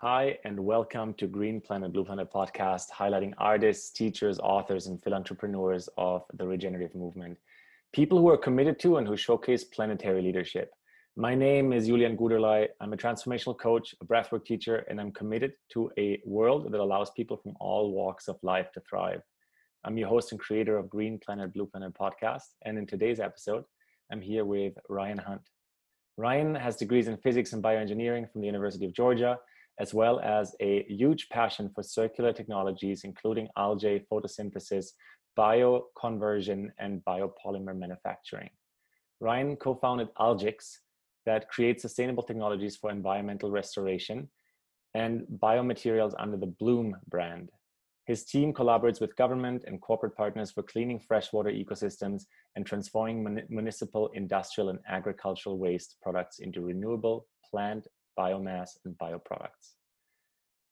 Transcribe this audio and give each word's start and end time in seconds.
Hi, 0.00 0.38
and 0.44 0.60
welcome 0.60 1.12
to 1.14 1.26
Green 1.26 1.60
Planet 1.60 1.92
Blue 1.92 2.04
Planet 2.04 2.32
podcast, 2.32 2.84
highlighting 2.96 3.32
artists, 3.36 3.90
teachers, 3.90 4.38
authors, 4.38 4.86
and 4.86 5.02
philanthropreneurs 5.02 5.88
of 5.98 6.22
the 6.34 6.46
regenerative 6.46 6.94
movement. 6.94 7.36
People 7.92 8.20
who 8.20 8.28
are 8.28 8.38
committed 8.38 8.78
to 8.78 8.98
and 8.98 9.08
who 9.08 9.16
showcase 9.16 9.64
planetary 9.64 10.22
leadership. 10.22 10.70
My 11.16 11.34
name 11.34 11.72
is 11.72 11.88
Julian 11.88 12.16
Guderlei. 12.16 12.68
I'm 12.80 12.92
a 12.92 12.96
transformational 12.96 13.58
coach, 13.58 13.92
a 14.00 14.04
breathwork 14.04 14.44
teacher, 14.44 14.86
and 14.88 15.00
I'm 15.00 15.10
committed 15.10 15.54
to 15.72 15.90
a 15.98 16.22
world 16.24 16.70
that 16.70 16.80
allows 16.80 17.10
people 17.10 17.36
from 17.36 17.56
all 17.58 17.90
walks 17.90 18.28
of 18.28 18.38
life 18.44 18.70
to 18.74 18.80
thrive. 18.88 19.22
I'm 19.82 19.98
your 19.98 20.08
host 20.08 20.30
and 20.30 20.40
creator 20.40 20.78
of 20.78 20.88
Green 20.88 21.18
Planet 21.18 21.52
Blue 21.52 21.66
Planet 21.66 21.92
podcast. 21.92 22.54
And 22.64 22.78
in 22.78 22.86
today's 22.86 23.18
episode, 23.18 23.64
I'm 24.12 24.20
here 24.20 24.44
with 24.44 24.74
Ryan 24.88 25.18
Hunt. 25.18 25.42
Ryan 26.16 26.54
has 26.54 26.76
degrees 26.76 27.08
in 27.08 27.16
physics 27.16 27.52
and 27.52 27.64
bioengineering 27.64 28.30
from 28.30 28.42
the 28.42 28.46
University 28.46 28.86
of 28.86 28.92
Georgia 28.92 29.36
as 29.80 29.94
well 29.94 30.20
as 30.20 30.54
a 30.60 30.84
huge 30.88 31.28
passion 31.28 31.70
for 31.74 31.82
circular 31.82 32.32
technologies, 32.32 33.04
including 33.04 33.48
algae 33.56 34.04
photosynthesis, 34.10 34.86
bioconversion, 35.38 36.68
and 36.78 37.02
biopolymer 37.04 37.76
manufacturing. 37.76 38.50
Ryan 39.20 39.56
co 39.56 39.74
founded 39.74 40.08
Algix, 40.18 40.78
that 41.26 41.48
creates 41.48 41.82
sustainable 41.82 42.22
technologies 42.22 42.76
for 42.76 42.90
environmental 42.90 43.50
restoration 43.50 44.28
and 44.94 45.26
biomaterials 45.42 46.14
under 46.18 46.36
the 46.36 46.46
Bloom 46.46 46.96
brand. 47.08 47.50
His 48.06 48.24
team 48.24 48.54
collaborates 48.54 49.02
with 49.02 49.14
government 49.16 49.64
and 49.66 49.82
corporate 49.82 50.16
partners 50.16 50.50
for 50.50 50.62
cleaning 50.62 50.98
freshwater 50.98 51.50
ecosystems 51.50 52.22
and 52.56 52.64
transforming 52.64 53.22
mun- 53.22 53.42
municipal, 53.50 54.08
industrial, 54.14 54.70
and 54.70 54.78
agricultural 54.88 55.58
waste 55.58 55.96
products 56.00 56.38
into 56.38 56.62
renewable 56.62 57.26
plant 57.50 57.86
biomass, 58.18 58.70
and 58.84 58.96
bioproducts. 58.98 59.74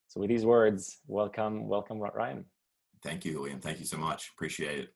So 0.09 0.21
with 0.21 0.31
these 0.31 0.45
words, 0.45 0.99
welcome, 1.07 1.69
welcome, 1.69 1.99
Ryan. 1.99 2.45
Thank 3.03 3.25
you, 3.25 3.41
Liam. 3.41 3.63
Thank 3.63 3.79
you 3.79 3.85
so 3.87 3.99
much. 3.99 4.31
Appreciate 4.35 4.79
it. 4.81 4.89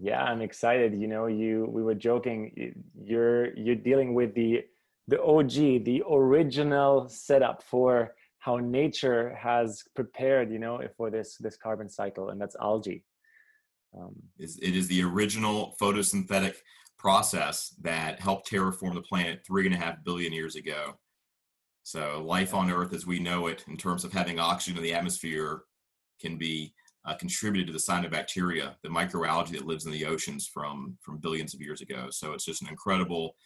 Yeah, 0.00 0.22
I'm 0.22 0.40
excited. 0.42 0.92
You 1.00 1.06
know, 1.06 1.26
you 1.26 1.66
we 1.68 1.82
were 1.82 1.94
joking. 1.94 2.74
You're 3.00 3.54
you're 3.56 3.76
dealing 3.76 4.14
with 4.14 4.34
the 4.34 4.64
the 5.06 5.22
OG, 5.22 5.84
the 5.84 6.02
original 6.10 7.08
setup 7.08 7.62
for 7.62 8.14
how 8.38 8.56
nature 8.56 9.34
has 9.40 9.82
prepared, 9.94 10.50
you 10.50 10.58
know, 10.58 10.80
for 10.96 11.10
this 11.10 11.36
this 11.38 11.56
carbon 11.56 11.88
cycle, 11.88 12.30
and 12.30 12.40
that's 12.40 12.56
algae. 12.60 13.04
Um, 13.96 14.14
it 14.38 14.74
is 14.74 14.88
the 14.88 15.04
original 15.04 15.76
photosynthetic 15.80 16.56
process 16.98 17.74
that 17.82 18.18
helped 18.18 18.50
terraform 18.50 18.94
the 18.94 19.02
planet 19.02 19.42
three 19.46 19.66
and 19.66 19.74
a 19.74 19.78
half 19.78 20.02
billion 20.04 20.32
years 20.32 20.56
ago. 20.56 20.94
So 21.84 22.24
life 22.26 22.54
on 22.54 22.70
Earth 22.70 22.94
as 22.94 23.06
we 23.06 23.18
know 23.18 23.46
it, 23.46 23.64
in 23.68 23.76
terms 23.76 24.04
of 24.04 24.12
having 24.12 24.38
oxygen 24.38 24.78
in 24.78 24.82
the 24.82 24.94
atmosphere, 24.94 25.64
can 26.20 26.38
be 26.38 26.72
uh, 27.04 27.14
contributed 27.14 27.66
to 27.66 27.72
the 27.74 27.78
cyanobacteria, 27.78 28.74
the 28.82 28.88
microalgae 28.88 29.52
that 29.52 29.66
lives 29.66 29.84
in 29.84 29.92
the 29.92 30.06
oceans 30.06 30.46
from 30.46 30.96
from 31.02 31.18
billions 31.18 31.54
of 31.54 31.60
years 31.60 31.82
ago. 31.82 32.08
So 32.10 32.32
it's 32.32 32.46
just 32.46 32.62
an 32.62 32.68
incredible 32.68 33.36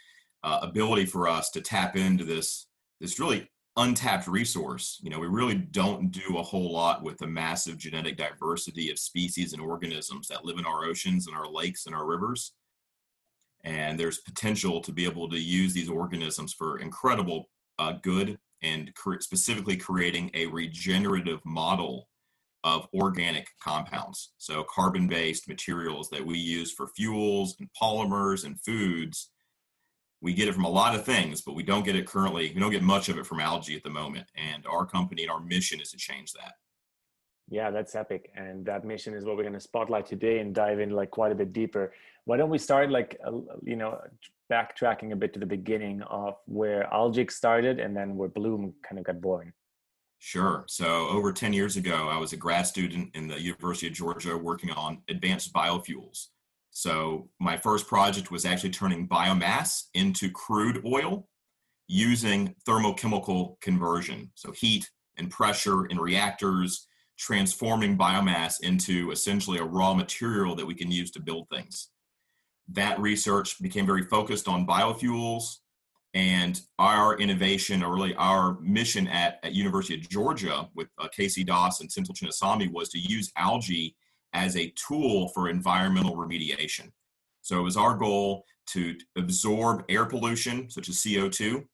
uh, 0.45 0.61
ability 0.63 1.07
for 1.07 1.29
us 1.29 1.51
to 1.51 1.61
tap 1.61 1.97
into 1.97 2.25
this 2.25 2.69
this 3.01 3.19
really 3.19 3.51
untapped 3.77 4.29
resource. 4.29 5.01
You 5.03 5.11
know, 5.11 5.19
we 5.19 5.27
really 5.27 5.57
don't 5.57 6.13
do 6.13 6.39
a 6.39 6.43
whole 6.43 6.73
lot 6.73 7.03
with 7.03 7.19
the 7.19 7.27
massive 7.27 7.77
genetic 7.77 8.17
diversity 8.17 8.91
of 8.91 9.01
species 9.01 9.53
and 9.53 9.61
organisms 9.63 10.29
that 10.29 10.45
live 10.45 10.59
in 10.59 10.65
our 10.65 10.85
oceans 10.85 11.27
and 11.27 11.37
our 11.37 11.51
lakes 11.51 11.87
and 11.87 11.95
our 11.95 12.07
rivers. 12.07 12.53
And 13.65 13.99
there's 13.99 14.19
potential 14.19 14.81
to 14.81 14.93
be 14.93 15.05
able 15.05 15.29
to 15.29 15.39
use 15.39 15.73
these 15.73 15.91
organisms 15.91 16.53
for 16.53 16.79
incredible 16.79 17.49
uh, 17.79 17.93
good 18.03 18.39
and 18.63 18.95
cre- 18.95 19.21
specifically 19.21 19.77
creating 19.77 20.31
a 20.35 20.47
regenerative 20.47 21.41
model 21.45 22.09
of 22.65 22.89
organic 22.93 23.49
compounds. 23.63 24.33
So, 24.39 24.65
carbon 24.65 25.07
based 25.07 25.49
materials 25.49 26.11
that 26.11 26.25
we 26.25 26.39
use 26.39 26.73
for 26.73 26.89
fuels 26.89 27.57
and 27.61 27.69
polymers 27.81 28.45
and 28.45 28.61
foods. 28.61 29.31
We 30.21 30.35
get 30.35 30.49
it 30.49 30.55
from 30.55 30.65
a 30.65 30.71
lot 30.71 30.97
of 30.97 31.05
things, 31.05 31.43
but 31.43 31.55
we 31.55 31.63
don't 31.63 31.85
get 31.85 31.95
it 31.95 32.07
currently. 32.07 32.51
We 32.53 32.61
don't 32.61 32.73
get 32.73 32.83
much 32.83 33.09
of 33.09 33.19
it 33.19 33.27
from 33.27 33.39
algae 33.39 33.77
at 33.77 33.85
the 33.85 33.91
moment. 33.91 34.27
And 34.35 34.67
our 34.67 34.85
company 34.85 35.23
and 35.23 35.31
our 35.31 35.41
mission 35.41 35.81
is 35.81 35.93
to 35.93 35.97
change 35.97 36.33
that. 36.33 36.55
Yeah, 37.49 37.71
that's 37.71 37.95
epic. 37.95 38.31
And 38.37 38.67
that 38.67 38.85
mission 38.85 39.15
is 39.15 39.25
what 39.25 39.37
we're 39.37 39.45
going 39.45 39.55
to 39.55 39.61
spotlight 39.61 40.07
today 40.07 40.41
and 40.41 40.55
dive 40.55 40.81
in 40.81 40.91
like 40.91 41.11
quite 41.11 41.31
a 41.31 41.37
bit 41.37 41.53
deeper. 41.53 41.93
Why 42.25 42.37
don't 42.37 42.51
we 42.51 42.59
start 42.59 42.91
like, 42.91 43.19
you 43.63 43.77
know, 43.77 44.01
backtracking 44.51 45.13
a 45.13 45.17
bit 45.17 45.33
to 45.35 45.41
the 45.41 45.47
beginning 45.47 46.03
of 46.03 46.37
where 46.47 46.89
Algix 46.93 47.33
started 47.33 47.79
and 47.79 47.97
then 47.97 48.17
where 48.17 48.29
Bloom 48.29 48.75
kind 48.83 48.99
of 48.99 49.05
got 49.05 49.21
born? 49.21 49.53
Sure. 50.19 50.65
So 50.69 51.09
over 51.09 51.33
10 51.33 51.53
years 51.53 51.77
ago, 51.77 52.09
I 52.09 52.19
was 52.19 52.33
a 52.33 52.37
grad 52.37 52.67
student 52.67 53.11
in 53.15 53.29
the 53.29 53.41
University 53.41 53.87
of 53.87 53.93
Georgia 53.93 54.37
working 54.37 54.71
on 54.71 55.03
advanced 55.09 55.53
biofuels. 55.53 56.27
So 56.71 57.29
my 57.41 57.57
first 57.57 57.87
project 57.87 58.31
was 58.31 58.45
actually 58.45 58.71
turning 58.71 59.09
biomass 59.09 59.85
into 59.95 60.31
crude 60.31 60.83
oil 60.85 61.29
using 61.87 62.55
thermochemical 62.67 63.61
conversion. 63.61 64.31
So 64.35 64.53
heat 64.53 64.89
and 65.17 65.31
pressure 65.31 65.87
in 65.87 65.99
reactors, 65.99 66.87
transforming 67.19 67.97
biomass 67.97 68.57
into 68.63 69.11
essentially 69.11 69.59
a 69.59 69.65
raw 69.65 69.95
material 69.95 70.55
that 70.57 70.67
we 70.67 70.75
can 70.75 70.91
use 70.91 71.11
to 71.13 71.21
build 71.21 71.49
things 71.49 71.91
that 72.73 72.99
research 73.01 73.61
became 73.61 73.87
very 73.87 74.05
focused 74.05 74.49
on 74.49 74.67
biofuels 74.67 75.57
and 76.15 76.61
our 76.79 77.19
innovation 77.19 77.83
or 77.83 77.95
really 77.95 78.15
our 78.17 78.59
mission 78.61 79.07
at, 79.09 79.39
at 79.43 79.53
university 79.53 79.95
of 79.95 80.09
georgia 80.09 80.69
with 80.75 80.89
uh, 80.99 81.09
K.C. 81.15 81.45
Das 81.45 81.81
and 81.81 81.91
senthil 81.91 82.17
chinnasamy 82.17 82.73
was 82.73 82.89
to 82.91 82.99
use 82.99 83.31
algae 83.37 83.95
as 84.33 84.57
a 84.57 84.73
tool 84.77 85.29
for 85.29 85.49
environmental 85.49 86.17
remediation. 86.17 86.91
So 87.43 87.59
it 87.59 87.63
was 87.63 87.77
our 87.77 87.97
goal 87.97 88.45
to 88.69 88.97
absorb 89.17 89.85
air 89.89 90.05
pollution 90.05 90.71
such 90.71 90.89
as 90.89 90.97
co2 90.97 91.65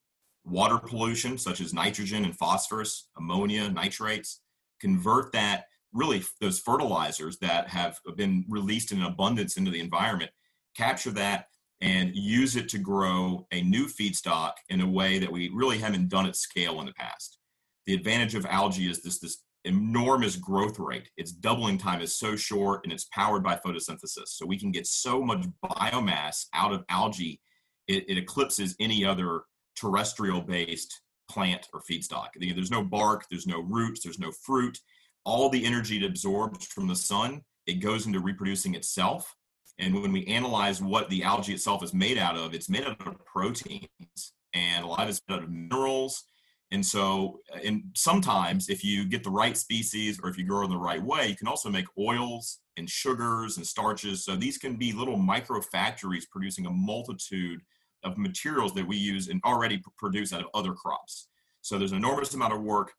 water 0.45 0.79
pollution 0.79 1.39
such 1.39 1.61
as 1.61 1.73
nitrogen 1.73 2.25
and 2.25 2.37
phosphorus 2.37 3.09
ammonia 3.17 3.69
nitrates 3.71 4.41
convert 4.81 5.33
that 5.33 5.65
really 5.93 6.23
those 6.41 6.61
fertilizers 6.61 7.39
that 7.39 7.69
have 7.69 7.99
been 8.17 8.45
released 8.49 8.93
in 8.93 9.03
abundance 9.03 9.57
into 9.57 9.71
the 9.71 9.81
environment 9.81 10.31
capture 10.77 11.11
that 11.13 11.47
and 11.81 12.15
use 12.15 12.57
it 12.57 12.69
to 12.71 12.79
grow 12.79 13.47
a 13.53 13.63
new 13.63 13.87
feedstock 13.87 14.53
in 14.69 14.81
a 14.81 14.89
way 14.89 15.19
that 15.19 15.31
we 15.31 15.51
really 15.53 15.79
haven't 15.79 16.09
done 16.09 16.27
at 16.27 16.37
scale 16.37 16.81
in 16.81 16.87
the 16.87 16.93
past. 16.95 17.39
The 17.87 17.95
advantage 17.95 18.35
of 18.35 18.47
algae 18.47 18.89
is 18.89 19.03
this, 19.03 19.19
this 19.19 19.43
enormous 19.65 20.37
growth 20.37 20.79
rate. 20.79 21.11
Its 21.17 21.33
doubling 21.33 21.79
time 21.79 22.01
is 22.01 22.19
so 22.19 22.37
short 22.37 22.81
and 22.85 22.93
it's 22.93 23.07
powered 23.13 23.43
by 23.43 23.57
photosynthesis. 23.57 24.29
So 24.29 24.47
we 24.47 24.59
can 24.59 24.71
get 24.71 24.87
so 24.87 25.21
much 25.23 25.45
biomass 25.65 26.47
out 26.55 26.73
of 26.73 26.85
algae, 26.89 27.41
it, 27.89 28.05
it 28.09 28.19
eclipses 28.19 28.75
any 28.81 29.05
other 29.05 29.43
terrestrial 29.77 30.41
based 30.41 31.03
plant 31.31 31.69
or 31.75 31.83
feedstock. 31.83 32.29
There's 32.39 32.71
no 32.71 32.83
bark, 32.83 33.27
there's 33.31 33.47
no 33.47 33.61
roots, 33.61 34.03
there's 34.03 34.19
no 34.19 34.31
fruit. 34.31 34.79
All 35.25 35.49
the 35.49 35.65
energy 35.65 35.99
it 35.99 36.05
absorbs 36.05 36.67
from 36.67 36.87
the 36.87 36.97
sun, 36.97 37.43
it 37.67 37.75
goes 37.75 38.07
into 38.07 38.21
reproducing 38.21 38.75
itself 38.75 39.35
and 39.79 39.95
when 39.95 40.13
we 40.13 40.25
analyze 40.27 40.81
what 40.81 41.09
the 41.11 41.23
algae 41.25 41.55
itself 41.55 41.83
is 41.83 41.93
made 41.93 42.19
out 42.19 42.37
of, 42.37 42.55
it's 42.55 42.69
made 42.69 42.85
out 42.85 43.07
of 43.07 43.25
proteins 43.25 44.33
and 44.55 44.85
a 44.85 44.87
lot 44.87 45.03
of 45.03 45.09
it's 45.09 45.21
made 45.29 45.37
out 45.37 45.43
of 45.43 45.51
minerals. 45.51 46.25
And 46.71 46.85
so, 46.85 47.41
uh, 47.55 47.59
and 47.65 47.85
sometimes 47.95 48.69
if 48.69 48.85
you 48.85 49.05
get 49.05 49.25
the 49.25 49.31
right 49.31 49.57
species 49.57 50.21
or 50.23 50.31
if 50.31 50.39
you 50.39 50.45
grow 50.45 50.65
in 50.65 50.71
the 50.71 50.77
right 50.77 51.03
way, 51.03 51.29
you 51.29 51.37
can 51.37 51.49
also 51.49 51.71
make 51.71 51.87
oils 51.99 52.61
and 52.77 52.89
sugars 52.89 53.57
and 53.57 53.67
starches. 53.67 54.25
So 54.25 54.37
these 54.37 54.59
can 54.59 54.77
be 54.77 54.93
little 54.93 55.17
micro 55.17 55.61
factories 55.61 56.27
producing 56.27 56.67
a 56.67 56.71
multitude 56.71 57.61
of 58.05 58.19
materials 58.19 58.75
that 58.75 58.87
we 58.87 58.97
use 58.97 59.29
and 59.29 59.41
already 59.45 59.83
produce 59.99 60.33
out 60.33 60.41
of 60.41 60.49
other 60.55 60.73
crops. 60.73 61.29
So 61.63 61.79
there's 61.79 61.93
an 61.93 61.99
enormous 61.99 62.35
amount 62.35 62.53
of 62.53 62.63
work 62.63 62.93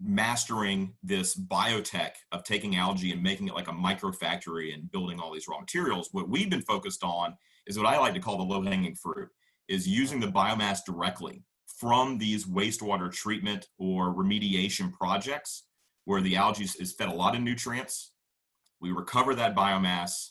mastering 0.00 0.94
this 1.02 1.38
biotech 1.38 2.12
of 2.32 2.42
taking 2.44 2.76
algae 2.76 3.12
and 3.12 3.22
making 3.22 3.48
it 3.48 3.54
like 3.54 3.68
a 3.68 3.72
microfactory 3.72 4.74
and 4.74 4.90
building 4.90 5.20
all 5.20 5.32
these 5.32 5.46
raw 5.48 5.60
materials 5.60 6.08
what 6.12 6.28
we've 6.28 6.50
been 6.50 6.62
focused 6.62 7.04
on 7.04 7.36
is 7.66 7.78
what 7.78 7.86
i 7.86 7.98
like 7.98 8.14
to 8.14 8.20
call 8.20 8.36
the 8.36 8.42
low 8.42 8.62
hanging 8.62 8.94
fruit 8.94 9.28
is 9.68 9.86
using 9.86 10.20
the 10.20 10.26
biomass 10.26 10.80
directly 10.84 11.44
from 11.82 12.18
these 12.18 12.46
wastewater 12.46 13.10
treatment 13.10 13.66
or 13.78 14.14
remediation 14.14 14.92
projects 14.92 15.64
where 16.04 16.20
the 16.20 16.36
algae 16.36 16.64
is 16.78 16.92
fed 16.92 17.08
a 17.08 17.12
lot 17.12 17.34
of 17.34 17.40
nutrients. 17.42 18.12
We 18.80 18.92
recover 18.92 19.34
that 19.34 19.56
biomass 19.56 20.28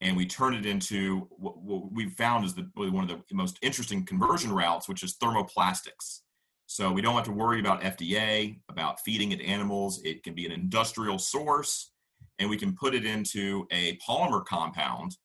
and 0.00 0.16
we 0.16 0.26
turn 0.26 0.54
it 0.54 0.64
into 0.64 1.28
what, 1.30 1.92
we've 1.92 2.12
found 2.12 2.44
is 2.44 2.54
the, 2.54 2.70
one 2.74 3.10
of 3.10 3.22
the 3.28 3.34
most 3.34 3.58
interesting 3.62 4.04
conversion 4.04 4.52
routes 4.52 4.88
which 4.88 5.02
is 5.02 5.16
thermoplastics 5.16 6.20
so 6.66 6.90
we 6.92 7.02
don't 7.02 7.14
have 7.14 7.24
to 7.24 7.32
worry 7.32 7.60
about 7.60 7.82
FDA, 7.82 8.58
about 8.68 9.00
feeding 9.00 9.32
it 9.32 9.38
to 9.38 9.44
animals. 9.44 10.00
It 10.04 10.22
can 10.22 10.34
be 10.34 10.46
an 10.46 10.52
industrial 10.52 11.18
source, 11.18 11.92
and 12.38 12.48
we 12.48 12.56
can 12.56 12.74
put 12.74 12.94
it 12.94 13.04
into 13.04 13.66
a 13.70 13.98
polymer 13.98 14.44
compound 14.44 15.16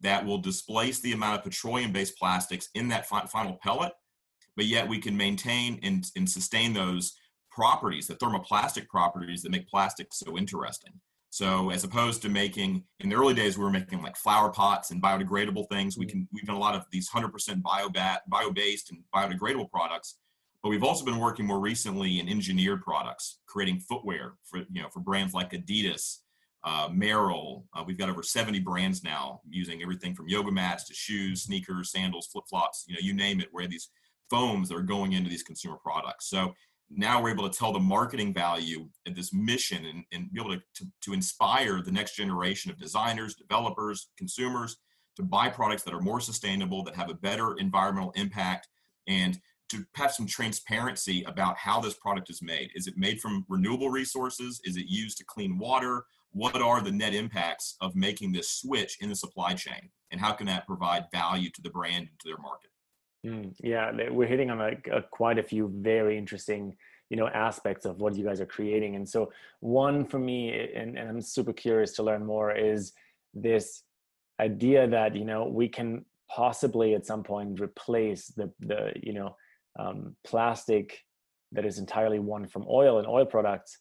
that 0.00 0.24
will 0.24 0.38
displace 0.38 1.00
the 1.00 1.12
amount 1.12 1.38
of 1.38 1.44
petroleum-based 1.44 2.16
plastics 2.18 2.68
in 2.74 2.88
that 2.88 3.06
fi- 3.06 3.26
final 3.26 3.58
pellet, 3.62 3.92
but 4.56 4.66
yet 4.66 4.88
we 4.88 4.98
can 4.98 5.16
maintain 5.16 5.78
and, 5.82 6.04
and 6.16 6.28
sustain 6.28 6.72
those 6.72 7.14
properties, 7.50 8.06
the 8.06 8.14
thermoplastic 8.14 8.88
properties 8.88 9.42
that 9.42 9.52
make 9.52 9.68
plastic 9.68 10.08
so 10.12 10.36
interesting. 10.36 10.92
So 11.30 11.70
as 11.70 11.82
opposed 11.82 12.20
to 12.22 12.28
making 12.28 12.84
in 13.00 13.08
the 13.08 13.16
early 13.16 13.32
days, 13.32 13.56
we 13.56 13.64
were 13.64 13.70
making 13.70 14.02
like 14.02 14.16
flower 14.16 14.50
pots 14.50 14.90
and 14.90 15.02
biodegradable 15.02 15.66
things. 15.70 15.96
We 15.96 16.04
mm-hmm. 16.04 16.10
can 16.10 16.28
we've 16.32 16.44
done 16.44 16.56
a 16.56 16.60
lot 16.60 16.74
of 16.74 16.84
these 16.90 17.08
100% 17.08 17.62
bio 17.62 17.88
bat 17.88 18.20
bio-based 18.28 18.90
and 18.90 19.00
biodegradable 19.14 19.70
products, 19.70 20.18
but 20.62 20.68
we've 20.68 20.84
also 20.84 21.04
been 21.04 21.18
working 21.18 21.46
more 21.46 21.60
recently 21.60 22.20
in 22.20 22.28
engineered 22.28 22.82
products, 22.82 23.40
creating 23.46 23.80
footwear 23.80 24.34
for 24.44 24.60
you 24.70 24.82
know 24.82 24.88
for 24.88 25.00
brands 25.00 25.34
like 25.34 25.52
Adidas, 25.52 26.18
uh, 26.64 26.88
Merrell. 26.88 27.64
Uh, 27.74 27.82
we've 27.86 27.98
got 27.98 28.08
over 28.08 28.22
70 28.22 28.60
brands 28.60 29.02
now 29.02 29.40
using 29.48 29.82
everything 29.82 30.14
from 30.14 30.28
yoga 30.28 30.52
mats 30.52 30.84
to 30.84 30.94
shoes, 30.94 31.42
sneakers, 31.42 31.90
sandals, 31.90 32.28
flip 32.28 32.44
flops. 32.48 32.84
You 32.86 32.94
know, 32.94 33.00
you 33.02 33.12
name 33.12 33.40
it. 33.40 33.48
Where 33.50 33.66
these 33.66 33.88
foams 34.30 34.68
that 34.68 34.76
are 34.76 34.82
going 34.82 35.12
into 35.12 35.28
these 35.28 35.42
consumer 35.42 35.76
products. 35.76 36.30
So 36.30 36.54
now 36.94 37.22
we're 37.22 37.30
able 37.30 37.48
to 37.48 37.58
tell 37.58 37.72
the 37.72 37.80
marketing 37.80 38.32
value 38.32 38.88
of 39.06 39.14
this 39.14 39.32
mission 39.32 39.84
and, 39.84 40.04
and 40.12 40.32
be 40.32 40.40
able 40.40 40.54
to, 40.54 40.62
to, 40.76 40.86
to 41.02 41.12
inspire 41.12 41.82
the 41.82 41.92
next 41.92 42.16
generation 42.16 42.70
of 42.70 42.78
designers, 42.78 43.34
developers, 43.34 44.08
consumers 44.16 44.76
to 45.16 45.22
buy 45.22 45.48
products 45.48 45.82
that 45.82 45.94
are 45.94 46.00
more 46.00 46.20
sustainable, 46.20 46.82
that 46.84 46.96
have 46.96 47.10
a 47.10 47.14
better 47.14 47.54
environmental 47.58 48.12
impact, 48.12 48.68
and 49.06 49.38
to 49.72 49.84
have 49.94 50.12
some 50.12 50.26
transparency 50.26 51.24
about 51.24 51.56
how 51.56 51.80
this 51.80 51.94
product 51.94 52.30
is 52.30 52.42
made. 52.42 52.70
Is 52.74 52.86
it 52.86 52.96
made 52.96 53.20
from 53.20 53.44
renewable 53.48 53.90
resources? 53.90 54.60
Is 54.64 54.76
it 54.76 54.86
used 54.86 55.18
to 55.18 55.24
clean 55.24 55.58
water? 55.58 56.04
What 56.32 56.62
are 56.62 56.80
the 56.80 56.92
net 56.92 57.14
impacts 57.14 57.76
of 57.80 57.96
making 57.96 58.32
this 58.32 58.50
switch 58.50 58.98
in 59.00 59.08
the 59.08 59.16
supply 59.16 59.54
chain? 59.54 59.90
And 60.10 60.20
how 60.20 60.32
can 60.32 60.46
that 60.46 60.66
provide 60.66 61.06
value 61.12 61.50
to 61.50 61.62
the 61.62 61.70
brand 61.70 62.08
and 62.08 62.18
to 62.20 62.28
their 62.28 62.38
market? 62.38 62.70
Mm, 63.26 63.54
yeah, 63.60 64.10
we're 64.10 64.26
hitting 64.26 64.50
on 64.50 64.58
like 64.58 64.88
a, 64.92 65.02
quite 65.10 65.38
a 65.38 65.42
few 65.42 65.72
very 65.76 66.16
interesting, 66.16 66.76
you 67.08 67.16
know, 67.16 67.28
aspects 67.28 67.84
of 67.84 67.98
what 67.98 68.16
you 68.16 68.24
guys 68.24 68.40
are 68.40 68.46
creating. 68.46 68.96
And 68.96 69.08
so, 69.08 69.32
one 69.60 70.04
for 70.04 70.18
me, 70.18 70.70
and, 70.74 70.98
and 70.98 71.08
I'm 71.08 71.20
super 71.20 71.52
curious 71.52 71.92
to 71.92 72.02
learn 72.02 72.26
more, 72.26 72.54
is 72.54 72.92
this 73.32 73.84
idea 74.40 74.88
that 74.88 75.14
you 75.14 75.24
know 75.24 75.44
we 75.44 75.68
can 75.68 76.04
possibly 76.28 76.94
at 76.94 77.06
some 77.06 77.22
point 77.22 77.60
replace 77.60 78.28
the 78.28 78.50
the 78.60 78.92
you 79.00 79.12
know 79.12 79.36
um, 79.78 80.16
plastic 80.24 80.98
that 81.52 81.64
is 81.64 81.78
entirely 81.78 82.18
won 82.18 82.46
from 82.46 82.64
oil 82.68 82.98
and 82.98 83.06
oil 83.06 83.26
products 83.26 83.78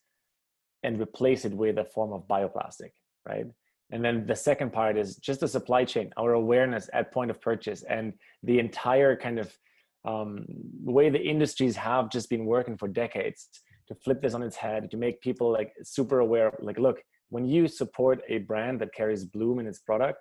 and 0.83 0.99
replace 0.99 1.45
it 1.45 1.53
with 1.53 1.77
a 1.77 1.85
form 1.85 2.11
of 2.11 2.27
bioplastic, 2.27 2.91
right? 3.27 3.45
And 3.91 4.03
then 4.03 4.25
the 4.25 4.35
second 4.35 4.71
part 4.71 4.97
is 4.97 5.17
just 5.17 5.41
the 5.41 5.47
supply 5.47 5.83
chain, 5.83 6.11
our 6.17 6.33
awareness 6.33 6.89
at 6.93 7.13
point 7.13 7.29
of 7.29 7.41
purchase, 7.41 7.83
and 7.83 8.13
the 8.43 8.59
entire 8.59 9.15
kind 9.15 9.37
of 9.37 9.53
um, 10.05 10.45
way 10.83 11.09
the 11.09 11.21
industries 11.21 11.75
have 11.75 12.09
just 12.09 12.29
been 12.29 12.45
working 12.45 12.77
for 12.77 12.87
decades 12.87 13.47
to 13.87 13.95
flip 13.95 14.21
this 14.21 14.33
on 14.33 14.41
its 14.41 14.55
head, 14.55 14.89
to 14.91 14.97
make 14.97 15.21
people 15.21 15.51
like 15.51 15.73
super 15.83 16.19
aware. 16.19 16.57
Like, 16.61 16.79
look, 16.79 17.01
when 17.29 17.45
you 17.45 17.67
support 17.67 18.21
a 18.29 18.39
brand 18.39 18.79
that 18.79 18.93
carries 18.93 19.25
Bloom 19.25 19.59
in 19.59 19.67
its 19.67 19.79
product, 19.79 20.19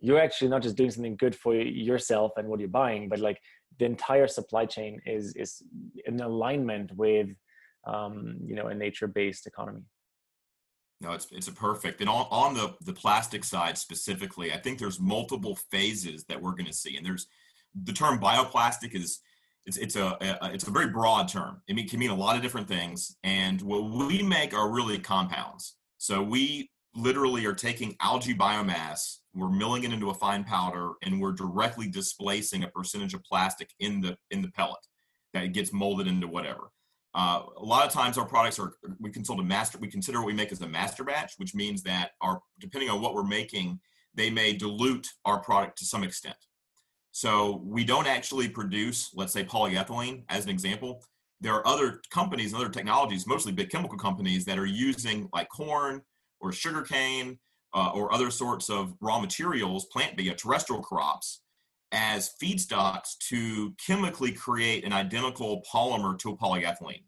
you're 0.00 0.20
actually 0.20 0.48
not 0.48 0.62
just 0.62 0.76
doing 0.76 0.90
something 0.90 1.16
good 1.16 1.34
for 1.34 1.54
yourself 1.54 2.32
and 2.36 2.48
what 2.48 2.60
you're 2.60 2.68
buying, 2.68 3.08
but 3.08 3.20
like 3.20 3.40
the 3.78 3.84
entire 3.84 4.26
supply 4.26 4.66
chain 4.66 5.00
is 5.06 5.34
is 5.34 5.62
in 6.06 6.20
alignment 6.20 6.92
with 6.96 7.28
um, 7.86 8.38
you 8.44 8.54
know 8.54 8.68
a 8.68 8.74
nature-based 8.74 9.46
economy. 9.46 9.82
No, 11.00 11.12
it's 11.12 11.28
it's 11.30 11.48
a 11.48 11.52
perfect. 11.52 12.00
And 12.00 12.08
on, 12.08 12.26
on 12.30 12.54
the 12.54 12.74
the 12.80 12.92
plastic 12.92 13.44
side 13.44 13.76
specifically, 13.76 14.52
I 14.52 14.56
think 14.56 14.78
there's 14.78 14.98
multiple 14.98 15.58
phases 15.70 16.24
that 16.24 16.40
we're 16.40 16.52
going 16.52 16.66
to 16.66 16.72
see. 16.72 16.96
And 16.96 17.04
there's 17.04 17.26
the 17.84 17.92
term 17.92 18.18
bioplastic 18.18 18.94
is 18.94 19.20
it's 19.66 19.76
it's 19.76 19.96
a, 19.96 20.16
a, 20.20 20.50
it's 20.54 20.66
a 20.66 20.70
very 20.70 20.88
broad 20.88 21.28
term. 21.28 21.60
It 21.68 21.74
mean, 21.74 21.88
can 21.88 21.98
mean 21.98 22.10
a 22.10 22.14
lot 22.14 22.36
of 22.36 22.42
different 22.42 22.68
things. 22.68 23.16
And 23.24 23.60
what 23.60 23.90
we 23.90 24.22
make 24.22 24.54
are 24.54 24.70
really 24.70 24.98
compounds. 24.98 25.76
So 25.98 26.22
we 26.22 26.70
literally 26.94 27.44
are 27.46 27.54
taking 27.54 27.96
algae 28.00 28.34
biomass, 28.34 29.18
we're 29.36 29.50
milling 29.50 29.84
it 29.84 29.92
into 29.92 30.10
a 30.10 30.14
fine 30.14 30.42
powder, 30.42 30.92
and 31.02 31.20
we're 31.20 31.32
directly 31.32 31.88
displacing 31.88 32.64
a 32.64 32.68
percentage 32.68 33.14
of 33.14 33.22
plastic 33.22 33.70
in 33.80 34.00
the 34.00 34.16
in 34.30 34.42
the 34.42 34.48
pellet 34.48 34.80
that 35.34 35.52
gets 35.52 35.72
molded 35.72 36.06
into 36.06 36.26
whatever. 36.26 36.70
Uh, 37.14 37.42
a 37.56 37.64
lot 37.64 37.86
of 37.86 37.92
times 37.92 38.18
our 38.18 38.26
products 38.26 38.58
are 38.58 38.74
we 39.00 39.10
consult 39.10 39.40
a 39.40 39.42
master 39.42 39.78
we 39.78 39.88
consider 39.88 40.18
what 40.18 40.26
we 40.26 40.34
make 40.34 40.52
as 40.52 40.60
a 40.60 40.68
master 40.68 41.02
batch 41.02 41.32
which 41.38 41.54
means 41.54 41.82
that 41.82 42.10
our 42.20 42.42
depending 42.60 42.90
on 42.90 43.00
what 43.00 43.14
we're 43.14 43.24
making 43.24 43.80
they 44.14 44.28
may 44.28 44.52
dilute 44.52 45.08
our 45.24 45.40
product 45.40 45.78
to 45.78 45.86
some 45.86 46.04
extent 46.04 46.36
so 47.12 47.62
we 47.64 47.84
don't 47.84 48.06
actually 48.06 48.46
produce 48.46 49.12
let's 49.14 49.32
say 49.32 49.42
polyethylene 49.42 50.24
as 50.28 50.44
an 50.44 50.50
example 50.50 51.02
there 51.40 51.54
are 51.54 51.66
other 51.66 52.02
companies 52.10 52.52
and 52.52 52.60
other 52.60 52.70
technologies 52.70 53.26
mostly 53.26 53.50
big 53.50 53.70
chemical 53.70 53.96
companies 53.96 54.44
that 54.44 54.58
are 54.58 54.66
using 54.66 55.26
like 55.32 55.48
corn 55.48 56.02
or 56.40 56.52
sugarcane 56.52 57.38
uh, 57.76 57.90
or 57.94 58.12
other 58.12 58.30
sorts 58.30 58.70
of 58.70 58.94
raw 59.00 59.20
materials 59.20 59.84
plant 59.92 60.16
based 60.16 60.38
terrestrial 60.38 60.82
crops 60.82 61.42
as 61.92 62.32
feedstocks 62.42 63.16
to 63.28 63.74
chemically 63.86 64.32
create 64.32 64.84
an 64.84 64.92
identical 64.92 65.62
polymer 65.72 66.18
to 66.18 66.30
a 66.30 66.36
polyethylene. 66.36 67.04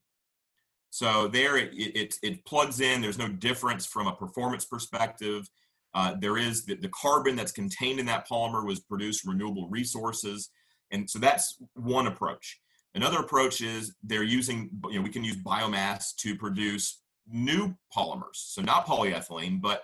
So 0.90 1.26
there 1.26 1.56
it, 1.56 1.70
it, 1.72 2.14
it 2.22 2.44
plugs 2.44 2.80
in, 2.80 3.00
there's 3.00 3.18
no 3.18 3.28
difference 3.28 3.86
from 3.86 4.06
a 4.06 4.14
performance 4.14 4.64
perspective. 4.64 5.48
Uh, 5.94 6.14
there 6.20 6.36
is 6.36 6.64
the, 6.66 6.74
the 6.74 6.90
carbon 6.90 7.34
that's 7.34 7.52
contained 7.52 7.98
in 7.98 8.06
that 8.06 8.28
polymer 8.28 8.64
was 8.66 8.80
produced 8.80 9.22
from 9.22 9.32
renewable 9.32 9.68
resources. 9.68 10.50
And 10.90 11.08
so 11.08 11.18
that's 11.18 11.58
one 11.74 12.06
approach. 12.06 12.60
Another 12.94 13.18
approach 13.18 13.60
is 13.62 13.94
they're 14.02 14.22
using, 14.22 14.70
you 14.90 14.98
know, 14.98 15.02
we 15.02 15.10
can 15.10 15.24
use 15.24 15.36
biomass 15.36 16.14
to 16.16 16.36
produce 16.36 17.00
new 17.26 17.74
polymers. 17.94 18.34
So 18.34 18.62
not 18.62 18.86
polyethylene, 18.86 19.60
but 19.60 19.82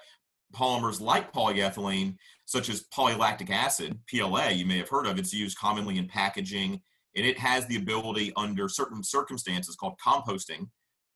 polymers 0.55 1.01
like 1.01 1.33
polyethylene, 1.33 2.17
such 2.47 2.69
as 2.69 2.85
polylactic 2.95 3.51
acid, 3.51 3.99
PLA, 4.09 4.49
you 4.49 4.67
may 4.67 4.79
have 4.79 4.89
heard 4.89 5.07
of. 5.07 5.19
It's 5.19 5.33
used 5.33 5.59
commonly 5.59 5.99
in 5.99 6.07
packaging, 6.07 6.81
and 7.17 7.27
it 7.27 7.39
has 7.39 7.67
the 7.67 7.77
ability 7.77 8.33
under 8.37 8.69
certain 8.69 9.03
circumstances 9.03 9.77
called 9.77 9.99
composting 10.05 10.69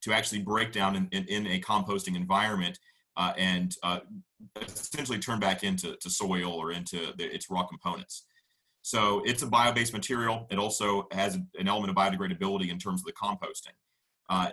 to 0.02 0.12
actually 0.12 0.40
break 0.40 0.72
down 0.72 0.96
in, 0.96 1.08
in, 1.12 1.24
in 1.26 1.46
a 1.48 1.60
composting 1.60 2.16
environment 2.16 2.78
uh, 3.16 3.32
and 3.36 3.74
uh, 3.82 4.00
essentially 4.60 5.18
turn 5.18 5.40
back 5.40 5.64
into 5.64 5.96
to 5.96 6.08
soil 6.08 6.52
or 6.52 6.72
into 6.72 7.12
the, 7.18 7.34
its 7.34 7.50
raw 7.50 7.64
components. 7.64 8.26
So 8.82 9.22
it's 9.26 9.42
a 9.42 9.46
bio-based 9.46 9.92
material. 9.92 10.46
It 10.50 10.58
also 10.58 11.08
has 11.10 11.34
an 11.34 11.68
element 11.68 11.90
of 11.90 11.96
biodegradability 11.96 12.70
in 12.70 12.78
terms 12.78 13.02
of 13.02 13.06
the 13.06 13.12
composting. 13.12 13.74
Uh, 14.30 14.50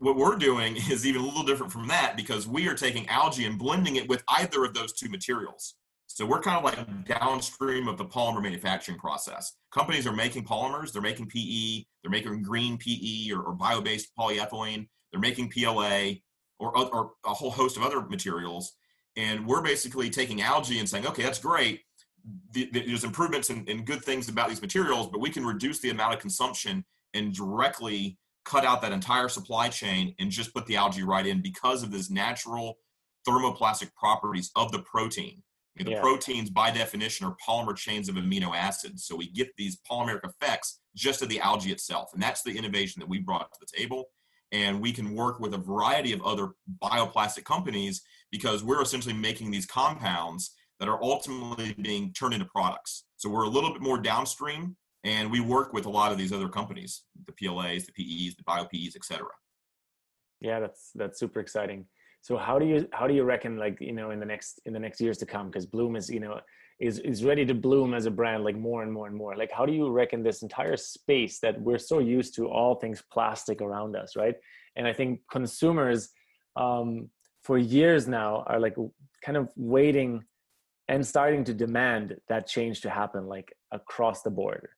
what 0.00 0.16
we're 0.16 0.36
doing 0.36 0.76
is 0.90 1.06
even 1.06 1.22
a 1.22 1.24
little 1.24 1.44
different 1.44 1.72
from 1.72 1.86
that 1.88 2.16
because 2.16 2.48
we 2.48 2.66
are 2.66 2.74
taking 2.74 3.06
algae 3.08 3.44
and 3.44 3.58
blending 3.58 3.96
it 3.96 4.08
with 4.08 4.24
either 4.28 4.64
of 4.64 4.74
those 4.74 4.92
two 4.92 5.08
materials. 5.08 5.74
So 6.06 6.26
we're 6.26 6.40
kind 6.40 6.58
of 6.58 6.64
like 6.64 7.06
downstream 7.06 7.86
of 7.86 7.96
the 7.96 8.04
polymer 8.04 8.42
manufacturing 8.42 8.98
process. 8.98 9.52
Companies 9.72 10.08
are 10.08 10.12
making 10.12 10.44
polymers, 10.44 10.92
they're 10.92 11.00
making 11.00 11.26
PE, 11.26 11.84
they're 12.02 12.10
making 12.10 12.42
green 12.42 12.76
PE 12.78 13.30
or, 13.32 13.42
or 13.42 13.52
bio-based 13.52 14.08
polyethylene, 14.18 14.88
they're 15.12 15.20
making 15.20 15.50
PLA 15.50 16.14
or, 16.58 16.76
or 16.76 17.12
a 17.24 17.32
whole 17.32 17.50
host 17.50 17.76
of 17.76 17.84
other 17.84 18.02
materials. 18.02 18.72
And 19.16 19.46
we're 19.46 19.62
basically 19.62 20.10
taking 20.10 20.42
algae 20.42 20.80
and 20.80 20.88
saying, 20.88 21.06
okay, 21.06 21.22
that's 21.22 21.38
great. 21.38 21.82
The, 22.52 22.68
the, 22.72 22.86
there's 22.86 23.04
improvements 23.04 23.48
and 23.48 23.86
good 23.86 24.02
things 24.02 24.28
about 24.28 24.48
these 24.48 24.60
materials, 24.60 25.08
but 25.08 25.20
we 25.20 25.30
can 25.30 25.46
reduce 25.46 25.80
the 25.80 25.90
amount 25.90 26.14
of 26.14 26.20
consumption 26.20 26.84
and 27.14 27.32
directly 27.32 28.18
cut 28.50 28.64
out 28.64 28.82
that 28.82 28.92
entire 28.92 29.28
supply 29.28 29.68
chain 29.68 30.14
and 30.18 30.30
just 30.30 30.52
put 30.52 30.66
the 30.66 30.76
algae 30.76 31.04
right 31.04 31.26
in 31.26 31.40
because 31.40 31.82
of 31.84 31.92
this 31.92 32.10
natural 32.10 32.78
thermoplastic 33.26 33.94
properties 33.94 34.50
of 34.56 34.72
the 34.72 34.80
protein. 34.80 35.40
I 35.76 35.82
mean, 35.82 35.86
the 35.86 35.92
yeah. 35.92 36.00
proteins, 36.00 36.50
by 36.50 36.72
definition, 36.72 37.26
are 37.26 37.36
polymer 37.46 37.76
chains 37.76 38.08
of 38.08 38.16
amino 38.16 38.56
acids. 38.56 39.04
So 39.04 39.14
we 39.14 39.30
get 39.30 39.48
these 39.56 39.78
polymeric 39.88 40.24
effects 40.24 40.80
just 40.96 41.22
of 41.22 41.28
the 41.28 41.40
algae 41.40 41.70
itself. 41.70 42.10
And 42.12 42.20
that's 42.20 42.42
the 42.42 42.56
innovation 42.58 42.98
that 42.98 43.08
we 43.08 43.20
brought 43.20 43.52
to 43.52 43.58
the 43.60 43.78
table. 43.78 44.06
And 44.50 44.80
we 44.80 44.92
can 44.92 45.14
work 45.14 45.38
with 45.38 45.54
a 45.54 45.58
variety 45.58 46.12
of 46.12 46.20
other 46.22 46.48
bioplastic 46.82 47.44
companies 47.44 48.02
because 48.32 48.64
we're 48.64 48.82
essentially 48.82 49.14
making 49.14 49.52
these 49.52 49.66
compounds 49.66 50.56
that 50.80 50.88
are 50.88 51.00
ultimately 51.02 51.74
being 51.80 52.12
turned 52.14 52.34
into 52.34 52.46
products. 52.46 53.04
So 53.16 53.30
we're 53.30 53.44
a 53.44 53.48
little 53.48 53.72
bit 53.72 53.80
more 53.80 54.00
downstream 54.00 54.76
and 55.04 55.30
we 55.30 55.40
work 55.40 55.72
with 55.72 55.86
a 55.86 55.90
lot 55.90 56.12
of 56.12 56.18
these 56.18 56.32
other 56.32 56.48
companies, 56.48 57.02
the 57.26 57.32
PLAs, 57.32 57.86
the 57.86 57.92
PEs, 57.92 58.36
the 58.36 58.44
BioPEs, 58.44 58.96
et 58.96 59.04
cetera. 59.04 59.28
Yeah, 60.40 60.60
that's 60.60 60.90
that's 60.94 61.18
super 61.18 61.40
exciting. 61.40 61.86
So 62.22 62.36
how 62.36 62.58
do 62.58 62.66
you 62.66 62.86
how 62.92 63.06
do 63.06 63.14
you 63.14 63.24
reckon 63.24 63.56
like 63.56 63.78
you 63.80 63.92
know 63.92 64.10
in 64.10 64.20
the 64.20 64.26
next 64.26 64.60
in 64.66 64.72
the 64.72 64.78
next 64.78 65.00
years 65.00 65.18
to 65.18 65.26
come 65.26 65.46
because 65.46 65.66
Bloom 65.66 65.96
is 65.96 66.10
you 66.10 66.20
know 66.20 66.40
is 66.80 66.98
is 67.00 67.24
ready 67.24 67.44
to 67.44 67.54
bloom 67.54 67.92
as 67.92 68.06
a 68.06 68.10
brand 68.10 68.42
like 68.42 68.56
more 68.56 68.82
and 68.82 68.92
more 68.92 69.06
and 69.06 69.14
more 69.14 69.36
like 69.36 69.52
how 69.52 69.66
do 69.66 69.72
you 69.72 69.90
reckon 69.90 70.22
this 70.22 70.42
entire 70.42 70.76
space 70.76 71.38
that 71.38 71.60
we're 71.60 71.78
so 71.78 71.98
used 71.98 72.34
to 72.34 72.48
all 72.48 72.74
things 72.74 73.02
plastic 73.12 73.60
around 73.60 73.94
us 73.94 74.16
right 74.16 74.36
and 74.76 74.86
I 74.86 74.92
think 74.92 75.20
consumers 75.30 76.10
um, 76.56 77.10
for 77.42 77.58
years 77.58 78.08
now 78.08 78.44
are 78.46 78.58
like 78.58 78.76
kind 79.24 79.36
of 79.36 79.50
waiting 79.56 80.24
and 80.88 81.06
starting 81.06 81.44
to 81.44 81.54
demand 81.54 82.16
that 82.28 82.46
change 82.46 82.80
to 82.80 82.90
happen 82.90 83.26
like 83.26 83.52
across 83.72 84.22
the 84.22 84.30
board 84.30 84.68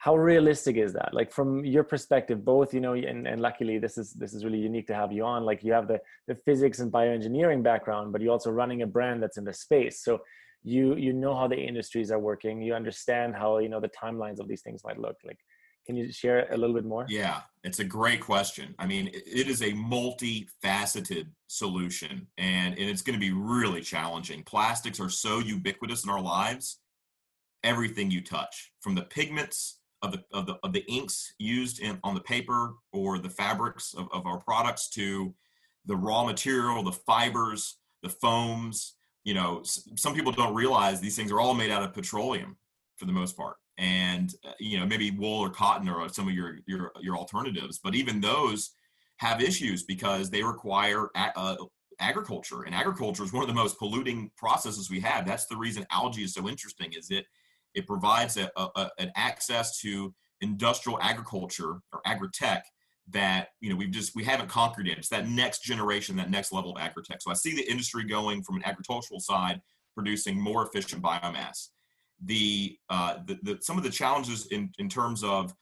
how 0.00 0.16
realistic 0.16 0.76
is 0.76 0.94
that? 0.94 1.12
Like 1.12 1.30
from 1.30 1.62
your 1.62 1.84
perspective 1.84 2.42
both 2.42 2.72
you 2.72 2.80
know 2.80 2.94
and, 2.94 3.28
and 3.28 3.40
luckily 3.40 3.78
this 3.78 3.98
is 3.98 4.14
this 4.14 4.32
is 4.32 4.46
really 4.46 4.58
unique 4.58 4.86
to 4.86 4.94
have 4.94 5.12
you 5.12 5.24
on. 5.24 5.44
Like 5.44 5.62
you 5.62 5.74
have 5.74 5.88
the 5.88 6.00
the 6.26 6.34
physics 6.46 6.78
and 6.78 6.90
bioengineering 6.90 7.62
background 7.62 8.10
but 8.10 8.22
you're 8.22 8.32
also 8.32 8.50
running 8.50 8.80
a 8.80 8.86
brand 8.86 9.22
that's 9.22 9.36
in 9.36 9.44
the 9.44 9.52
space. 9.52 10.02
So 10.02 10.22
you 10.62 10.96
you 10.96 11.12
know 11.12 11.36
how 11.36 11.48
the 11.48 11.58
industries 11.58 12.10
are 12.10 12.18
working. 12.18 12.62
You 12.62 12.74
understand 12.74 13.36
how 13.36 13.58
you 13.58 13.68
know 13.68 13.78
the 13.78 13.90
timelines 13.90 14.40
of 14.40 14.48
these 14.48 14.62
things 14.62 14.82
might 14.84 14.98
look. 14.98 15.16
Like 15.22 15.38
can 15.86 15.96
you 15.96 16.10
share 16.10 16.48
a 16.50 16.56
little 16.56 16.74
bit 16.74 16.86
more? 16.86 17.04
Yeah 17.08 17.42
it's 17.62 17.80
a 17.80 17.84
great 17.84 18.22
question. 18.22 18.74
I 18.78 18.86
mean 18.86 19.10
it 19.12 19.48
is 19.48 19.60
a 19.60 19.72
multifaceted 19.72 21.26
solution 21.46 22.26
and, 22.38 22.78
and 22.78 22.88
it's 22.88 23.02
going 23.02 23.20
to 23.20 23.26
be 23.28 23.32
really 23.32 23.82
challenging. 23.82 24.44
Plastics 24.44 24.98
are 24.98 25.10
so 25.10 25.40
ubiquitous 25.40 26.04
in 26.04 26.10
our 26.10 26.22
lives 26.22 26.78
everything 27.62 28.10
you 28.10 28.22
touch 28.22 28.72
from 28.80 28.94
the 28.94 29.02
pigments 29.02 29.79
of 30.02 30.12
the 30.12 30.24
of 30.32 30.46
the 30.46 30.58
of 30.62 30.72
the 30.72 30.84
inks 30.90 31.34
used 31.38 31.80
in 31.80 31.98
on 32.02 32.14
the 32.14 32.20
paper 32.20 32.74
or 32.92 33.18
the 33.18 33.28
fabrics 33.28 33.94
of, 33.94 34.08
of 34.12 34.26
our 34.26 34.38
products 34.38 34.88
to 34.90 35.34
the 35.86 35.96
raw 35.96 36.24
material, 36.24 36.82
the 36.82 36.92
fibers, 36.92 37.76
the 38.02 38.08
foams. 38.08 38.94
You 39.24 39.34
know, 39.34 39.62
some 39.64 40.14
people 40.14 40.32
don't 40.32 40.54
realize 40.54 41.00
these 41.00 41.16
things 41.16 41.30
are 41.30 41.40
all 41.40 41.54
made 41.54 41.70
out 41.70 41.82
of 41.82 41.92
petroleum 41.92 42.56
for 42.96 43.04
the 43.04 43.12
most 43.12 43.36
part, 43.36 43.56
and 43.78 44.34
uh, 44.46 44.52
you 44.58 44.78
know 44.78 44.86
maybe 44.86 45.10
wool 45.10 45.40
or 45.40 45.50
cotton 45.50 45.88
or 45.88 46.08
some 46.08 46.28
of 46.28 46.34
your 46.34 46.58
your 46.66 46.92
your 47.00 47.16
alternatives. 47.16 47.78
But 47.82 47.94
even 47.94 48.20
those 48.20 48.70
have 49.18 49.42
issues 49.42 49.82
because 49.82 50.30
they 50.30 50.42
require 50.42 51.10
uh, 51.14 51.56
agriculture, 51.98 52.62
and 52.62 52.74
agriculture 52.74 53.22
is 53.22 53.34
one 53.34 53.42
of 53.42 53.48
the 53.48 53.54
most 53.54 53.78
polluting 53.78 54.30
processes 54.36 54.90
we 54.90 55.00
have. 55.00 55.26
That's 55.26 55.46
the 55.46 55.56
reason 55.56 55.86
algae 55.90 56.24
is 56.24 56.32
so 56.32 56.48
interesting. 56.48 56.94
Is 56.94 57.10
it 57.10 57.26
it 57.74 57.86
provides 57.86 58.36
a, 58.36 58.50
a, 58.56 58.90
an 58.98 59.10
access 59.16 59.78
to 59.80 60.14
industrial 60.40 60.98
agriculture 61.02 61.80
or 61.92 62.00
agri-tech 62.06 62.64
that 63.10 63.48
you 63.60 63.70
know 63.70 63.76
we've 63.76 63.90
just 63.90 64.14
we 64.14 64.24
haven't 64.24 64.48
conquered 64.48 64.86
yet. 64.86 64.98
It's 64.98 65.08
that 65.08 65.28
next 65.28 65.62
generation, 65.62 66.16
that 66.16 66.30
next 66.30 66.52
level 66.52 66.76
of 66.76 66.82
agri-tech. 66.82 67.20
So 67.22 67.30
I 67.30 67.34
see 67.34 67.54
the 67.54 67.68
industry 67.70 68.04
going 68.04 68.42
from 68.42 68.56
an 68.56 68.62
agricultural 68.64 69.20
side, 69.20 69.60
producing 69.94 70.40
more 70.40 70.66
efficient 70.66 71.02
biomass. 71.02 71.68
The, 72.22 72.76
uh, 72.90 73.18
the, 73.26 73.38
the 73.42 73.58
some 73.62 73.78
of 73.78 73.84
the 73.84 73.90
challenges 73.90 74.46
in 74.48 74.70
in 74.78 74.88
terms 74.88 75.24
of 75.24 75.54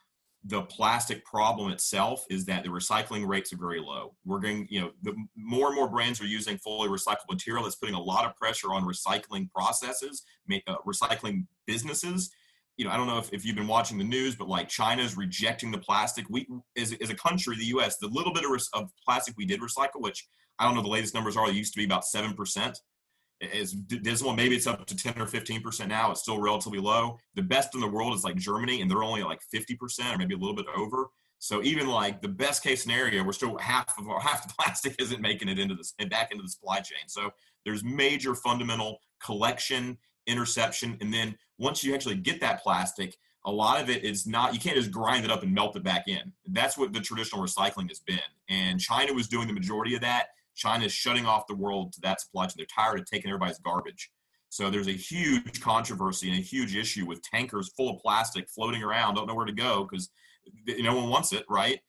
the 0.45 0.63
plastic 0.63 1.25
problem 1.25 1.73
itself 1.73 2.25
is 2.31 2.45
that 2.47 2.63
the 2.63 2.69
recycling 2.69 3.27
rates 3.27 3.53
are 3.53 3.59
very 3.59 3.81
low. 3.81 4.15
We're 4.25 4.39
going, 4.39 4.69
you 4.71 4.81
know, 4.81 4.93
the 5.03 5.15
more 5.37 5.67
and 5.67 5.77
more 5.77 5.89
brands 5.89 6.21
are 6.21 6.27
using 6.27 6.59
fully 6.59 6.89
recycled 6.89 7.29
material. 7.31 7.65
That's 7.65 7.77
putting 7.77 7.97
a 7.97 8.01
lot 8.01 8.25
of 8.25 8.37
pressure 8.37 8.73
on 8.73 8.85
recycling 8.85 9.51
processes, 9.51 10.23
uh, 10.67 10.77
recycling 10.87 11.47
businesses. 11.67 12.31
You 12.77 12.85
know, 12.85 12.93
I 12.93 12.97
don't 12.97 13.09
know 13.09 13.19
if, 13.19 13.33
if 13.33 13.45
you've 13.45 13.57
been 13.57 13.67
watching 13.67 13.99
the 13.99 14.05
news, 14.05 14.37
but 14.37 14.49
like 14.49 14.69
China 14.69 15.03
is 15.03 15.17
rejecting 15.17 15.73
the 15.73 15.79
plastic. 15.79 16.27
We, 16.31 16.47
as, 16.77 16.95
as 17.03 17.11
a 17.11 17.17
country, 17.17 17.57
the 17.57 17.65
U.S., 17.67 17.99
the 17.99 18.07
little 18.07 18.33
bit 18.33 18.45
of, 18.45 18.63
of 18.75 18.91
plastic 19.05 19.35
we 19.37 19.45
did 19.45 19.61
recycle, 19.61 20.01
which 20.01 20.29
I 20.61 20.65
don't 20.65 20.77
know 20.77 20.83
the 20.83 20.89
latest 20.89 21.15
numbers 21.15 21.37
are, 21.37 21.49
it 21.49 21.57
used 21.57 21.73
to 21.75 21.79
be 21.79 21.85
about 21.85 22.05
seven 22.05 22.35
percent 22.35 22.79
is 23.41 23.73
dismal. 23.73 24.35
Maybe 24.35 24.57
it's 24.57 24.67
up 24.67 24.87
to 24.87 24.97
10 24.97 25.21
or 25.21 25.27
15% 25.27 25.89
now. 25.89 26.11
It's 26.11 26.21
still 26.21 26.41
relatively 26.41 26.81
low. 26.81 27.19
The 27.35 27.43
best 27.43 27.75
in 27.75 27.81
the 27.81 27.89
world 27.89 28.15
is 28.15 28.25
like 28.25 28.37
Germany, 28.37 28.83
and 28.83 28.91
they're 28.91 29.03
only 29.03 29.23
like 29.23 29.41
50% 29.55 30.15
or 30.15 30.19
maybe 30.19 30.35
a 30.35 30.39
little 30.39 30.57
bit 30.57 30.67
over. 30.77 31.07
So 31.39 31.63
even 31.63 31.87
like 31.87 32.21
the 32.21 32.29
best 32.29 32.63
case 32.63 32.83
scenario, 32.83 33.23
we're 33.23 33.33
still 33.33 33.57
half 33.59 33.97
of 33.99 34.09
our 34.09 34.21
half 34.29 34.47
the 34.47 34.55
plastic 34.55 35.01
isn't 35.01 35.21
making 35.21 35.49
it 35.49 35.59
into 35.59 35.75
this 35.75 35.95
and 35.99 36.11
back 36.11 36.33
into 36.33 36.43
the 36.43 36.49
supply 36.49 36.81
chain. 36.81 37.07
So 37.07 37.31
there's 37.65 37.85
major 37.85 38.35
fundamental 38.35 38.99
collection, 39.25 39.99
interception, 40.27 40.97
and 41.01 41.13
then 41.13 41.37
once 41.59 41.83
you 41.83 41.95
actually 41.95 42.17
get 42.17 42.41
that 42.41 42.63
plastic, 42.63 43.17
a 43.45 43.53
lot 43.53 43.81
of 43.81 43.89
it 43.89 44.05
is 44.05 44.27
not 44.27 44.53
you 44.53 44.61
can't 44.61 44.77
just 44.77 44.91
grind 44.91 45.25
it 45.25 45.31
up 45.31 45.43
and 45.43 45.55
melt 45.55 45.77
it 45.77 45.85
back 45.85 46.09
in. 46.09 46.33
That's 46.47 46.77
what 46.77 46.93
the 46.93 47.01
traditional 47.01 47.43
recycling 47.43 47.89
has 47.89 48.01
been. 48.01 48.19
And 48.49 48.81
China 48.81 49.13
was 49.15 49.29
doing 49.29 49.47
the 49.47 49.53
majority 49.53 49.95
of 49.95 50.01
that 50.03 50.29
China's 50.59 50.93
shutting 50.93 51.25
off 51.25 51.47
the 51.47 51.55
world 51.55 51.93
to 51.95 52.01
that 52.03 52.21
supply 52.21 52.47
chain. 52.47 52.55
They're 52.57 52.67
tired 52.67 53.01
of 53.01 53.07
taking 53.07 53.31
everybody's 53.31 53.59
garbage. 53.59 54.11
So 54.51 54.71
there's 54.71 54.89
a 54.89 54.93
huge 54.93 55.61
controversy 55.61 56.31
and 56.31 56.39
a 56.39 56.43
huge 56.43 56.75
issue 56.75 57.07
with 57.07 57.23
tankers 57.23 57.73
full 57.77 57.91
of 57.91 58.01
plastic 58.01 58.49
floating 58.49 58.83
around, 58.83 59.15
don't 59.15 59.27
know 59.27 59.35
where 59.35 59.47
to 59.47 59.53
go 59.53 59.87
because 59.89 60.11
no 60.67 60.97
one 60.97 61.09
wants 61.09 61.33
it, 61.33 61.45
right? 61.49 61.81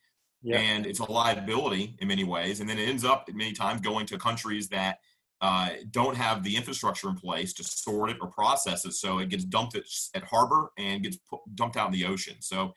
Yeah. 0.42 0.60
And 0.60 0.86
it's 0.86 1.00
a 1.00 1.12
liability 1.12 1.96
in 2.00 2.08
many 2.08 2.24
ways. 2.24 2.60
And 2.60 2.70
then 2.70 2.78
it 2.78 2.88
ends 2.88 3.04
up 3.04 3.28
many 3.34 3.54
times 3.54 3.82
going 3.82 4.06
to 4.08 4.18
countries 4.18 4.70
that 4.70 5.00
uh, 5.42 5.70
don't 5.92 6.18
have 6.18 6.44
the 6.44 6.56
infrastructure 6.56 7.10
in 7.10 7.16
place 7.16 7.54
to 7.54 7.64
sort 7.64 8.10
it 8.10 8.18
or 8.22 8.28
process 8.28 8.86
it. 8.86 8.94
So 8.94 9.20
it 9.20 9.30
gets 9.30 9.46
dumped 9.46 9.76
at, 9.76 9.84
at 10.14 10.24
harbor 10.24 10.72
and 10.78 11.02
gets 11.02 11.18
put, 11.30 11.40
dumped 11.56 11.78
out 11.78 11.88
in 11.88 11.94
the 11.94 12.06
ocean. 12.06 12.36
So 12.40 12.74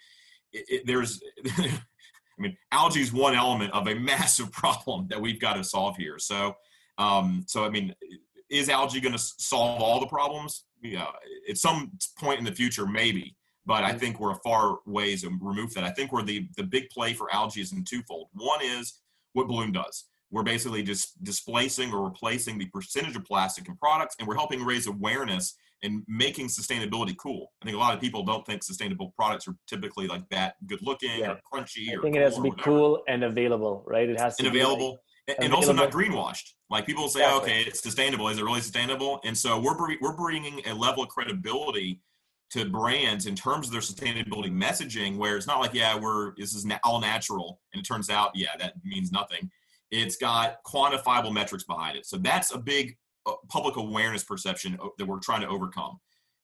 it, 0.52 0.64
it, 0.68 0.86
there's 0.86 1.20
I 2.38 2.42
mean, 2.42 2.56
algae 2.70 3.00
is 3.00 3.12
one 3.12 3.34
element 3.34 3.72
of 3.72 3.86
a 3.88 3.94
massive 3.98 4.52
problem 4.52 5.06
that 5.08 5.20
we've 5.20 5.40
got 5.40 5.54
to 5.54 5.64
solve 5.64 5.96
here. 5.96 6.18
So, 6.18 6.56
um, 6.98 7.44
so 7.46 7.64
I 7.64 7.70
mean, 7.70 7.94
is 8.50 8.68
algae 8.68 9.00
going 9.00 9.12
to 9.12 9.18
solve 9.18 9.80
all 9.80 10.00
the 10.00 10.06
problems? 10.06 10.64
Yeah, 10.82 11.06
at 11.48 11.56
some 11.56 11.92
point 12.18 12.38
in 12.38 12.44
the 12.44 12.52
future, 12.52 12.86
maybe. 12.86 13.36
But 13.64 13.84
I 13.84 13.92
think 13.92 14.18
we're 14.18 14.32
a 14.32 14.40
far 14.42 14.78
ways 14.86 15.24
removed 15.24 15.76
that. 15.76 15.84
I 15.84 15.90
think 15.90 16.12
where 16.12 16.24
the 16.24 16.48
the 16.56 16.64
big 16.64 16.90
play 16.90 17.12
for 17.14 17.32
algae 17.32 17.60
is 17.60 17.72
in 17.72 17.84
twofold. 17.84 18.28
One 18.32 18.60
is 18.62 19.00
what 19.34 19.46
Bloom 19.46 19.72
does. 19.72 20.06
We're 20.32 20.42
basically 20.42 20.82
just 20.82 21.22
displacing 21.22 21.92
or 21.92 22.02
replacing 22.02 22.58
the 22.58 22.66
percentage 22.66 23.14
of 23.14 23.24
plastic 23.24 23.68
in 23.68 23.76
products, 23.76 24.16
and 24.18 24.26
we're 24.26 24.34
helping 24.34 24.64
raise 24.64 24.86
awareness 24.86 25.54
and 25.82 26.02
making 26.06 26.46
sustainability 26.46 27.16
cool. 27.16 27.52
I 27.60 27.64
think 27.64 27.76
a 27.76 27.80
lot 27.80 27.94
of 27.94 28.00
people 28.00 28.24
don't 28.24 28.46
think 28.46 28.62
sustainable 28.62 29.12
products 29.16 29.48
are 29.48 29.56
typically 29.66 30.06
like 30.06 30.28
that 30.30 30.54
good 30.66 30.80
looking 30.82 31.20
yeah. 31.20 31.32
or 31.32 31.40
crunchy. 31.52 31.96
I 31.96 32.00
think 32.00 32.16
it 32.16 32.22
has 32.22 32.36
to 32.36 32.42
be 32.42 32.52
cool 32.60 33.02
and 33.08 33.24
available, 33.24 33.84
right? 33.86 34.08
It 34.08 34.20
has 34.20 34.36
to 34.36 34.44
and 34.44 34.52
be 34.52 34.60
available. 34.60 34.98
Like, 35.28 35.38
and 35.40 35.52
also 35.52 35.72
not 35.72 35.90
greenwashed. 35.90 36.50
Like 36.68 36.86
people 36.86 37.08
say, 37.08 37.20
exactly. 37.20 37.52
okay, 37.52 37.62
it's 37.62 37.80
sustainable. 37.80 38.28
Is 38.28 38.38
it 38.38 38.44
really 38.44 38.60
sustainable? 38.60 39.20
And 39.24 39.36
so 39.36 39.60
we're 39.60 39.76
we're 40.00 40.16
bringing 40.16 40.60
a 40.66 40.74
level 40.74 41.02
of 41.02 41.08
credibility 41.08 42.00
to 42.50 42.66
brands 42.66 43.26
in 43.26 43.34
terms 43.34 43.66
of 43.66 43.72
their 43.72 43.80
sustainability 43.80 44.52
messaging, 44.52 45.16
where 45.16 45.36
it's 45.36 45.46
not 45.46 45.60
like, 45.60 45.72
yeah, 45.72 45.98
we're 45.98 46.34
this 46.36 46.54
is 46.54 46.66
all 46.84 47.00
natural, 47.00 47.60
and 47.72 47.80
it 47.80 47.86
turns 47.86 48.10
out, 48.10 48.32
yeah, 48.34 48.56
that 48.58 48.74
means 48.84 49.12
nothing. 49.12 49.50
It's 49.90 50.16
got 50.16 50.56
quantifiable 50.66 51.32
metrics 51.32 51.64
behind 51.64 51.96
it. 51.96 52.06
So 52.06 52.16
that's 52.16 52.54
a 52.54 52.58
big 52.58 52.96
public 53.48 53.76
awareness 53.76 54.24
perception 54.24 54.78
that 54.98 55.06
we're 55.06 55.18
trying 55.18 55.42
to 55.42 55.48
overcome. 55.48 55.98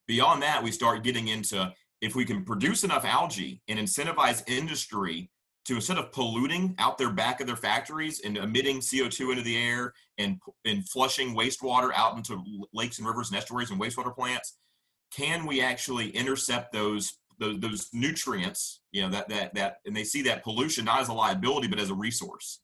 Beyond 0.06 0.42
that, 0.42 0.62
we 0.62 0.70
start 0.70 1.02
getting 1.02 1.28
into 1.28 1.72
if 2.00 2.14
we 2.14 2.24
can 2.24 2.44
produce 2.44 2.84
enough 2.84 3.04
algae 3.04 3.60
and 3.68 3.78
incentivize 3.78 4.48
industry 4.48 5.30
to 5.66 5.74
instead 5.74 5.98
of 5.98 6.12
polluting 6.12 6.74
out 6.78 6.96
their 6.96 7.10
back 7.10 7.40
of 7.40 7.46
their 7.46 7.56
factories 7.56 8.22
and 8.24 8.38
emitting 8.38 8.78
CO2 8.78 9.30
into 9.30 9.42
the 9.42 9.56
air 9.56 9.92
and, 10.16 10.40
and 10.64 10.88
flushing 10.88 11.34
wastewater 11.34 11.90
out 11.94 12.16
into 12.16 12.42
lakes 12.72 12.98
and 12.98 13.06
rivers 13.06 13.28
and 13.28 13.36
estuaries 13.36 13.70
and 13.70 13.78
wastewater 13.78 14.14
plants, 14.14 14.56
can 15.14 15.44
we 15.46 15.60
actually 15.60 16.10
intercept 16.10 16.72
those 16.72 17.18
those, 17.38 17.60
those 17.60 17.88
nutrients, 17.92 18.80
you 18.90 19.02
know, 19.02 19.10
that 19.10 19.28
that 19.28 19.54
that 19.54 19.76
and 19.86 19.96
they 19.96 20.04
see 20.04 20.22
that 20.22 20.42
pollution 20.42 20.84
not 20.84 21.00
as 21.00 21.08
a 21.08 21.12
liability 21.12 21.68
but 21.68 21.78
as 21.78 21.90
a 21.90 21.94
resource. 21.94 22.60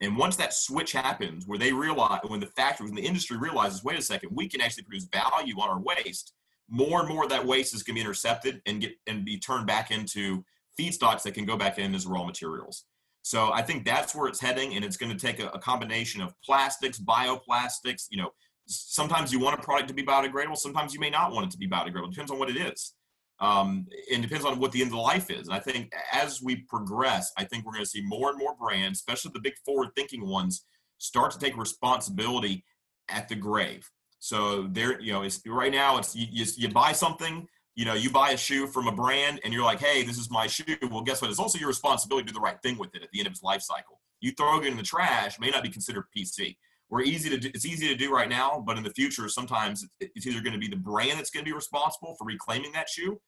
And 0.00 0.16
once 0.16 0.36
that 0.36 0.54
switch 0.54 0.92
happens, 0.92 1.46
where 1.46 1.58
they 1.58 1.72
realize, 1.72 2.20
when 2.26 2.40
the 2.40 2.46
factories, 2.46 2.90
when 2.90 3.02
the 3.02 3.06
industry 3.06 3.36
realizes, 3.36 3.82
wait 3.82 3.98
a 3.98 4.02
second, 4.02 4.30
we 4.32 4.48
can 4.48 4.60
actually 4.60 4.84
produce 4.84 5.08
value 5.12 5.58
on 5.58 5.68
our 5.68 5.80
waste, 5.80 6.34
more 6.68 7.00
and 7.00 7.08
more 7.08 7.24
of 7.24 7.30
that 7.30 7.44
waste 7.44 7.74
is 7.74 7.82
going 7.82 7.96
to 7.96 8.00
be 8.00 8.04
intercepted 8.04 8.60
and 8.66 8.80
get 8.80 8.92
and 9.06 9.24
be 9.24 9.38
turned 9.38 9.66
back 9.66 9.90
into 9.90 10.44
feedstocks 10.78 11.22
that 11.22 11.34
can 11.34 11.44
go 11.44 11.56
back 11.56 11.78
in 11.78 11.94
as 11.94 12.06
raw 12.06 12.24
materials. 12.24 12.84
So 13.22 13.50
I 13.52 13.62
think 13.62 13.84
that's 13.84 14.14
where 14.14 14.28
it's 14.28 14.40
heading, 14.40 14.74
and 14.74 14.84
it's 14.84 14.96
going 14.96 15.14
to 15.14 15.26
take 15.26 15.40
a, 15.40 15.48
a 15.48 15.58
combination 15.58 16.20
of 16.20 16.32
plastics, 16.44 17.00
bioplastics. 17.00 18.06
You 18.10 18.18
know, 18.18 18.30
sometimes 18.66 19.32
you 19.32 19.40
want 19.40 19.58
a 19.58 19.62
product 19.62 19.88
to 19.88 19.94
be 19.94 20.04
biodegradable, 20.04 20.56
sometimes 20.56 20.94
you 20.94 21.00
may 21.00 21.10
not 21.10 21.32
want 21.32 21.46
it 21.46 21.50
to 21.52 21.58
be 21.58 21.68
biodegradable. 21.68 22.08
It 22.08 22.10
depends 22.10 22.30
on 22.30 22.38
what 22.38 22.50
it 22.50 22.56
is 22.56 22.94
um, 23.40 23.86
and 24.12 24.22
depends 24.22 24.44
on 24.44 24.58
what 24.58 24.72
the 24.72 24.82
end 24.82 24.90
of 24.90 24.98
life 24.98 25.30
is. 25.30 25.46
And 25.46 25.54
I 25.54 25.60
think 25.60 25.92
as 26.12 26.42
we 26.42 26.56
progress, 26.56 27.32
I 27.36 27.44
think 27.44 27.64
we're 27.64 27.72
going 27.72 27.84
to 27.84 27.90
see 27.90 28.02
more 28.02 28.30
and 28.30 28.38
more 28.38 28.54
brands, 28.56 28.98
especially 28.98 29.30
the 29.34 29.40
big 29.40 29.54
forward-thinking 29.64 30.26
ones, 30.26 30.64
start 30.98 31.30
to 31.32 31.38
take 31.38 31.56
responsibility 31.56 32.64
at 33.08 33.28
the 33.28 33.36
grave. 33.36 33.88
So 34.18 34.66
there, 34.70 35.00
you 35.00 35.12
know, 35.12 35.22
it's 35.22 35.40
right 35.46 35.70
now 35.70 35.98
it's 35.98 36.16
you, 36.16 36.26
you, 36.30 36.44
you 36.56 36.68
buy 36.68 36.92
something, 36.92 37.46
you 37.76 37.84
know, 37.84 37.94
you 37.94 38.10
buy 38.10 38.30
a 38.30 38.36
shoe 38.36 38.66
from 38.66 38.88
a 38.88 38.92
brand, 38.92 39.40
and 39.44 39.54
you're 39.54 39.64
like, 39.64 39.78
hey, 39.78 40.02
this 40.02 40.18
is 40.18 40.30
my 40.30 40.48
shoe. 40.48 40.64
Well, 40.90 41.02
guess 41.02 41.22
what? 41.22 41.30
It's 41.30 41.38
also 41.38 41.58
your 41.58 41.68
responsibility 41.68 42.26
to 42.26 42.32
do 42.32 42.38
the 42.38 42.42
right 42.42 42.60
thing 42.60 42.76
with 42.78 42.94
it 42.96 43.02
at 43.02 43.10
the 43.12 43.20
end 43.20 43.28
of 43.28 43.32
its 43.32 43.42
life 43.42 43.62
cycle. 43.62 44.00
You 44.20 44.32
throw 44.32 44.60
it 44.60 44.66
in 44.66 44.76
the 44.76 44.82
trash 44.82 45.38
may 45.38 45.50
not 45.50 45.62
be 45.62 45.68
considered 45.68 46.04
PC. 46.16 46.56
We're 46.90 47.02
easy 47.02 47.28
to 47.30 47.38
do, 47.38 47.50
it's 47.54 47.66
easy 47.66 47.86
to 47.88 47.94
do 47.94 48.12
right 48.12 48.28
now, 48.28 48.62
but 48.66 48.78
in 48.78 48.82
the 48.82 48.90
future, 48.90 49.28
sometimes 49.28 49.86
it's 50.00 50.26
either 50.26 50.40
going 50.40 50.54
to 50.54 50.58
be 50.58 50.68
the 50.68 50.76
brand 50.76 51.18
that's 51.18 51.30
going 51.30 51.44
to 51.44 51.48
be 51.48 51.54
responsible 51.54 52.14
for 52.18 52.24
reclaiming 52.24 52.72
that 52.72 52.88
shoe, 52.88 53.20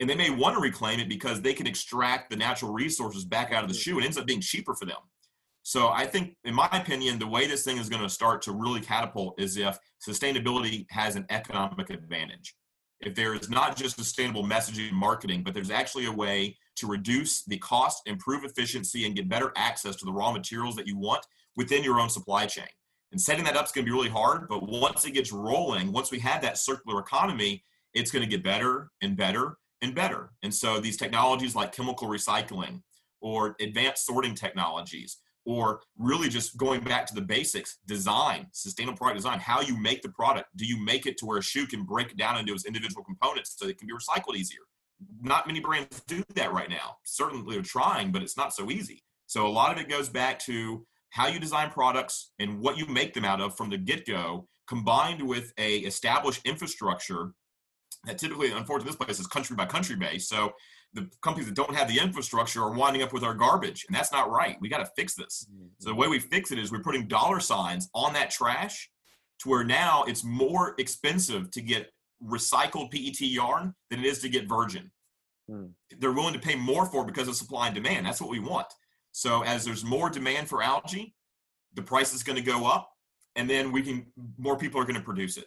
and 0.00 0.08
they 0.08 0.14
may 0.14 0.30
want 0.30 0.56
to 0.56 0.60
reclaim 0.60 1.00
it 1.00 1.08
because 1.08 1.42
they 1.42 1.52
can 1.52 1.66
extract 1.66 2.30
the 2.30 2.36
natural 2.36 2.72
resources 2.72 3.24
back 3.24 3.52
out 3.52 3.62
of 3.62 3.68
the 3.68 3.76
shoe. 3.76 3.98
It 3.98 4.04
ends 4.04 4.16
up 4.16 4.26
being 4.26 4.40
cheaper 4.40 4.74
for 4.74 4.86
them. 4.86 4.96
So 5.62 5.88
I 5.88 6.06
think, 6.06 6.36
in 6.44 6.54
my 6.54 6.68
opinion, 6.72 7.18
the 7.18 7.26
way 7.26 7.46
this 7.46 7.64
thing 7.64 7.78
is 7.78 7.88
going 7.88 8.02
to 8.02 8.08
start 8.08 8.42
to 8.42 8.52
really 8.52 8.80
catapult 8.80 9.40
is 9.40 9.56
if 9.56 9.78
sustainability 10.06 10.84
has 10.90 11.16
an 11.16 11.24
economic 11.30 11.90
advantage. 11.90 12.54
if 13.04 13.14
there 13.14 13.34
is 13.34 13.50
not 13.50 13.76
just 13.76 13.96
sustainable 13.96 14.44
messaging 14.44 14.88
and 14.88 14.96
marketing, 14.96 15.42
but 15.42 15.54
there's 15.54 15.70
actually 15.70 16.06
a 16.06 16.12
way 16.12 16.56
to 16.76 16.86
reduce 16.86 17.44
the 17.44 17.58
cost, 17.58 18.02
improve 18.06 18.44
efficiency, 18.44 19.06
and 19.06 19.14
get 19.14 19.28
better 19.28 19.52
access 19.56 19.96
to 19.96 20.04
the 20.04 20.12
raw 20.12 20.32
materials 20.32 20.74
that 20.76 20.86
you 20.86 20.96
want 20.96 21.24
within 21.56 21.84
your 21.84 22.00
own 22.00 22.08
supply 22.08 22.46
chain. 22.46 22.66
And 23.14 23.20
setting 23.20 23.44
that 23.44 23.56
up 23.56 23.66
is 23.66 23.70
going 23.70 23.86
to 23.86 23.88
be 23.88 23.96
really 23.96 24.10
hard, 24.10 24.48
but 24.48 24.68
once 24.68 25.04
it 25.04 25.12
gets 25.12 25.30
rolling, 25.30 25.92
once 25.92 26.10
we 26.10 26.18
have 26.18 26.42
that 26.42 26.58
circular 26.58 26.98
economy, 26.98 27.62
it's 27.94 28.10
going 28.10 28.24
to 28.24 28.28
get 28.28 28.42
better 28.42 28.90
and 29.02 29.16
better 29.16 29.56
and 29.82 29.94
better. 29.94 30.32
And 30.42 30.52
so 30.52 30.80
these 30.80 30.96
technologies 30.96 31.54
like 31.54 31.70
chemical 31.70 32.08
recycling 32.08 32.82
or 33.20 33.54
advanced 33.60 34.04
sorting 34.04 34.34
technologies 34.34 35.18
or 35.46 35.82
really 35.96 36.28
just 36.28 36.56
going 36.56 36.80
back 36.80 37.06
to 37.06 37.14
the 37.14 37.20
basics 37.20 37.78
design 37.86 38.48
sustainable 38.50 38.98
product 38.98 39.18
design 39.18 39.38
how 39.38 39.60
you 39.60 39.78
make 39.78 40.02
the 40.02 40.08
product. 40.08 40.48
Do 40.56 40.66
you 40.66 40.84
make 40.84 41.06
it 41.06 41.16
to 41.18 41.26
where 41.26 41.38
a 41.38 41.42
shoe 41.42 41.68
can 41.68 41.84
break 41.84 42.16
down 42.16 42.36
into 42.36 42.52
its 42.52 42.64
individual 42.64 43.04
components 43.04 43.54
so 43.56 43.68
it 43.68 43.78
can 43.78 43.86
be 43.86 43.94
recycled 43.94 44.34
easier? 44.34 44.62
Not 45.20 45.46
many 45.46 45.60
brands 45.60 46.02
do 46.08 46.24
that 46.34 46.52
right 46.52 46.68
now. 46.68 46.96
Certainly 47.04 47.54
they're 47.54 47.62
trying 47.62 48.10
but 48.10 48.22
it's 48.24 48.36
not 48.36 48.52
so 48.52 48.72
easy. 48.72 49.04
So 49.26 49.46
a 49.46 49.48
lot 49.48 49.70
of 49.70 49.80
it 49.80 49.88
goes 49.88 50.08
back 50.08 50.40
to 50.40 50.84
how 51.14 51.28
you 51.28 51.38
design 51.38 51.70
products 51.70 52.32
and 52.40 52.58
what 52.58 52.76
you 52.76 52.84
make 52.86 53.14
them 53.14 53.24
out 53.24 53.40
of 53.40 53.56
from 53.56 53.70
the 53.70 53.78
get-go 53.78 54.48
combined 54.66 55.22
with 55.22 55.52
a 55.58 55.76
established 55.78 56.44
infrastructure 56.44 57.32
that 58.04 58.18
typically 58.18 58.50
unfortunately 58.50 58.90
this 58.90 58.96
place 58.96 59.20
is 59.20 59.26
country 59.28 59.54
by 59.54 59.64
country 59.64 59.94
based. 59.94 60.28
So 60.28 60.52
the 60.92 61.08
companies 61.22 61.46
that 61.46 61.54
don't 61.54 61.74
have 61.74 61.86
the 61.86 62.00
infrastructure 62.00 62.62
are 62.62 62.72
winding 62.72 63.02
up 63.02 63.12
with 63.12 63.22
our 63.22 63.32
garbage 63.32 63.84
and 63.86 63.94
that's 63.94 64.10
not 64.10 64.28
right. 64.28 64.56
We 64.60 64.68
got 64.68 64.78
to 64.78 64.90
fix 64.96 65.14
this. 65.14 65.46
Mm-hmm. 65.48 65.66
so 65.78 65.90
the 65.90 65.94
way 65.94 66.08
we 66.08 66.18
fix 66.18 66.50
it 66.50 66.58
is 66.58 66.72
we're 66.72 66.82
putting 66.82 67.06
dollar 67.06 67.38
signs 67.38 67.88
on 67.94 68.12
that 68.14 68.32
trash 68.32 68.90
to 69.38 69.48
where 69.48 69.62
now 69.62 70.02
it's 70.08 70.24
more 70.24 70.74
expensive 70.78 71.48
to 71.52 71.60
get 71.60 71.92
recycled 72.26 72.90
pet 72.90 73.20
yarn 73.20 73.72
than 73.88 74.00
it 74.00 74.06
is 74.06 74.18
to 74.22 74.28
get 74.28 74.48
virgin. 74.48 74.90
Mm. 75.48 75.70
they're 75.98 76.12
willing 76.12 76.32
to 76.32 76.40
pay 76.40 76.56
more 76.56 76.86
for 76.86 77.02
it 77.02 77.06
because 77.06 77.28
of 77.28 77.36
supply 77.36 77.66
and 77.66 77.74
demand. 77.74 78.04
That's 78.04 78.20
what 78.20 78.30
we 78.30 78.40
want 78.40 78.66
so 79.16 79.42
as 79.44 79.64
there's 79.64 79.84
more 79.84 80.10
demand 80.10 80.48
for 80.48 80.62
algae 80.62 81.14
the 81.74 81.82
price 81.82 82.12
is 82.12 82.22
going 82.22 82.36
to 82.36 82.42
go 82.42 82.66
up 82.66 82.90
and 83.36 83.48
then 83.48 83.72
we 83.72 83.80
can 83.82 84.06
more 84.36 84.56
people 84.56 84.80
are 84.80 84.84
going 84.84 84.94
to 84.94 85.00
produce 85.00 85.36
it 85.36 85.46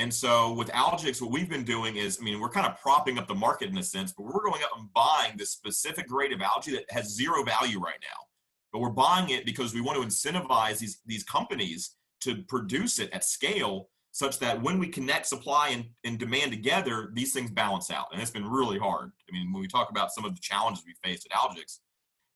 and 0.00 0.12
so 0.12 0.54
with 0.54 0.70
Algix, 0.70 1.20
what 1.20 1.30
we've 1.30 1.50
been 1.50 1.62
doing 1.62 1.96
is, 1.96 2.18
I 2.18 2.24
mean, 2.24 2.40
we're 2.40 2.48
kind 2.48 2.66
of 2.66 2.80
propping 2.80 3.18
up 3.18 3.28
the 3.28 3.34
market 3.34 3.68
in 3.68 3.76
a 3.76 3.82
sense, 3.82 4.12
but 4.12 4.22
we're 4.22 4.42
going 4.42 4.62
out 4.62 4.78
and 4.78 4.90
buying 4.94 5.36
this 5.36 5.50
specific 5.50 6.08
grade 6.08 6.32
of 6.32 6.40
algae 6.40 6.70
that 6.72 6.90
has 6.90 7.14
zero 7.14 7.44
value 7.44 7.78
right 7.78 7.98
now. 8.00 8.24
But 8.72 8.78
we're 8.78 8.88
buying 8.88 9.28
it 9.28 9.44
because 9.44 9.74
we 9.74 9.82
want 9.82 10.00
to 10.00 10.06
incentivize 10.06 10.78
these, 10.78 11.00
these 11.04 11.22
companies 11.24 11.96
to 12.22 12.42
produce 12.48 12.98
it 12.98 13.10
at 13.12 13.24
scale 13.24 13.90
such 14.12 14.38
that 14.38 14.62
when 14.62 14.78
we 14.78 14.88
connect 14.88 15.26
supply 15.26 15.68
and, 15.68 15.84
and 16.04 16.18
demand 16.18 16.50
together, 16.50 17.10
these 17.12 17.34
things 17.34 17.50
balance 17.50 17.90
out. 17.90 18.06
And 18.10 18.22
it's 18.22 18.30
been 18.30 18.48
really 18.48 18.78
hard. 18.78 19.12
I 19.28 19.32
mean, 19.32 19.52
when 19.52 19.60
we 19.60 19.68
talk 19.68 19.90
about 19.90 20.12
some 20.12 20.24
of 20.24 20.34
the 20.34 20.40
challenges 20.40 20.82
we 20.86 20.94
faced 21.04 21.28
at 21.30 21.36
Algix, 21.36 21.80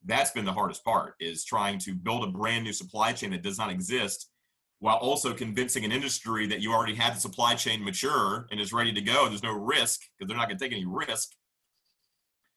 that's 0.05 0.31
been 0.31 0.45
the 0.45 0.53
hardest 0.53 0.85
part 0.85 1.15
is 1.21 1.45
trying 1.45 1.79
to 1.81 1.95
build 1.95 2.25
a 2.25 2.27
brand 2.27 2.65
new 2.65 2.73
supply 2.73 3.13
chain 3.13 3.31
that 3.31 3.43
does 3.43 3.59
not 3.59 3.71
exist 3.71 4.31
while 4.81 4.97
also 4.97 5.33
convincing 5.33 5.85
an 5.85 5.93
industry 5.93 6.47
that 6.47 6.61
you 6.61 6.73
already 6.73 6.95
have 6.95 7.15
the 7.15 7.21
supply 7.21 7.55
chain 7.55 7.83
mature 7.83 8.47
and 8.51 8.61
is 8.61 8.73
ready 8.73 8.93
to 8.93 9.01
go. 9.01 9.29
There's 9.29 9.43
no 9.43 9.53
risk 9.53 10.03
because 10.19 10.29
they're 10.29 10.37
not 10.37 10.49
going 10.49 10.59
to 10.59 10.65
take 10.65 10.73
any 10.73 10.85
risk. 10.85 11.31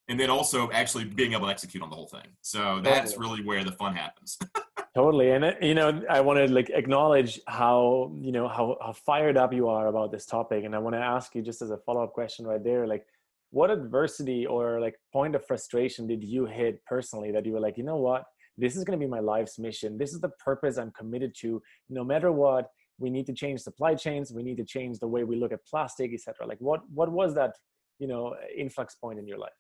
And 0.09 0.19
then 0.19 0.29
also 0.29 0.69
actually 0.71 1.05
being 1.05 1.33
able 1.33 1.45
to 1.45 1.51
execute 1.51 1.83
on 1.83 1.89
the 1.89 1.95
whole 1.95 2.07
thing. 2.07 2.27
So 2.41 2.81
that's 2.83 3.13
totally. 3.13 3.29
really 3.29 3.45
where 3.45 3.63
the 3.63 3.71
fun 3.73 3.95
happens. 3.95 4.37
totally. 4.95 5.31
And, 5.31 5.45
uh, 5.45 5.53
you 5.61 5.73
know, 5.73 6.01
I 6.09 6.21
want 6.21 6.39
to 6.39 6.53
like 6.53 6.69
acknowledge 6.69 7.39
how, 7.47 8.13
you 8.19 8.31
know, 8.31 8.47
how, 8.47 8.77
how 8.81 8.93
fired 8.93 9.37
up 9.37 9.53
you 9.53 9.69
are 9.69 9.87
about 9.87 10.11
this 10.11 10.25
topic. 10.25 10.65
And 10.65 10.75
I 10.75 10.79
want 10.79 10.95
to 10.95 11.01
ask 11.01 11.35
you 11.35 11.41
just 11.41 11.61
as 11.61 11.71
a 11.71 11.77
follow-up 11.77 12.13
question 12.13 12.45
right 12.45 12.63
there, 12.63 12.87
like, 12.87 13.05
what 13.51 13.71
adversity 13.71 14.45
or 14.45 14.79
like 14.79 14.95
point 15.13 15.35
of 15.35 15.45
frustration 15.45 16.07
did 16.07 16.23
you 16.23 16.45
hit 16.45 16.83
personally 16.85 17.31
that 17.31 17.45
you 17.45 17.53
were 17.53 17.59
like, 17.59 17.77
you 17.77 17.83
know 17.83 17.97
what, 17.97 18.23
this 18.57 18.75
is 18.75 18.83
going 18.83 18.99
to 18.99 19.05
be 19.05 19.09
my 19.09 19.19
life's 19.19 19.59
mission. 19.59 19.97
This 19.97 20.13
is 20.13 20.19
the 20.19 20.31
purpose 20.43 20.77
i'm 20.77 20.91
committed 20.91 21.33
to. 21.41 21.61
No 21.89 22.03
matter 22.03 22.31
what 22.31 22.67
we 22.99 23.09
need 23.09 23.25
to 23.27 23.33
change 23.33 23.61
supply 23.61 23.95
chains. 23.95 24.31
We 24.33 24.43
need 24.43 24.57
to 24.57 24.65
change 24.65 24.99
the 24.99 25.07
way 25.07 25.23
we 25.23 25.35
look 25.35 25.51
at 25.51 25.65
plastic 25.65 26.13
etc 26.13 26.45
like 26.45 26.57
what 26.59 26.81
what 26.89 27.11
was 27.11 27.35
that 27.35 27.53
you 27.99 28.07
know 28.07 28.35
influx 28.55 28.95
point 28.95 29.19
in 29.19 29.27
your 29.27 29.37
life? 29.37 29.51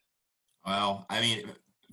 Well 0.65 1.05
i 1.09 1.21
mean 1.21 1.43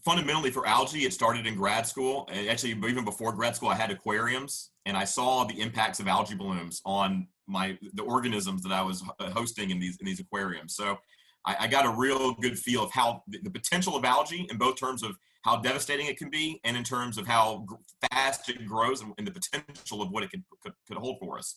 fundamentally 0.04 0.50
for 0.50 0.66
algae 0.66 1.04
it 1.04 1.12
started 1.12 1.46
in 1.46 1.54
grad 1.54 1.86
school. 1.86 2.28
Actually 2.48 2.70
even 2.72 3.04
before 3.04 3.32
grad 3.32 3.54
school 3.54 3.68
i 3.68 3.74
had 3.74 3.90
aquariums 3.90 4.70
and 4.86 4.96
i 4.96 5.04
saw 5.04 5.44
the 5.44 5.60
impacts 5.60 6.00
of 6.00 6.08
algae 6.08 6.34
blooms 6.34 6.80
on 6.84 7.28
my 7.46 7.78
the 7.92 8.02
organisms 8.02 8.62
that 8.62 8.72
i 8.72 8.82
was 8.82 9.04
uh, 9.20 9.30
hosting 9.30 9.70
in 9.70 9.78
these 9.78 9.98
in 10.00 10.06
these 10.06 10.20
aquariums. 10.20 10.74
So 10.74 10.98
i, 11.46 11.56
I 11.60 11.66
got 11.66 11.86
a 11.86 11.90
real 11.90 12.34
good 12.34 12.58
feel 12.58 12.84
of 12.84 12.90
how 12.92 13.22
the, 13.28 13.50
potential 13.50 13.96
of 13.96 14.04
algae 14.04 14.46
in 14.50 14.56
both 14.56 14.78
terms 14.78 15.02
of 15.02 15.16
how 15.44 15.56
devastating 15.56 16.06
it 16.06 16.16
can 16.16 16.30
be, 16.30 16.60
and 16.64 16.76
in 16.76 16.82
terms 16.82 17.18
of 17.18 17.26
how 17.26 17.66
fast 18.10 18.48
it 18.48 18.66
grows 18.66 19.02
and, 19.02 19.12
and 19.18 19.26
the 19.26 19.30
potential 19.30 20.00
of 20.00 20.10
what 20.10 20.22
it 20.22 20.30
could, 20.30 20.42
could, 20.62 20.72
could 20.88 20.96
hold 20.96 21.18
for 21.20 21.38
us. 21.38 21.56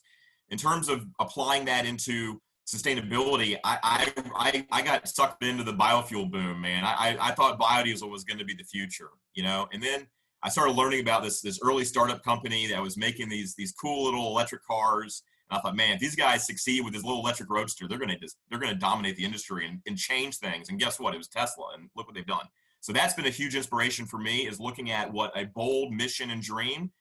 In 0.50 0.58
terms 0.58 0.90
of 0.90 1.06
applying 1.20 1.64
that 1.66 1.86
into 1.86 2.42
sustainability, 2.68 3.58
I, 3.64 3.80
I, 3.82 4.14
I, 4.36 4.66
I 4.72 4.82
got 4.82 5.08
sucked 5.08 5.44
into 5.44 5.64
the 5.64 5.74
biofuel 5.74 6.30
boom, 6.30 6.60
man. 6.60 6.84
I, 6.84 7.18
I 7.20 7.32
thought 7.32 7.60
biodiesel 7.60 8.10
was 8.10 8.26
going 8.26 8.40
to 8.40 8.46
be 8.46 8.54
the 8.54 8.64
future, 8.66 9.10
you 9.34 9.44
know, 9.44 9.70
and 9.72 9.82
then 9.82 10.06
I 10.44 10.50
started 10.50 10.74
learning 10.74 11.00
about 11.00 11.24
this 11.24 11.42
this 11.42 11.60
early 11.64 11.84
startup 11.84 12.24
company 12.24 12.68
that 12.68 12.82
was 12.82 12.98
making 12.98 13.30
these 13.30 13.56
these 13.56 13.72
cool 13.72 14.06
little 14.06 14.28
electric 14.28 14.64
cars. 14.66 15.24
And 15.50 15.58
I 15.58 15.62
thought, 15.62 15.76
man, 15.76 15.94
if 15.94 16.00
these 16.00 16.16
guys 16.16 16.46
succeed 16.46 16.84
with 16.84 16.94
this 16.94 17.04
little 17.04 17.22
electric 17.22 17.50
roadster, 17.50 17.88
they're 17.88 17.98
gonna 17.98 18.20
just 18.20 18.38
they're 18.50 18.60
gonna 18.60 18.76
dominate 18.76 19.16
the 19.16 19.26
industry 19.26 19.68
and, 19.68 19.82
and 19.88 19.98
change 19.98 20.38
things. 20.38 20.70
And 20.70 20.80
guess 20.80 21.00
what? 21.00 21.14
It 21.14 21.18
was 21.18 21.28
Tesla, 21.28 21.70
and 21.74 21.90
look 21.96 22.08
what 22.08 22.16
they've 22.16 22.26
done. 22.26 22.46
So 22.82 22.94
that's 22.94 23.14
been 23.14 23.26
a 23.26 23.32
huge 23.32 23.56
inspiration 23.56 24.06
for 24.06 24.18
me 24.18 24.48
is 24.48 24.60
looking 24.60 24.92
at 24.92 25.12
what 25.12 25.32
a 25.36 25.46
bold 25.46 25.94
mission 25.94 26.32
and 26.32 26.42
dream 26.42 26.92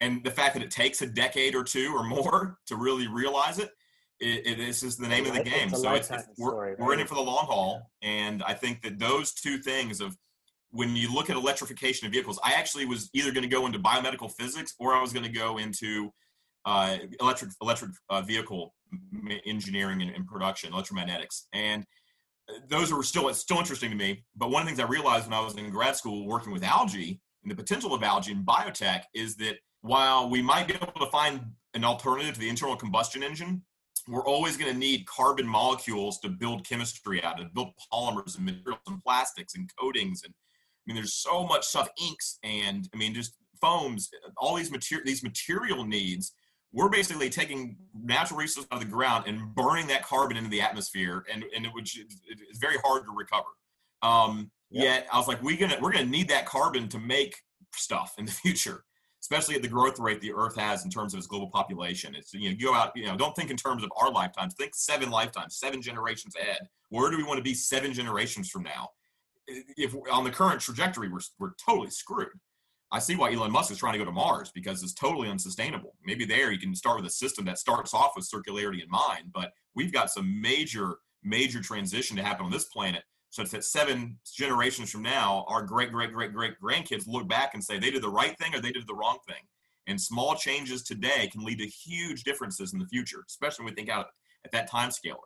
and 0.00 0.22
the 0.24 0.30
fact 0.30 0.54
that 0.54 0.62
it 0.62 0.70
takes 0.70 1.00
a 1.00 1.06
decade 1.06 1.54
or 1.54 1.64
two 1.64 1.92
or 1.94 2.04
more 2.04 2.58
to 2.66 2.76
really 2.76 3.08
realize 3.08 3.58
it. 3.58 3.70
it, 4.20 4.46
it 4.46 4.58
this 4.58 4.82
is 4.82 4.96
the 4.96 5.08
name 5.08 5.26
of 5.26 5.34
the 5.34 5.42
game. 5.42 5.70
So 5.70 5.94
it's, 5.94 6.10
it's, 6.10 6.28
we're, 6.38 6.50
story, 6.50 6.74
we're 6.78 6.94
in 6.94 7.00
it 7.00 7.08
for 7.08 7.14
the 7.14 7.22
long 7.22 7.46
haul. 7.46 7.90
And 8.02 8.42
I 8.42 8.54
think 8.54 8.82
that 8.82 8.98
those 8.98 9.32
two 9.32 9.58
things 9.58 10.00
of 10.00 10.16
when 10.70 10.96
you 10.96 11.12
look 11.12 11.30
at 11.30 11.36
electrification 11.36 12.06
of 12.06 12.12
vehicles, 12.12 12.38
I 12.44 12.54
actually 12.54 12.86
was 12.86 13.10
either 13.12 13.30
going 13.30 13.42
to 13.42 13.48
go 13.48 13.66
into 13.66 13.78
biomedical 13.78 14.30
physics 14.30 14.74
or 14.78 14.92
I 14.92 15.00
was 15.00 15.12
going 15.12 15.24
to 15.24 15.32
go 15.32 15.58
into 15.58 16.12
uh, 16.64 16.98
electric 17.20 17.50
electric 17.60 17.92
uh, 18.08 18.22
vehicle 18.22 18.74
engineering 19.46 20.02
and, 20.02 20.10
and 20.10 20.26
production, 20.26 20.72
electromagnetics. 20.72 21.44
And 21.52 21.84
those 22.68 22.92
are 22.92 23.02
still 23.02 23.28
it's 23.28 23.38
still 23.38 23.58
interesting 23.58 23.90
to 23.90 23.96
me. 23.96 24.24
But 24.36 24.50
one 24.50 24.62
of 24.62 24.66
the 24.66 24.74
things 24.74 24.80
I 24.80 24.90
realized 24.90 25.26
when 25.26 25.34
I 25.34 25.40
was 25.40 25.56
in 25.56 25.70
grad 25.70 25.96
school 25.96 26.26
working 26.26 26.52
with 26.52 26.62
algae 26.62 27.20
and 27.42 27.50
the 27.50 27.56
potential 27.56 27.94
of 27.94 28.02
algae 28.02 28.32
in 28.32 28.44
biotech 28.44 29.02
is 29.14 29.36
that 29.36 29.56
while 29.80 30.28
we 30.28 30.42
might 30.42 30.68
be 30.68 30.74
able 30.74 30.92
to 31.00 31.10
find 31.10 31.40
an 31.74 31.84
alternative 31.84 32.34
to 32.34 32.40
the 32.40 32.48
internal 32.48 32.76
combustion 32.76 33.22
engine, 33.22 33.62
we're 34.08 34.26
always 34.26 34.56
going 34.56 34.72
to 34.72 34.78
need 34.78 35.06
carbon 35.06 35.46
molecules 35.46 36.18
to 36.20 36.28
build 36.28 36.66
chemistry 36.66 37.22
out 37.22 37.40
of 37.40 37.52
build 37.54 37.72
polymers 37.92 38.36
and 38.36 38.44
materials 38.44 38.80
and 38.88 39.02
plastics 39.02 39.54
and 39.54 39.70
coatings 39.78 40.22
and 40.24 40.34
I 40.34 40.82
mean 40.86 40.96
there's 40.96 41.14
so 41.14 41.44
much 41.44 41.64
stuff 41.64 41.88
inks 42.02 42.38
and 42.42 42.88
I 42.92 42.96
mean 42.96 43.14
just 43.14 43.36
foams 43.60 44.10
all 44.36 44.56
these 44.56 44.72
material 44.72 45.04
these 45.06 45.22
material 45.22 45.84
needs 45.84 46.32
we're 46.72 46.88
basically 46.88 47.28
taking 47.28 47.76
natural 48.02 48.38
resources 48.38 48.68
out 48.72 48.82
of 48.82 48.84
the 48.84 48.90
ground 48.90 49.24
and 49.26 49.54
burning 49.54 49.86
that 49.88 50.02
carbon 50.02 50.36
into 50.36 50.50
the 50.50 50.60
atmosphere, 50.60 51.24
and 51.32 51.44
and 51.54 51.66
it, 51.66 51.72
which 51.74 51.98
is 51.98 52.58
very 52.58 52.76
hard 52.84 53.04
to 53.04 53.12
recover. 53.14 53.48
Um, 54.02 54.50
yep. 54.70 54.84
Yet 54.84 55.06
I 55.12 55.18
was 55.18 55.28
like, 55.28 55.42
we 55.42 55.56
gonna 55.56 55.76
we're 55.80 55.92
gonna 55.92 56.06
need 56.06 56.28
that 56.28 56.46
carbon 56.46 56.88
to 56.88 56.98
make 56.98 57.36
stuff 57.74 58.14
in 58.18 58.24
the 58.24 58.32
future, 58.44 58.84
especially 59.20 59.54
at 59.54 59.62
the 59.62 59.68
growth 59.68 59.98
rate 59.98 60.20
the 60.20 60.32
Earth 60.32 60.56
has 60.56 60.84
in 60.84 60.90
terms 60.90 61.12
of 61.12 61.18
its 61.18 61.26
global 61.26 61.50
population. 61.50 62.14
It's 62.14 62.32
you 62.32 62.50
know 62.50 62.56
go 62.60 62.74
out 62.74 62.92
you 62.94 63.06
know 63.06 63.16
don't 63.16 63.36
think 63.36 63.50
in 63.50 63.56
terms 63.56 63.84
of 63.84 63.90
our 64.00 64.10
lifetimes, 64.10 64.54
think 64.54 64.74
seven 64.74 65.10
lifetimes, 65.10 65.56
seven 65.56 65.82
generations 65.82 66.34
ahead. 66.36 66.60
Where 66.88 67.10
do 67.10 67.16
we 67.16 67.22
want 67.22 67.36
to 67.36 67.44
be 67.44 67.54
seven 67.54 67.92
generations 67.92 68.48
from 68.48 68.62
now? 68.62 68.88
If 69.76 69.94
on 70.10 70.24
the 70.24 70.30
current 70.30 70.60
trajectory, 70.60 71.10
we're 71.10 71.20
we're 71.38 71.52
totally 71.64 71.90
screwed. 71.90 72.28
I 72.92 72.98
see 72.98 73.16
why 73.16 73.32
Elon 73.32 73.50
Musk 73.50 73.72
is 73.72 73.78
trying 73.78 73.94
to 73.94 73.98
go 73.98 74.04
to 74.04 74.12
Mars 74.12 74.52
because 74.54 74.82
it's 74.82 74.92
totally 74.92 75.30
unsustainable. 75.30 75.94
Maybe 76.04 76.26
there 76.26 76.52
you 76.52 76.58
can 76.58 76.74
start 76.74 76.96
with 76.96 77.06
a 77.06 77.10
system 77.10 77.46
that 77.46 77.58
starts 77.58 77.94
off 77.94 78.12
with 78.14 78.30
circularity 78.30 78.82
in 78.82 78.90
mind, 78.90 79.32
but 79.32 79.52
we've 79.74 79.92
got 79.92 80.10
some 80.10 80.40
major, 80.42 80.98
major 81.24 81.62
transition 81.62 82.18
to 82.18 82.22
happen 82.22 82.44
on 82.44 82.52
this 82.52 82.66
planet 82.66 83.02
such 83.30 83.48
that 83.50 83.64
seven 83.64 84.18
generations 84.30 84.90
from 84.90 85.00
now, 85.00 85.46
our 85.48 85.62
great, 85.62 85.90
great, 85.90 86.12
great, 86.12 86.34
great 86.34 86.52
grandkids 86.62 87.06
look 87.06 87.26
back 87.26 87.54
and 87.54 87.64
say 87.64 87.78
they 87.78 87.90
did 87.90 88.02
the 88.02 88.08
right 88.10 88.38
thing 88.38 88.54
or 88.54 88.60
they 88.60 88.72
did 88.72 88.86
the 88.86 88.94
wrong 88.94 89.16
thing. 89.26 89.42
And 89.86 89.98
small 89.98 90.34
changes 90.34 90.82
today 90.82 91.30
can 91.32 91.42
lead 91.42 91.58
to 91.60 91.66
huge 91.66 92.24
differences 92.24 92.74
in 92.74 92.78
the 92.78 92.86
future, 92.86 93.24
especially 93.26 93.64
when 93.64 93.72
we 93.72 93.76
think 93.76 93.88
out 93.88 94.08
at 94.44 94.52
that 94.52 94.70
time 94.70 94.90
scaler. 94.90 95.16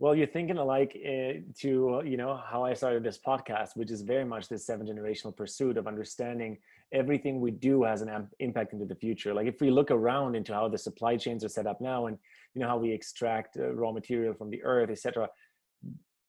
Well, 0.00 0.14
you're 0.14 0.26
thinking 0.26 0.56
alike 0.56 0.96
uh, 0.96 1.44
to 1.60 2.02
you 2.06 2.16
know 2.16 2.40
how 2.50 2.64
I 2.64 2.72
started 2.72 3.04
this 3.04 3.18
podcast, 3.18 3.76
which 3.76 3.90
is 3.90 4.00
very 4.00 4.24
much 4.24 4.48
this 4.48 4.64
seven 4.64 4.86
generational 4.86 5.36
pursuit 5.36 5.76
of 5.76 5.86
understanding 5.86 6.56
everything 6.90 7.38
we 7.38 7.50
do 7.50 7.82
has 7.82 8.00
an 8.00 8.10
impact 8.38 8.72
into 8.72 8.86
the 8.86 8.94
future. 8.94 9.34
Like 9.34 9.46
if 9.46 9.60
we 9.60 9.70
look 9.70 9.90
around 9.90 10.36
into 10.36 10.54
how 10.54 10.68
the 10.68 10.78
supply 10.78 11.18
chains 11.18 11.44
are 11.44 11.50
set 11.50 11.66
up 11.66 11.82
now, 11.82 12.06
and 12.06 12.16
you 12.54 12.62
know 12.62 12.66
how 12.66 12.78
we 12.78 12.90
extract 12.90 13.58
uh, 13.58 13.74
raw 13.74 13.92
material 13.92 14.32
from 14.32 14.50
the 14.50 14.62
earth 14.64 14.90
etc 14.90 15.28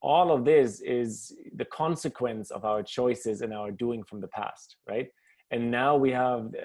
all 0.01 0.31
of 0.31 0.43
this 0.45 0.81
is 0.81 1.35
the 1.55 1.65
consequence 1.65 2.49
of 2.51 2.65
our 2.65 2.81
choices 2.81 3.41
and 3.41 3.53
our 3.53 3.71
doing 3.71 4.03
from 4.03 4.19
the 4.19 4.27
past 4.27 4.77
right 4.89 5.09
and 5.51 5.69
now 5.69 5.95
we 5.95 6.11
have 6.11 6.45
uh, 6.47 6.63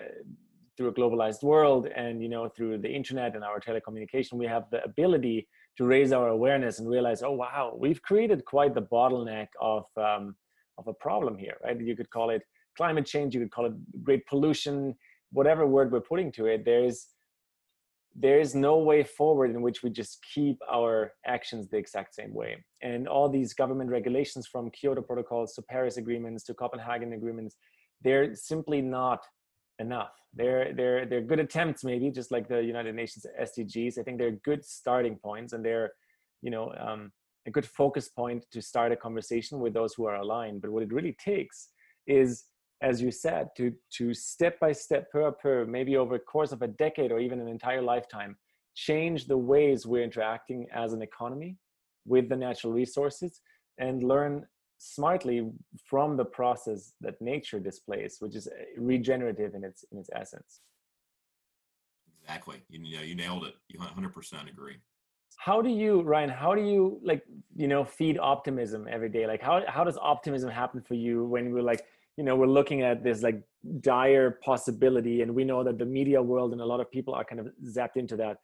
through 0.77 0.88
a 0.88 0.92
globalized 0.92 1.42
world 1.42 1.87
and 1.95 2.23
you 2.23 2.29
know 2.29 2.49
through 2.49 2.79
the 2.79 2.88
internet 2.88 3.35
and 3.35 3.45
our 3.45 3.61
telecommunication 3.61 4.35
we 4.35 4.47
have 4.47 4.64
the 4.71 4.83
ability 4.85 5.47
to 5.76 5.84
raise 5.84 6.12
our 6.12 6.28
awareness 6.28 6.78
and 6.78 6.88
realize 6.88 7.22
oh 7.22 7.32
wow 7.32 7.76
we've 7.78 8.02
created 8.02 8.44
quite 8.44 8.74
the 8.74 8.82
bottleneck 8.82 9.48
of 9.60 9.84
um, 9.96 10.34
of 10.78 10.86
a 10.86 10.92
problem 10.94 11.36
here 11.36 11.56
right 11.64 11.80
you 11.80 11.96
could 11.96 12.10
call 12.10 12.30
it 12.30 12.42
climate 12.76 13.06
change 13.06 13.34
you 13.34 13.40
could 13.40 13.50
call 13.50 13.66
it 13.66 13.72
great 14.02 14.26
pollution 14.26 14.94
whatever 15.32 15.66
word 15.66 15.90
we're 15.92 16.00
putting 16.00 16.30
to 16.30 16.46
it 16.46 16.64
there's 16.64 17.08
there 18.18 18.40
is 18.40 18.54
no 18.54 18.78
way 18.78 19.02
forward 19.02 19.50
in 19.50 19.60
which 19.60 19.82
we 19.82 19.90
just 19.90 20.24
keep 20.34 20.58
our 20.72 21.12
actions 21.26 21.68
the 21.68 21.76
exact 21.76 22.14
same 22.14 22.32
way. 22.32 22.64
And 22.82 23.06
all 23.06 23.28
these 23.28 23.52
government 23.52 23.90
regulations 23.90 24.46
from 24.46 24.70
Kyoto 24.70 25.02
protocols 25.02 25.52
to 25.54 25.62
Paris 25.62 25.98
agreements 25.98 26.42
to 26.44 26.54
Copenhagen 26.54 27.12
agreements, 27.12 27.56
they're 28.02 28.34
simply 28.34 28.80
not 28.80 29.20
enough. 29.78 30.12
They're 30.34 30.72
they're 30.74 31.06
they're 31.06 31.22
good 31.22 31.40
attempts, 31.40 31.84
maybe 31.84 32.10
just 32.10 32.30
like 32.30 32.48
the 32.48 32.62
United 32.62 32.94
Nations 32.94 33.26
SDGs. 33.40 33.98
I 33.98 34.02
think 34.02 34.18
they're 34.18 34.38
good 34.44 34.64
starting 34.64 35.16
points, 35.16 35.52
and 35.52 35.64
they're, 35.64 35.92
you 36.42 36.50
know, 36.50 36.72
um, 36.78 37.12
a 37.46 37.50
good 37.50 37.66
focus 37.66 38.08
point 38.08 38.44
to 38.52 38.60
start 38.60 38.92
a 38.92 38.96
conversation 38.96 39.60
with 39.60 39.72
those 39.74 39.94
who 39.94 40.06
are 40.06 40.16
aligned. 40.16 40.62
But 40.62 40.70
what 40.70 40.82
it 40.82 40.92
really 40.92 41.16
takes 41.22 41.68
is 42.06 42.44
as 42.82 43.00
you 43.00 43.10
said, 43.10 43.48
to 43.56 43.72
to 43.98 44.12
step 44.12 44.60
by 44.60 44.72
step, 44.72 45.10
per 45.10 45.30
per, 45.32 45.64
maybe 45.64 45.96
over 45.96 46.16
a 46.16 46.20
course 46.20 46.52
of 46.52 46.62
a 46.62 46.68
decade 46.68 47.10
or 47.10 47.18
even 47.18 47.40
an 47.40 47.48
entire 47.48 47.82
lifetime, 47.82 48.36
change 48.74 49.26
the 49.26 49.38
ways 49.38 49.86
we're 49.86 50.02
interacting 50.02 50.66
as 50.74 50.92
an 50.92 51.02
economy 51.02 51.56
with 52.06 52.28
the 52.28 52.36
natural 52.36 52.72
resources 52.72 53.40
and 53.78 54.02
learn 54.02 54.46
smartly 54.78 55.50
from 55.88 56.16
the 56.16 56.24
process 56.24 56.92
that 57.00 57.20
nature 57.20 57.60
displays, 57.60 58.16
which 58.20 58.34
is 58.34 58.46
uh, 58.46 58.50
regenerative 58.76 59.54
in 59.54 59.64
its 59.64 59.84
in 59.92 59.98
its 59.98 60.10
essence. 60.14 60.60
Exactly. 62.22 62.62
You 62.68 62.80
know, 62.80 63.02
you 63.02 63.14
nailed 63.14 63.44
it. 63.44 63.54
You 63.68 63.78
100% 63.78 64.48
agree. 64.48 64.76
How 65.38 65.62
do 65.62 65.68
you, 65.68 66.02
Ryan? 66.02 66.28
How 66.28 66.54
do 66.56 66.62
you 66.62 66.98
like, 67.04 67.22
you 67.54 67.68
know, 67.68 67.84
feed 67.84 68.18
optimism 68.18 68.88
every 68.90 69.08
day? 69.08 69.26
Like, 69.26 69.42
how 69.42 69.62
how 69.68 69.84
does 69.84 69.96
optimism 69.98 70.50
happen 70.50 70.80
for 70.80 70.94
you 70.94 71.24
when 71.24 71.52
we're 71.52 71.62
like, 71.62 71.84
you 72.16 72.24
know 72.24 72.34
we're 72.34 72.46
looking 72.46 72.82
at 72.82 73.04
this 73.04 73.22
like 73.22 73.42
dire 73.80 74.38
possibility 74.42 75.22
and 75.22 75.34
we 75.34 75.44
know 75.44 75.62
that 75.62 75.78
the 75.78 75.84
media 75.84 76.20
world 76.20 76.52
and 76.52 76.60
a 76.60 76.66
lot 76.66 76.80
of 76.80 76.90
people 76.90 77.14
are 77.14 77.24
kind 77.24 77.40
of 77.40 77.48
zapped 77.64 77.96
into 77.96 78.16
that 78.16 78.38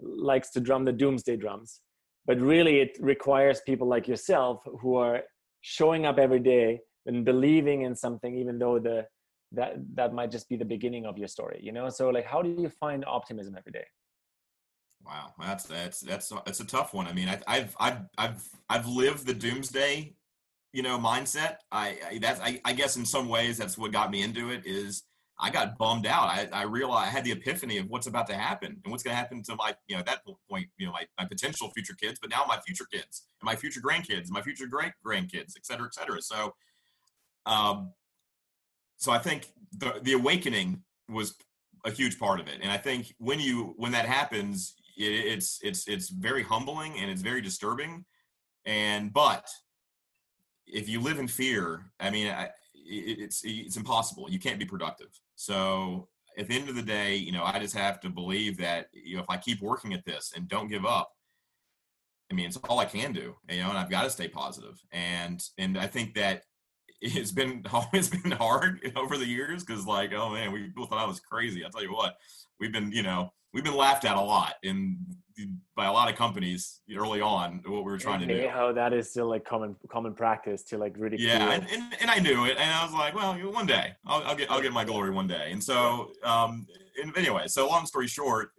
likes 0.00 0.50
to 0.50 0.60
drum 0.60 0.84
the 0.84 0.92
doomsday 0.92 1.36
drums 1.36 1.80
but 2.26 2.40
really 2.40 2.80
it 2.80 2.96
requires 3.00 3.60
people 3.62 3.88
like 3.88 4.06
yourself 4.06 4.62
who 4.80 4.96
are 4.96 5.22
showing 5.68 6.06
up 6.06 6.16
every 6.16 6.38
day 6.38 6.78
and 7.06 7.24
believing 7.24 7.82
in 7.82 7.92
something 7.92 8.36
even 8.36 8.56
though 8.56 8.78
the 8.78 9.04
that 9.50 9.74
that 9.94 10.14
might 10.14 10.30
just 10.30 10.48
be 10.48 10.56
the 10.56 10.64
beginning 10.64 11.04
of 11.06 11.18
your 11.18 11.26
story 11.26 11.58
you 11.60 11.72
know? 11.72 11.88
So 11.88 12.08
like 12.10 12.24
how 12.24 12.40
do 12.40 12.50
you 12.50 12.68
find 12.68 13.04
optimism 13.04 13.56
every 13.58 13.72
day? 13.72 13.86
Wow 15.04 15.32
that's 15.40 15.64
that's 15.64 16.00
that's 16.00 16.32
that's 16.46 16.60
a 16.60 16.64
tough 16.64 16.94
one. 16.94 17.08
I 17.08 17.12
mean 17.12 17.28
I, 17.28 17.40
i've 17.48 17.74
i've 17.80 18.02
i've 18.16 18.48
i've 18.68 18.86
lived 18.86 19.26
the 19.26 19.34
doomsday 19.34 20.14
you 20.72 20.82
know 20.82 20.98
mindset. 20.98 21.56
I, 21.72 21.98
I 22.08 22.18
that's 22.18 22.40
I, 22.40 22.60
I, 22.64 22.72
guess 22.72 22.96
in 22.96 23.04
some 23.04 23.28
ways 23.28 23.58
that's 23.58 23.76
what 23.76 23.90
got 23.90 24.10
me 24.10 24.22
into 24.22 24.50
it 24.50 24.62
is 24.66 25.02
i 25.38 25.50
got 25.50 25.76
bummed 25.78 26.06
out. 26.06 26.28
I, 26.28 26.48
I 26.52 26.62
realized 26.62 27.08
i 27.08 27.10
had 27.10 27.24
the 27.24 27.32
epiphany 27.32 27.78
of 27.78 27.88
what's 27.88 28.06
about 28.06 28.26
to 28.28 28.34
happen 28.34 28.80
and 28.82 28.90
what's 28.90 29.02
going 29.02 29.12
to 29.12 29.18
happen 29.18 29.42
to 29.44 29.56
my 29.56 29.74
you 29.88 29.94
know 29.94 30.00
at 30.00 30.06
that 30.06 30.20
point 30.50 30.68
you 30.78 30.86
know 30.86 30.92
my, 30.92 31.06
my 31.18 31.24
potential 31.24 31.70
future 31.70 31.94
kids 31.94 32.18
but 32.20 32.30
now 32.30 32.44
my 32.46 32.58
future 32.66 32.86
kids 32.92 33.26
and 33.40 33.46
my 33.46 33.56
future 33.56 33.80
grandkids 33.80 34.28
my 34.30 34.42
future 34.42 34.66
great 34.66 34.92
grandkids 35.04 35.56
et 35.56 35.64
cetera 35.64 35.86
et 35.86 35.94
cetera. 35.94 36.20
So 36.22 36.54
um 37.44 37.92
so 38.96 39.12
i 39.12 39.18
think 39.18 39.52
the 39.72 40.00
the 40.02 40.12
awakening 40.12 40.82
was 41.08 41.34
a 41.84 41.90
huge 41.90 42.18
part 42.18 42.40
of 42.40 42.48
it. 42.48 42.58
And 42.62 42.72
i 42.72 42.76
think 42.76 43.14
when 43.18 43.38
you 43.38 43.74
when 43.76 43.92
that 43.92 44.06
happens 44.06 44.74
it, 44.96 45.04
it's 45.04 45.60
it's 45.62 45.86
it's 45.86 46.08
very 46.08 46.42
humbling 46.42 46.98
and 46.98 47.10
it's 47.10 47.22
very 47.22 47.40
disturbing. 47.40 48.04
And 48.64 49.12
but 49.12 49.48
if 50.66 50.88
you 50.88 51.00
live 51.00 51.18
in 51.18 51.28
fear, 51.28 51.92
I 52.00 52.10
mean, 52.10 52.28
I, 52.28 52.50
it's 52.88 53.42
it's 53.44 53.76
impossible. 53.76 54.30
You 54.30 54.38
can't 54.38 54.58
be 54.58 54.64
productive. 54.64 55.08
So 55.34 56.08
at 56.38 56.48
the 56.48 56.54
end 56.54 56.68
of 56.68 56.76
the 56.76 56.82
day, 56.82 57.16
you 57.16 57.32
know, 57.32 57.42
I 57.44 57.58
just 57.58 57.76
have 57.76 58.00
to 58.00 58.10
believe 58.10 58.58
that 58.58 58.88
you 58.92 59.16
know 59.16 59.22
if 59.22 59.30
I 59.30 59.36
keep 59.36 59.60
working 59.60 59.92
at 59.94 60.04
this 60.04 60.32
and 60.36 60.48
don't 60.48 60.68
give 60.68 60.84
up, 60.84 61.10
I 62.30 62.34
mean, 62.34 62.46
it's 62.46 62.56
all 62.56 62.78
I 62.78 62.84
can 62.84 63.12
do. 63.12 63.36
You 63.50 63.62
know, 63.62 63.70
and 63.70 63.78
I've 63.78 63.90
got 63.90 64.02
to 64.04 64.10
stay 64.10 64.28
positive. 64.28 64.80
And 64.92 65.42
and 65.58 65.78
I 65.78 65.86
think 65.86 66.14
that 66.14 66.42
it's 67.00 67.32
been 67.32 67.64
always 67.72 68.08
been 68.08 68.32
hard 68.32 68.92
over 68.96 69.16
the 69.16 69.26
years 69.26 69.64
because 69.64 69.86
like, 69.86 70.12
oh 70.12 70.30
man, 70.30 70.52
we 70.52 70.64
people 70.64 70.86
thought 70.86 70.98
I 70.98 71.06
was 71.06 71.20
crazy. 71.20 71.64
I'll 71.64 71.70
tell 71.70 71.82
you 71.82 71.92
what, 71.92 72.16
we've 72.60 72.72
been 72.72 72.92
you 72.92 73.02
know 73.02 73.32
we've 73.52 73.64
been 73.64 73.76
laughed 73.76 74.04
at 74.04 74.16
a 74.16 74.20
lot 74.20 74.54
in 74.62 74.98
by 75.74 75.86
a 75.86 75.92
lot 75.92 76.10
of 76.10 76.16
companies 76.16 76.80
early 76.96 77.20
on 77.20 77.60
what 77.66 77.84
we 77.84 77.90
were 77.90 77.98
trying 77.98 78.20
to 78.20 78.26
do. 78.26 78.48
How 78.48 78.72
that 78.72 78.92
is 78.92 79.10
still 79.10 79.28
like 79.28 79.44
common 79.44 79.76
common 79.90 80.14
practice 80.14 80.62
to 80.64 80.78
like 80.78 80.94
ridicule. 80.96 81.28
Yeah, 81.28 81.52
and, 81.52 81.66
and, 81.70 81.96
and, 82.00 82.10
I 82.10 82.18
knew 82.18 82.46
it, 82.46 82.56
and 82.58 82.70
I 82.70 82.82
was 82.84 82.94
like, 82.94 83.14
well, 83.14 83.34
one 83.52 83.66
day 83.66 83.92
I'll, 84.06 84.22
I'll 84.24 84.36
get 84.36 84.50
I'll 84.50 84.62
get 84.62 84.72
my 84.72 84.84
glory 84.84 85.10
one 85.10 85.26
day. 85.26 85.50
And 85.52 85.62
so, 85.62 86.12
um, 86.22 86.66
and 87.02 87.16
anyway, 87.16 87.48
so 87.48 87.68
long 87.68 87.84
story 87.86 88.06
short, 88.06 88.50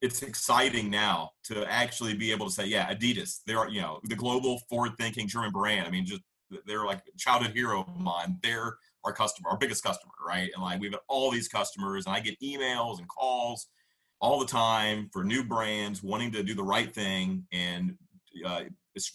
it's 0.00 0.22
exciting 0.22 0.90
now 0.90 1.30
to 1.44 1.64
actually 1.70 2.14
be 2.14 2.32
able 2.32 2.46
to 2.46 2.52
say, 2.52 2.66
yeah, 2.66 2.92
Adidas, 2.92 3.40
they're 3.46 3.68
you 3.68 3.80
know 3.80 4.00
the 4.04 4.16
global 4.16 4.60
forward 4.68 4.92
thinking 4.98 5.28
German 5.28 5.52
brand. 5.52 5.86
I 5.86 5.90
mean, 5.90 6.04
just 6.04 6.22
they're 6.66 6.84
like 6.84 7.00
childhood 7.18 7.52
hero 7.54 7.82
of 7.82 8.00
mine. 8.00 8.38
They're 8.42 8.76
our 9.04 9.12
customer, 9.12 9.50
our 9.50 9.58
biggest 9.58 9.82
customer, 9.82 10.12
right? 10.24 10.50
And 10.54 10.62
like 10.62 10.80
we've 10.80 10.92
got 10.92 11.02
all 11.08 11.30
these 11.30 11.48
customers, 11.48 12.06
and 12.06 12.14
I 12.14 12.20
get 12.20 12.40
emails 12.40 12.98
and 12.98 13.08
calls 13.08 13.68
all 14.20 14.38
the 14.38 14.46
time 14.46 15.10
for 15.12 15.24
new 15.24 15.42
brands 15.42 16.02
wanting 16.02 16.30
to 16.32 16.42
do 16.42 16.54
the 16.54 16.62
right 16.62 16.94
thing 16.94 17.44
and 17.52 17.96
uh, 18.46 18.62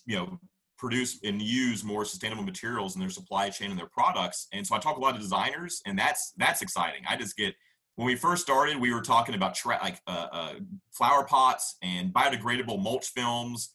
you 0.06 0.18
know 0.18 0.40
produce 0.78 1.20
and 1.24 1.42
use 1.42 1.84
more 1.84 2.06
sustainable 2.06 2.44
materials 2.44 2.96
in 2.96 3.02
their 3.02 3.10
supply 3.10 3.50
chain 3.50 3.72
and 3.72 3.80
their 3.80 3.88
products. 3.88 4.48
And 4.54 4.66
so 4.66 4.76
I 4.76 4.80
talk 4.80 4.98
a 4.98 5.00
lot 5.00 5.16
of 5.16 5.22
designers, 5.22 5.82
and 5.86 5.98
that's 5.98 6.34
that's 6.38 6.62
exciting. 6.62 7.04
I 7.10 7.16
just 7.16 7.36
get 7.36 7.56
when 7.96 8.06
we 8.06 8.16
first 8.16 8.44
started, 8.44 8.78
we 8.78 8.94
were 8.94 9.02
talking 9.02 9.34
about 9.34 9.56
tra- 9.56 9.80
like 9.82 10.00
uh, 10.06 10.28
uh, 10.32 10.54
flower 10.92 11.24
pots 11.26 11.78
and 11.82 12.14
biodegradable 12.14 12.82
mulch 12.82 13.08
films, 13.08 13.72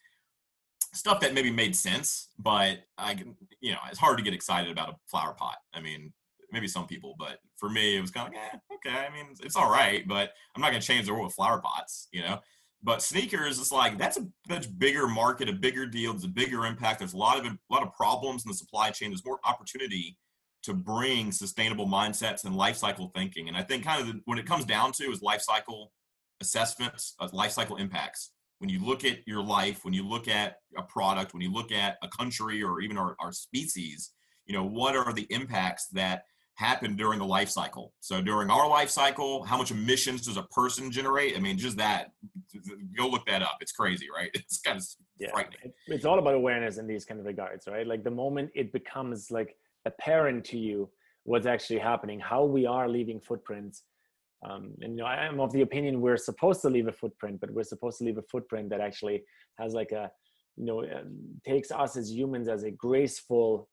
stuff 0.93 1.21
that 1.21 1.35
maybe 1.35 1.51
made 1.51 1.75
sense, 1.75 2.29
but 2.39 2.79
I 2.99 3.15
can, 3.15 3.35
you 3.61 3.73
know, 3.73 3.79
it's 3.89 3.99
hard 3.99 4.19
to 4.19 4.25
get 4.25 4.35
excited 4.35 4.71
about 4.71 4.91
a 4.91 4.97
flower 5.07 5.35
pot. 5.35 5.57
I 5.73 5.81
mean, 5.81 6.13
maybe 6.53 6.69
some 6.69 6.87
people, 6.87 7.15
but 7.19 7.39
for 7.57 7.71
me, 7.71 7.97
it 7.97 8.01
was 8.01 8.11
kind 8.11 8.29
of 8.29 8.35
like, 8.35 8.43
eh, 8.53 8.59
okay. 8.75 9.07
I 9.07 9.11
mean, 9.13 9.35
it's 9.43 9.57
all 9.57 9.71
right, 9.71 10.07
but 10.07 10.33
I'm 10.55 10.61
not 10.61 10.71
going 10.71 10.81
to 10.81 10.87
change 10.87 11.07
the 11.07 11.13
world 11.13 11.27
with 11.27 11.35
flower 11.35 11.61
pots, 11.61 12.09
you 12.13 12.23
know. 12.23 12.41
But 12.85 13.01
sneakers, 13.01 13.61
it's 13.61 13.71
like 13.71 13.97
that's 13.97 14.19
a 14.19 14.27
much 14.49 14.67
bigger 14.79 15.07
market, 15.07 15.49
a 15.49 15.53
bigger 15.53 15.87
deal. 15.87 16.13
There's 16.13 16.25
a 16.25 16.29
bigger 16.29 16.67
impact. 16.67 16.99
There's 16.99 17.13
a 17.13 17.17
lot 17.17 17.39
of 17.39 17.47
a 17.47 17.57
lot 17.71 17.83
of 17.83 17.95
problems 17.95 18.45
in 18.45 18.51
the 18.51 18.57
supply 18.57 18.91
chain. 18.91 19.11
There's 19.11 19.25
more 19.25 19.39
opportunity 19.45 20.19
to 20.65 20.75
bring 20.75 21.33
sustainable 21.33 21.87
mindsets 21.87 22.45
and 22.45 22.57
life 22.57 22.77
cycle 22.77 23.11
thinking. 23.15 23.49
And 23.49 23.57
I 23.57 23.63
think 23.63 23.85
kind 23.85 24.01
of 24.01 24.07
the, 24.09 24.21
when 24.25 24.39
it 24.39 24.47
comes 24.47 24.65
down 24.65 24.93
to 24.93 25.05
is 25.05 25.23
life 25.23 25.43
cycle 25.43 25.93
assessments, 26.41 27.15
uh, 27.21 27.29
life 27.33 27.53
cycle 27.53 27.77
impacts. 27.77 28.33
When 28.63 28.71
you 28.71 28.79
look 28.79 29.05
at 29.05 29.27
your 29.27 29.43
life, 29.43 29.85
when 29.85 29.93
you 29.93 30.09
look 30.09 30.29
at 30.29 30.59
a 30.79 30.83
product, 30.83 31.35
when 31.35 31.43
you 31.43 31.53
look 31.53 31.73
at 31.73 31.99
a 32.01 32.09
country 32.09 32.63
or 32.63 32.81
even 32.81 32.97
our, 32.97 33.17
our 33.19 33.33
species, 33.33 34.13
you 34.47 34.55
know, 34.55 34.65
what 34.65 34.95
are 34.95 35.13
the 35.13 35.27
impacts 35.31 35.89
that 35.89 36.23
happen 36.55 36.95
during 36.95 37.19
the 37.19 37.25
life 37.25 37.49
cycle. 37.49 37.93
So 37.99 38.23
during 38.23 38.51
our 38.51 38.69
life 38.69 38.89
cycle, 38.89 39.43
how 39.43 39.57
much 39.57 39.73
emissions 39.73 40.27
does 40.27 40.37
a 40.37 40.45
person 40.45 40.93
generate? 40.93 41.37
I 41.37 41.41
mean, 41.41 41.59
just 41.59 41.77
that. 41.79 42.13
Go 42.97 43.09
look 43.09 43.27
that 43.27 43.43
up. 43.43 43.59
It's 43.61 43.73
crazy, 43.73 44.07
right? 44.15 44.31
It's 44.35 44.61
kind 44.61 44.79
of 44.79 44.87
yeah. 45.19 45.31
frightening. 45.33 45.73
It's 45.89 46.05
all 46.05 46.21
about 46.21 46.35
awareness 46.35 46.79
in 46.79 46.87
these 46.87 47.05
kind 47.05 47.19
of 47.19 47.27
regards, 47.27 47.67
right? 47.67 47.87
Like 47.87 48.05
the 48.05 48.13
moment 48.13 48.51
it 48.55 48.73
becomes 48.73 49.31
like 49.33 49.57
apparent 49.87 50.45
to 50.47 50.59
you 50.59 50.89
what's 51.25 51.47
actually 51.47 51.81
happening, 51.81 52.21
how 52.21 52.45
we 52.45 52.67
are 52.67 52.89
leaving 52.89 53.21
footprints. 53.21 53.83
Um, 54.49 54.73
and 54.81 54.93
you 54.95 55.03
know, 55.03 55.07
I 55.07 55.27
am 55.27 55.41
of 55.41 55.53
the 55.53 55.63
opinion 55.63 56.01
we're 56.01 56.17
supposed 56.17 56.63
to 56.63 56.71
leave 56.71 56.89
a 56.89 56.93
footprint, 56.93 57.41
but 57.41 57.51
we're 57.51 57.63
supposed 57.63 57.99
to 57.99 58.05
leave 58.05 58.19
a 58.19 58.23
footprint 58.23 58.71
that 58.71 58.81
actually 58.81 59.23
has 59.59 59.73
like 59.73 59.93
a, 59.93 60.11
you 60.57 60.67
know, 60.67 60.81
um, 60.81 61.17
takes 61.47 61.71
us 61.71 61.97
as 61.97 62.11
humans 62.13 62.49
as 62.49 62.65
a 62.65 62.71
graceful 62.71 63.69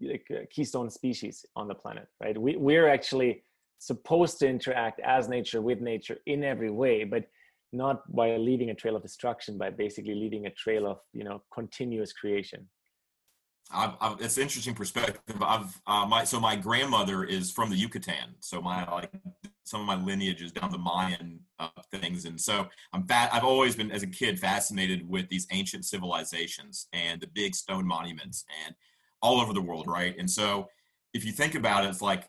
like 0.00 0.26
a 0.30 0.46
keystone 0.46 0.90
species 0.90 1.44
on 1.56 1.68
the 1.68 1.74
planet, 1.74 2.06
right? 2.22 2.38
We, 2.38 2.56
we're 2.56 2.88
actually 2.88 3.42
supposed 3.78 4.38
to 4.38 4.48
interact 4.48 5.00
as 5.00 5.28
nature 5.28 5.60
with 5.60 5.80
nature 5.80 6.18
in 6.26 6.44
every 6.44 6.70
way, 6.70 7.04
but 7.04 7.24
not 7.72 8.00
by 8.14 8.36
leaving 8.36 8.70
a 8.70 8.74
trail 8.74 8.96
of 8.96 9.02
destruction, 9.02 9.58
by 9.58 9.70
basically 9.70 10.14
leaving 10.14 10.46
a 10.46 10.50
trail 10.50 10.86
of 10.86 10.98
you 11.12 11.24
know 11.24 11.42
continuous 11.52 12.12
creation. 12.12 12.68
I've, 13.74 13.94
I've, 14.00 14.20
it's 14.20 14.36
an 14.36 14.42
interesting 14.42 14.74
perspective. 14.74 15.42
I've 15.42 15.80
uh, 15.86 16.06
my 16.06 16.24
so 16.24 16.38
my 16.38 16.56
grandmother 16.56 17.24
is 17.24 17.50
from 17.50 17.70
the 17.70 17.76
Yucatan, 17.76 18.34
so 18.40 18.60
my 18.60 18.88
like 18.90 19.10
some 19.72 19.80
of 19.80 19.86
my 19.86 19.96
lineages 19.96 20.52
down 20.52 20.70
the 20.70 20.78
Mayan 20.78 21.40
uh, 21.58 21.68
things, 21.90 22.26
and 22.26 22.40
so 22.40 22.68
I'm 22.92 23.06
fat. 23.06 23.30
I've 23.32 23.42
always 23.42 23.74
been, 23.74 23.90
as 23.90 24.02
a 24.02 24.06
kid, 24.06 24.38
fascinated 24.38 25.08
with 25.08 25.28
these 25.30 25.46
ancient 25.50 25.86
civilizations 25.86 26.86
and 26.92 27.20
the 27.20 27.26
big 27.26 27.54
stone 27.54 27.86
monuments 27.86 28.44
and 28.64 28.74
all 29.22 29.40
over 29.40 29.54
the 29.54 29.62
world, 29.62 29.86
right? 29.86 30.14
And 30.18 30.30
so, 30.30 30.68
if 31.14 31.24
you 31.24 31.32
think 31.32 31.54
about 31.54 31.84
it, 31.84 31.88
it's 31.88 32.02
like 32.02 32.28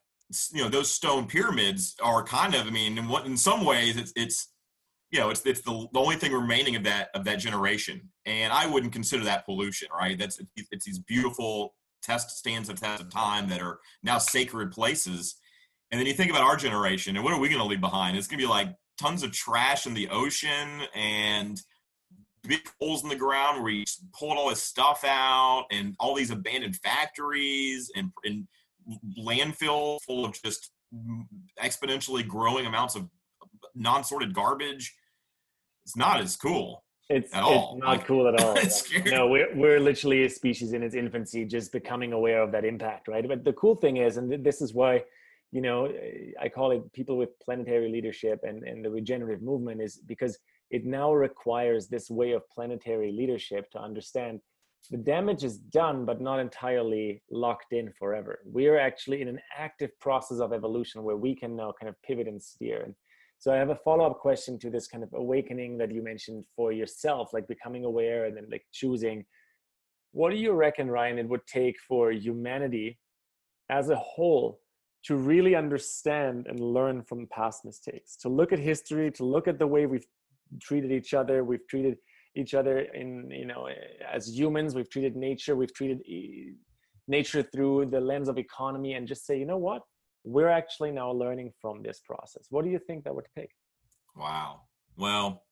you 0.53 0.63
know 0.63 0.69
those 0.69 0.89
stone 0.89 1.27
pyramids 1.27 1.95
are 2.01 2.23
kind 2.23 2.56
of. 2.56 2.65
I 2.65 2.69
mean, 2.69 2.97
in 2.97 3.08
what 3.10 3.25
in 3.25 3.36
some 3.36 3.65
ways, 3.65 3.97
it's 3.97 4.13
it's 4.15 4.47
you 5.12 5.19
know 5.19 5.29
it's 5.29 5.45
it's 5.45 5.62
the, 5.62 5.88
the 5.91 5.99
only 5.99 6.15
thing 6.15 6.32
remaining 6.32 6.77
of 6.77 6.84
that 6.86 7.10
of 7.13 7.25
that 7.25 7.39
generation, 7.39 8.10
and 8.25 8.53
I 8.53 8.65
wouldn't 8.65 8.93
consider 8.93 9.25
that 9.25 9.45
pollution, 9.45 9.89
right? 9.93 10.17
That's 10.17 10.39
it's 10.71 10.86
these 10.86 10.99
beautiful 10.99 11.75
test 12.01 12.32
stands 12.38 12.69
of 12.69 12.79
test 12.79 13.01
of 13.01 13.10
time 13.10 13.49
that 13.49 13.62
are 13.62 13.79
now 14.01 14.17
sacred 14.17 14.71
places 14.71 15.36
and 15.93 15.99
then 15.99 16.08
you 16.08 16.13
think 16.13 16.32
about 16.32 16.41
our 16.41 16.56
generation, 16.56 17.15
and 17.15 17.23
what 17.23 17.34
are 17.34 17.39
we 17.39 17.49
going 17.49 17.62
to 17.62 17.67
leave 17.67 17.79
behind? 17.79 18.17
It's 18.17 18.25
going 18.25 18.39
to 18.39 18.43
be 18.43 18.49
like 18.49 18.69
tons 18.99 19.21
of 19.21 19.32
trash 19.32 19.86
in 19.86 19.93
the 19.93 20.10
ocean 20.10 20.82
and 20.95 21.62
big 22.47 22.67
holes 22.82 23.03
in 23.03 23.10
the 23.10 23.15
ground 23.15 23.58
where 23.58 23.65
we 23.65 23.86
pulled 24.12 24.36
all 24.36 24.49
this 24.49 24.63
stuff 24.63 25.03
out, 25.03 25.67
and 25.71 25.95
all 25.99 26.15
these 26.15 26.32
abandoned 26.32 26.77
factories 26.77 27.91
and, 27.95 28.10
and 28.23 28.47
landfill 29.19 29.99
full 30.01 30.25
of 30.25 30.34
just 30.43 30.71
exponentially 31.62 32.27
growing 32.27 32.65
amounts 32.65 32.95
of 32.95 33.08
non-sorted 33.75 34.34
garbage. 34.34 34.95
It's 35.86 35.95
not 35.95 36.19
as 36.19 36.36
cool. 36.36 36.84
It's, 37.08 37.32
at 37.36 37.43
all. 37.43 37.75
it's 37.75 37.84
not 37.84 37.97
like, 37.97 38.08
cool 38.08 38.27
at 38.27 38.43
all. 38.43 38.58
no, 39.06 39.27
we're, 39.27 39.56
we're 39.56 39.79
literally 39.79 40.25
a 40.25 40.29
species 40.32 40.73
in 40.73 40.82
its 40.82 40.95
infancy, 40.95 41.45
just 41.45 41.71
becoming 41.71 42.13
aware 42.13 42.41
of 42.41 42.51
that 42.53 42.65
impact, 42.65 43.10
right? 43.10 43.27
But 43.27 43.43
the 43.43 43.53
cool 43.53 43.75
thing 43.75 43.97
is, 43.97 44.17
and 44.17 44.43
this 44.43 44.60
is 44.60 44.73
why 44.73 45.03
you 45.53 45.61
know 45.61 45.85
eh, 45.85 46.31
i 46.41 46.49
call 46.49 46.71
it 46.71 46.91
people 46.93 47.17
with 47.17 47.39
planetary 47.39 47.89
leadership 47.89 48.39
and, 48.43 48.63
and 48.63 48.83
the 48.83 48.89
regenerative 48.89 49.41
movement 49.41 49.81
is 49.81 50.01
because 50.07 50.37
it 50.71 50.83
now 50.85 51.13
requires 51.13 51.87
this 51.87 52.09
way 52.09 52.31
of 52.31 52.41
planetary 52.49 53.11
leadership 53.11 53.69
to 53.71 53.79
understand 53.79 54.39
the 54.91 54.97
damage 54.97 55.43
is 55.43 55.57
done 55.57 56.03
but 56.03 56.19
not 56.19 56.39
entirely 56.39 57.23
locked 57.31 57.71
in 57.71 57.89
forever. 57.97 58.39
We 58.45 58.67
are 58.67 58.77
actually 58.77 59.21
in 59.21 59.29
an 59.29 59.39
active 59.57 59.97
process 60.01 60.39
of 60.39 60.51
evolution 60.51 61.03
where 61.03 61.15
we 61.15 61.35
can 61.35 61.55
now 61.55 61.73
kind 61.79 61.89
of 61.89 61.95
pivot 62.01 62.27
and 62.27 62.41
steer. 62.41 62.93
So 63.39 63.53
i 63.53 63.57
have 63.57 63.69
a 63.69 63.75
follow-up 63.75 64.19
question 64.19 64.59
to 64.59 64.69
this 64.69 64.87
kind 64.87 65.03
of 65.03 65.13
awakening 65.13 65.77
that 65.77 65.91
you 65.91 66.03
mentioned 66.03 66.43
for 66.55 66.71
yourself 66.71 67.33
like 67.33 67.47
becoming 67.47 67.85
aware 67.85 68.25
and 68.25 68.35
then 68.35 68.47
like 68.51 68.65
choosing. 68.73 69.25
What 70.11 70.31
do 70.31 70.37
you 70.37 70.51
reckon 70.51 70.89
ryan 70.89 71.19
it 71.19 71.29
would 71.29 71.45
take 71.45 71.77
for 71.87 72.11
humanity 72.11 72.99
as 73.69 73.89
a 73.89 73.95
whole 73.95 74.59
to 75.05 75.15
really 75.15 75.55
understand 75.55 76.47
and 76.47 76.59
learn 76.59 77.03
from 77.03 77.27
past 77.27 77.65
mistakes, 77.65 78.15
to 78.17 78.29
look 78.29 78.53
at 78.53 78.59
history, 78.59 79.11
to 79.11 79.25
look 79.25 79.47
at 79.47 79.59
the 79.59 79.67
way 79.67 79.85
we've 79.85 80.05
treated 80.61 80.91
each 80.91 81.13
other, 81.13 81.43
we've 81.43 81.67
treated 81.67 81.97
each 82.35 82.53
other 82.53 82.79
in, 82.79 83.29
you 83.29 83.45
know, 83.45 83.67
as 84.11 84.27
humans, 84.27 84.75
we've 84.75 84.89
treated 84.89 85.15
nature, 85.15 85.55
we've 85.55 85.73
treated 85.73 85.99
nature 87.07 87.43
through 87.43 87.85
the 87.87 87.99
lens 87.99 88.29
of 88.29 88.37
economy 88.37 88.93
and 88.93 89.07
just 89.07 89.25
say, 89.25 89.37
you 89.37 89.45
know 89.45 89.57
what? 89.57 89.81
We're 90.23 90.49
actually 90.49 90.91
now 90.91 91.11
learning 91.11 91.51
from 91.61 91.83
this 91.83 91.99
process. 91.99 92.47
What 92.49 92.63
do 92.63 92.71
you 92.71 92.79
think 92.79 93.03
that 93.03 93.13
would 93.13 93.27
take? 93.37 93.49
Wow. 94.15 94.61
Well, 94.95 95.43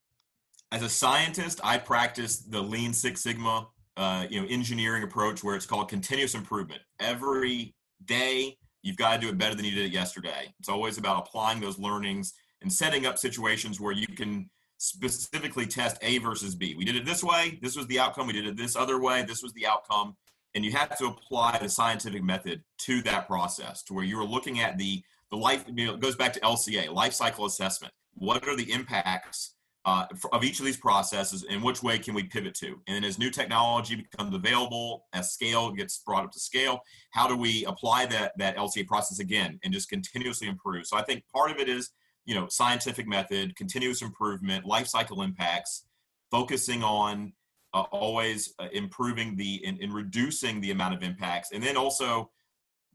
as 0.72 0.82
a 0.82 0.90
scientist, 0.90 1.60
I 1.64 1.78
practice 1.78 2.38
the 2.38 2.62
Lean 2.62 2.94
Six 2.94 3.22
Sigma, 3.22 3.68
uh, 3.98 4.26
you 4.30 4.40
know, 4.40 4.48
engineering 4.50 5.04
approach 5.04 5.44
where 5.44 5.56
it's 5.56 5.66
called 5.66 5.90
continuous 5.90 6.36
improvement. 6.36 6.82
Every 7.00 7.76
day, 8.06 8.58
You've 8.82 8.98
got 8.98 9.16
to 9.16 9.20
do 9.20 9.30
it 9.30 9.38
better 9.38 9.56
than 9.56 9.66
you 9.66 9.72
did 9.72 9.86
it 9.86 9.92
yesterday. 9.92 10.54
It's 10.60 10.70
always 10.70 10.98
about 10.98 11.28
applying 11.28 11.60
those 11.60 11.78
learnings 11.78 12.34
and 12.62 12.72
setting 12.72 13.06
up 13.06 13.18
situations 13.18 13.80
where 13.80 13.94
you 13.94 14.08
can 14.08 14.50
specifically 14.78 15.68
test 15.68 15.98
A 16.02 16.18
versus 16.18 16.56
B. 16.56 16.74
We 16.76 16.86
did 16.86 16.96
it 16.96 17.06
this 17.06 17.24
way, 17.24 17.60
this 17.62 17.76
was 17.76 17.86
the 17.88 18.00
outcome. 18.00 18.28
We 18.28 18.34
did 18.34 18.48
it 18.48 18.58
this 18.58 18.76
other 18.76 19.00
way, 19.00 19.24
this 19.24 19.44
was 19.44 19.54
the 19.54 19.68
outcome. 19.68 20.16
And 20.56 20.66
you 20.66 20.72
have 20.72 20.98
to 20.98 21.06
apply 21.06 21.60
the 21.62 21.70
scientific 21.70 22.24
method 22.24 22.64
to 22.80 23.02
that 23.04 23.28
process 23.28 23.84
to 23.84 23.94
where 23.94 24.04
you're 24.04 24.26
looking 24.26 24.60
at 24.60 24.78
the 24.78 25.04
the 25.30 25.38
life, 25.38 25.64
you 25.74 25.88
know, 25.88 25.94
it 25.94 26.02
goes 26.02 26.18
back 26.18 26.34
to 26.34 26.42
LCA, 26.42 26.94
life 26.94 27.14
cycle 27.14 27.46
assessment. 27.46 27.94
What 28.16 28.46
are 28.48 28.56
the 28.58 28.70
impacts 28.70 29.54
uh, 29.86 30.06
of 30.32 30.44
each 30.44 30.60
of 30.60 30.66
these 30.66 30.78
processes 30.78 31.44
and 31.50 31.64
which 31.64 31.82
way 31.82 31.98
can 31.98 32.14
we 32.14 32.24
pivot 32.24 32.54
to. 32.54 32.80
And 32.88 33.04
as 33.04 33.18
new 33.18 33.32
technology 33.32 33.96
becomes 33.96 34.36
available 34.36 35.08
as 35.14 35.32
scale 35.32 35.72
gets 35.72 36.00
brought 36.06 36.24
up 36.24 36.32
to 36.34 36.40
scale 36.40 36.82
how 37.12 37.28
do 37.28 37.36
we 37.36 37.66
apply 37.66 38.06
that 38.08 38.34
that 38.38 38.56
lca 38.58 38.86
process 38.88 39.20
again 39.20 39.60
and 39.64 39.74
just 39.74 39.90
continuously 39.90 40.48
improve? 40.48 40.86
So 40.86 40.98
i 40.98 41.02
think 41.02 41.24
part 41.34 41.52
of 41.52 41.58
it 41.58 41.68
is 41.68 41.92
you 42.26 42.36
know 42.36 42.48
scientific 42.48 43.08
method 43.08 43.56
continuous 43.56 44.02
improvement 44.02 44.66
life 44.66 44.88
cycle 44.88 45.24
impacts 45.24 45.86
focusing 46.30 46.84
on 46.84 47.34
uh, 47.74 47.86
always 47.92 48.54
uh, 48.60 48.68
improving 48.74 49.36
the 49.36 49.64
and 49.66 49.94
reducing 49.94 50.60
the 50.62 50.72
amount 50.72 50.94
of 50.94 51.04
impacts. 51.04 51.52
And 51.54 51.64
then 51.64 51.78
also 51.78 52.30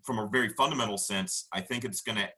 from 0.05 0.19
a 0.19 0.29
very 0.29 0.51
fundamental 0.51 0.97
sense 0.97 1.49
i 1.53 1.61
think 1.61 1.85
it's 1.85 2.01
going 2.01 2.17
to 2.17 2.29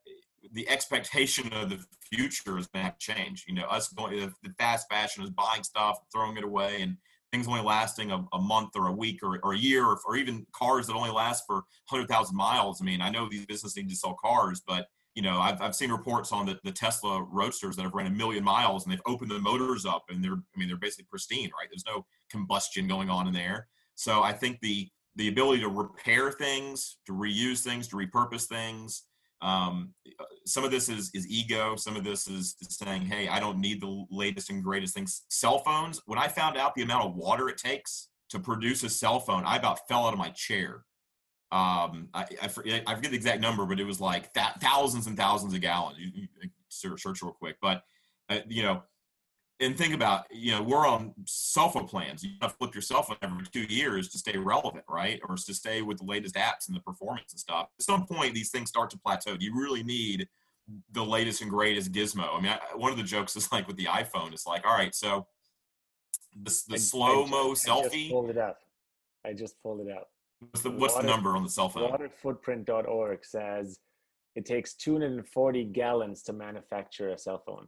the 0.52 0.68
expectation 0.68 1.52
of 1.52 1.70
the 1.70 1.78
future 2.00 2.58
is 2.58 2.66
going 2.68 2.87
to 2.87 2.94
change. 2.98 3.44
You 3.48 3.54
know, 3.54 3.64
us 3.64 3.88
going 3.88 4.18
the 4.18 4.54
fast 4.58 4.87
fashion 4.90 5.24
is 5.24 5.30
buying 5.30 5.62
stuff, 5.62 5.98
throwing 6.12 6.37
it 6.37 6.44
away, 6.44 6.82
and 6.82 6.96
things 7.30 7.46
only 7.46 7.61
lasting 7.61 8.11
a, 8.11 8.24
a 8.32 8.40
month 8.40 8.70
or 8.76 8.88
a 8.88 8.92
week 8.92 9.20
or, 9.22 9.38
or 9.42 9.52
a 9.52 9.58
year, 9.58 9.84
or, 9.84 9.98
or, 10.06 10.16
even 10.16 10.46
cars 10.52 10.87
that 10.87 10.94
only 10.94 11.11
last 11.11 11.44
for 11.46 11.62
hundred 11.87 12.08
thousand 12.08 12.37
miles. 12.37 12.80
I 12.80 12.84
mean, 12.84 13.02
I 13.02 13.11
know 13.11 13.28
these 13.28 13.46
businesses 13.46 13.76
need 13.76 13.90
to 13.90 13.96
sell 13.96 14.14
cars, 14.14 14.62
but 14.66 14.87
you 15.14 15.22
know, 15.22 15.40
I've, 15.40 15.61
I've 15.61 15.74
seen 15.74 15.90
reports 15.90 16.30
on 16.30 16.46
the, 16.46 16.58
the 16.62 16.70
Tesla 16.70 17.22
Roadsters 17.22 17.74
that 17.76 17.82
have 17.82 17.94
run 17.94 18.06
a 18.06 18.11
million 18.11 18.44
miles 18.44 18.84
and 18.84 18.92
they've 18.92 19.02
opened 19.04 19.32
the 19.32 19.38
motors 19.40 19.84
up 19.84 20.04
and 20.11 20.22
they're, 20.22 20.34
I 20.34 20.58
mean, 20.58 20.68
they're 20.68 20.76
basically 20.76 21.06
pristine, 21.11 21.50
right? 21.58 21.66
There's 21.68 21.84
no 21.87 22.06
combustion 22.30 22.87
going 22.87 23.11
on 23.11 23.26
in 23.26 23.34
there. 23.34 23.66
So 23.96 24.22
I 24.22 24.32
think 24.32 24.61
the 24.61 24.88
the 25.16 25.28
ability 25.28 25.61
to 25.62 25.68
repair 25.68 26.30
things, 26.30 26.98
to 27.06 27.12
reuse 27.12 27.64
things, 27.64 27.88
to 27.88 27.96
repurpose 27.96 28.44
things, 28.44 29.02
um, 29.40 29.94
some 30.46 30.64
of 30.64 30.70
this 30.70 30.88
is 30.88 31.11
is 31.14 31.29
ego. 31.29 31.77
Some 31.77 31.96
of 31.96 32.05
this 32.05 32.27
is, 32.27 32.57
saying 32.68 33.03
hey 33.03 33.29
i 33.29 33.40
don't 33.40 33.61
need 33.61 33.81
the 33.81 34.05
latest 34.11 34.51
and 34.51 34.62
greatest 34.62 34.94
things. 34.94 35.22
Cell 35.29 35.59
phones 35.61 36.01
when 36.07 36.18
i 36.18 36.29
found 36.29 36.57
out 36.57 36.74
the 36.74 36.83
amount 36.83 37.07
of 37.07 37.14
water 37.14 37.48
it 37.48 37.57
takes 37.57 38.09
to 38.31 38.38
produce 38.38 38.83
a 38.83 38.88
cell 38.88 39.20
phone 39.20 39.44
i 39.44 39.57
about 39.57 39.87
fell 39.88 40.07
out 40.07 40.12
of 40.12 40.18
my 40.18 40.31
chair. 40.31 40.85
Um, 41.51 42.11
I, 42.12 42.27
I, 42.42 42.48
forget, 42.48 42.83
I 42.87 42.94
forget 42.94 43.11
the 43.11 43.16
exact 43.16 43.40
number 43.40 43.64
but 43.64 43.81
it 43.81 43.85
was 43.85 44.01
like 44.01 44.33
th- 44.35 44.46
thousands 44.61 45.07
and 45.07 45.16
thousands 45.16 45.55
of 45.55 45.61
gallons. 45.62 45.98
You, 45.98 46.11
you 46.14 46.51
search, 46.68 47.03
search 47.03 47.22
real 47.22 47.33
quick. 47.33 47.57
But 47.62 47.83
uh, 48.29 48.40
you 48.48 48.62
know 48.62 48.83
and 49.61 49.77
think 49.77 49.94
about 49.94 50.27
you 50.31 50.53
know 50.53 50.62
we're 50.62 50.87
on 50.87 51.14
cell 51.27 51.68
phone 51.68 51.87
plans. 51.87 52.23
You 52.23 52.31
have 52.40 52.53
to 52.53 52.57
flip 52.59 52.75
your 52.75 52.83
cell 52.83 53.03
phone 53.03 53.16
every 53.23 53.44
two 53.47 53.62
years 53.62 54.09
to 54.11 54.18
stay 54.18 54.37
relevant 54.37 54.85
right? 54.88 55.21
Or 55.29 55.37
to 55.37 55.55
stay 55.55 55.83
with 55.83 55.99
the 55.99 56.05
latest 56.05 56.35
apps 56.35 56.68
and 56.68 56.77
the 56.77 56.81
performance 56.81 57.33
and 57.33 57.40
stuff. 57.40 57.68
At 57.79 57.83
some 57.83 58.07
point 58.07 58.35
these 58.35 58.51
things 58.51 58.68
start 58.68 58.90
to 58.90 58.99
plateau. 58.99 59.37
You 59.38 59.55
really 59.59 59.83
need 59.83 60.29
the 60.92 61.05
latest 61.05 61.40
and 61.40 61.51
greatest 61.51 61.92
gizmo? 61.92 62.37
I 62.37 62.40
mean 62.40 62.53
I, 62.53 62.77
one 62.77 62.92
of 62.92 62.99
the 62.99 63.05
jokes 63.05 63.37
is 63.37 63.51
like 63.51 63.66
with 63.66 63.77
the 63.77 63.87
iphone 63.87 64.33
it's 64.33 64.47
like 64.47 64.66
all 64.66 64.75
right 64.75 64.94
so 64.94 65.27
the, 66.42 66.62
the 66.68 66.79
slow 66.79 67.27
mo 67.27 67.53
selfie 67.53 67.85
I 67.85 67.88
just 67.88 68.11
pulled 68.11 68.31
it 68.31 68.38
up. 68.38 68.59
I 69.27 69.33
just 69.33 69.62
pulled 69.62 69.81
it 69.81 69.92
up. 69.92 70.09
What's 70.40 70.62
the, 70.62 70.71
what's 70.71 70.94
Water, 70.94 71.07
the 71.07 71.12
number 71.12 71.37
on 71.37 71.42
the 71.42 71.51
cell 71.51 71.68
phone? 71.68 71.90
waterfootprint.org 71.90 73.25
says 73.25 73.81
it 74.37 74.47
takes 74.47 74.75
240 74.75 75.64
gallons 75.64 76.23
to 76.23 76.33
manufacture 76.33 77.09
a 77.11 77.18
cell 77.18 77.42
phone 77.44 77.66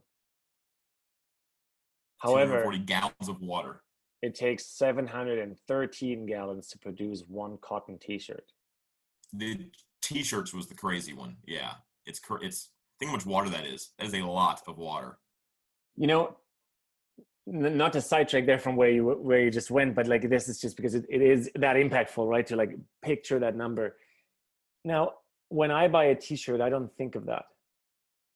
However, 2.21 2.63
40 2.63 2.79
gallons 2.81 3.29
of 3.29 3.41
water. 3.41 3.83
It 4.23 4.35
takes 4.35 4.67
713 4.67 6.27
gallons 6.27 6.69
to 6.69 6.79
produce 6.79 7.25
one 7.27 7.59
cotton 7.63 7.99
T-shirt. 7.99 8.53
The 9.33 9.71
T-shirts 10.03 10.53
was 10.53 10.67
the 10.67 10.75
crazy 10.75 11.13
one. 11.15 11.37
Yeah, 11.47 11.73
it's 12.07 12.21
it's. 12.43 12.71
Think 12.99 13.11
how 13.11 13.17
much 13.17 13.25
water 13.25 13.49
that 13.49 13.65
is. 13.65 13.93
That 13.99 14.07
is 14.09 14.15
a 14.15 14.21
lot 14.21 14.61
of 14.69 14.77
water. 14.77 15.19
You 15.97 16.07
know, 16.07 16.37
not 17.47 17.95
to 17.95 18.03
sidetrack 18.03 18.45
there 18.45 18.59
from 18.59 18.77
where 18.77 18.91
you 18.91 19.07
where 19.07 19.41
you 19.41 19.51
just 19.51 19.71
went, 19.71 19.95
but 19.95 20.07
like 20.07 20.29
this 20.29 20.49
is 20.49 20.61
just 20.61 20.77
because 20.77 20.95
it, 20.95 21.07
it 21.09 21.23
is 21.23 21.51
that 21.55 21.77
impactful, 21.77 22.29
right? 22.29 22.47
To 22.49 22.57
like 22.57 22.77
picture 23.03 23.39
that 23.39 23.57
number. 23.57 23.97
Now, 24.85 25.15
when 25.49 25.71
I 25.71 25.89
buy 25.89 26.05
a 26.07 26.15
T-shirt, 26.15 26.61
I 26.61 26.69
don't 26.69 26.95
think 26.97 27.15
of 27.15 27.27
that, 27.27 27.45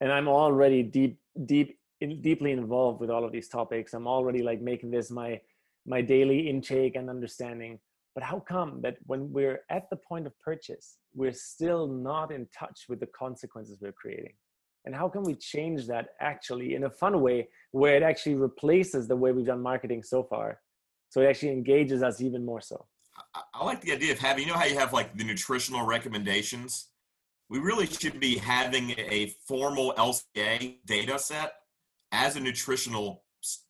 and 0.00 0.10
I'm 0.10 0.28
already 0.28 0.82
deep 0.82 1.18
deep 1.44 1.78
in, 2.04 2.22
deeply 2.22 2.52
involved 2.52 3.00
with 3.00 3.10
all 3.10 3.24
of 3.24 3.32
these 3.32 3.48
topics. 3.48 3.94
I'm 3.94 4.06
already 4.06 4.42
like 4.42 4.60
making 4.60 4.90
this 4.90 5.10
my 5.10 5.40
my 5.86 6.00
daily 6.00 6.48
intake 6.48 6.96
and 6.96 7.10
understanding. 7.10 7.78
But 8.14 8.22
how 8.22 8.38
come 8.40 8.80
that 8.82 8.96
when 9.06 9.32
we're 9.32 9.60
at 9.70 9.90
the 9.90 9.96
point 9.96 10.26
of 10.26 10.32
purchase, 10.40 10.98
we're 11.14 11.32
still 11.32 11.88
not 11.88 12.30
in 12.32 12.46
touch 12.56 12.84
with 12.88 13.00
the 13.00 13.08
consequences 13.08 13.78
we're 13.80 13.92
creating? 13.92 14.34
And 14.86 14.94
how 14.94 15.08
can 15.08 15.24
we 15.24 15.34
change 15.34 15.86
that 15.88 16.10
actually 16.20 16.74
in 16.74 16.84
a 16.84 16.90
fun 16.90 17.20
way 17.20 17.48
where 17.72 17.96
it 17.96 18.02
actually 18.02 18.36
replaces 18.36 19.08
the 19.08 19.16
way 19.16 19.32
we've 19.32 19.46
done 19.46 19.62
marketing 19.62 20.02
so 20.02 20.22
far? 20.22 20.60
So 21.08 21.22
it 21.22 21.26
actually 21.26 21.52
engages 21.52 22.02
us 22.02 22.20
even 22.20 22.44
more 22.44 22.60
so. 22.60 22.86
I, 23.34 23.40
I 23.54 23.64
like 23.64 23.80
the 23.80 23.92
idea 23.92 24.12
of 24.12 24.18
having, 24.18 24.46
you 24.46 24.52
know, 24.52 24.58
how 24.58 24.66
you 24.66 24.78
have 24.78 24.92
like 24.92 25.16
the 25.16 25.24
nutritional 25.24 25.84
recommendations 25.84 26.88
we 27.48 27.58
really 27.58 27.86
should 27.86 28.18
be 28.20 28.36
having 28.36 28.90
a 28.98 29.34
formal 29.46 29.94
LCA 29.96 30.76
data 30.86 31.18
set 31.18 31.54
as 32.12 32.36
a 32.36 32.40
nutritional 32.40 33.24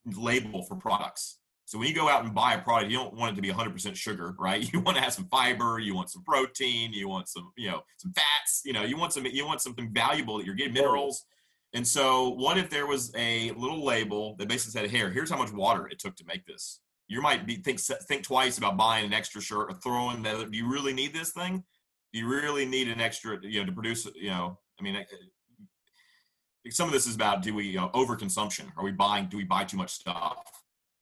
label 0.04 0.62
for 0.64 0.76
products. 0.76 1.38
So 1.66 1.78
when 1.78 1.88
you 1.88 1.94
go 1.94 2.08
out 2.08 2.24
and 2.24 2.34
buy 2.34 2.54
a 2.54 2.60
product, 2.60 2.90
you 2.90 2.98
don't 2.98 3.14
want 3.14 3.32
it 3.32 3.36
to 3.36 3.42
be 3.42 3.48
100% 3.48 3.96
sugar, 3.96 4.34
right? 4.38 4.62
You 4.72 4.80
want 4.80 4.96
to 4.96 5.02
have 5.02 5.12
some 5.12 5.26
fiber, 5.28 5.78
you 5.78 5.94
want 5.94 6.10
some 6.10 6.22
protein, 6.22 6.92
you 6.92 7.08
want 7.08 7.28
some, 7.28 7.52
you 7.56 7.70
know, 7.70 7.82
some 7.96 8.12
fats, 8.12 8.62
you 8.64 8.72
know, 8.72 8.82
you 8.82 8.96
want 8.96 9.12
some, 9.12 9.24
you 9.26 9.46
want 9.46 9.62
something 9.62 9.90
valuable 9.92 10.38
that 10.38 10.46
you're 10.46 10.54
getting 10.54 10.74
minerals. 10.74 11.24
And 11.74 11.86
so, 11.86 12.28
what 12.28 12.56
if 12.56 12.70
there 12.70 12.86
was 12.86 13.12
a 13.16 13.50
little 13.52 13.84
label 13.84 14.36
that 14.38 14.46
basically 14.46 14.80
said, 14.80 14.90
"Here, 14.90 15.10
here's 15.10 15.28
how 15.28 15.36
much 15.36 15.52
water 15.52 15.88
it 15.88 15.98
took 15.98 16.14
to 16.16 16.24
make 16.24 16.46
this." 16.46 16.80
You 17.08 17.20
might 17.20 17.46
be 17.46 17.56
think 17.56 17.80
think 17.80 18.22
twice 18.22 18.58
about 18.58 18.76
buying 18.76 19.04
an 19.04 19.12
extra 19.12 19.40
shirt 19.40 19.70
or 19.70 19.74
throwing 19.82 20.22
that. 20.22 20.52
Do 20.52 20.56
you 20.56 20.70
really 20.70 20.92
need 20.92 21.12
this 21.12 21.32
thing? 21.32 21.64
Do 22.12 22.20
you 22.20 22.28
really 22.28 22.64
need 22.64 22.88
an 22.88 23.00
extra, 23.00 23.38
you 23.42 23.58
know, 23.58 23.66
to 23.66 23.72
produce? 23.72 24.06
You 24.14 24.30
know, 24.30 24.60
I 24.78 24.84
mean, 24.84 25.04
some 26.70 26.88
of 26.88 26.92
this 26.92 27.06
is 27.06 27.14
about 27.14 27.42
do 27.42 27.54
we 27.54 27.74
overconsumption? 27.74 28.66
Are 28.76 28.84
we 28.84 28.92
buying? 28.92 29.26
Do 29.26 29.36
we 29.36 29.44
buy 29.44 29.64
too 29.64 29.76
much 29.76 29.90
stuff? 29.90 30.42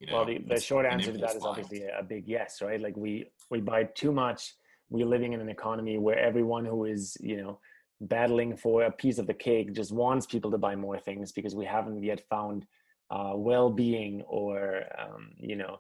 You 0.01 0.09
know, 0.09 0.17
well, 0.17 0.25
the, 0.27 0.39
the 0.39 0.61
short 0.61 0.85
answer 0.85 1.13
to 1.13 1.19
that 1.19 1.37
is 1.37 1.45
obviously 1.45 1.85
a 1.85 2.03
big 2.03 2.27
yes, 2.27 2.61
right? 2.61 2.81
Like 2.81 2.97
we 2.97 3.27
we 3.51 3.61
buy 3.61 3.85
too 3.85 4.13
much. 4.13 4.55
We're 4.91 5.07
living 5.07 5.33
in 5.33 5.41
an 5.41 5.49
economy 5.49 5.99
where 5.99 6.19
everyone 6.19 6.65
who 6.65 6.85
is 6.85 7.17
you 7.21 7.37
know 7.37 7.61
battling 8.01 8.57
for 8.57 8.83
a 8.83 8.91
piece 8.91 9.19
of 9.19 9.29
the 9.29 9.35
cake 9.35 9.73
just 9.73 9.93
wants 9.93 10.27
people 10.27 10.51
to 10.51 10.59
buy 10.59 10.75
more 10.75 10.99
things 10.99 11.31
because 11.31 11.55
we 11.55 11.65
haven't 11.65 12.03
yet 12.03 12.21
found 12.29 12.67
uh, 13.11 13.33
well-being 13.35 14.23
or 14.23 14.83
um, 14.99 15.31
you 15.39 15.55
know 15.55 15.79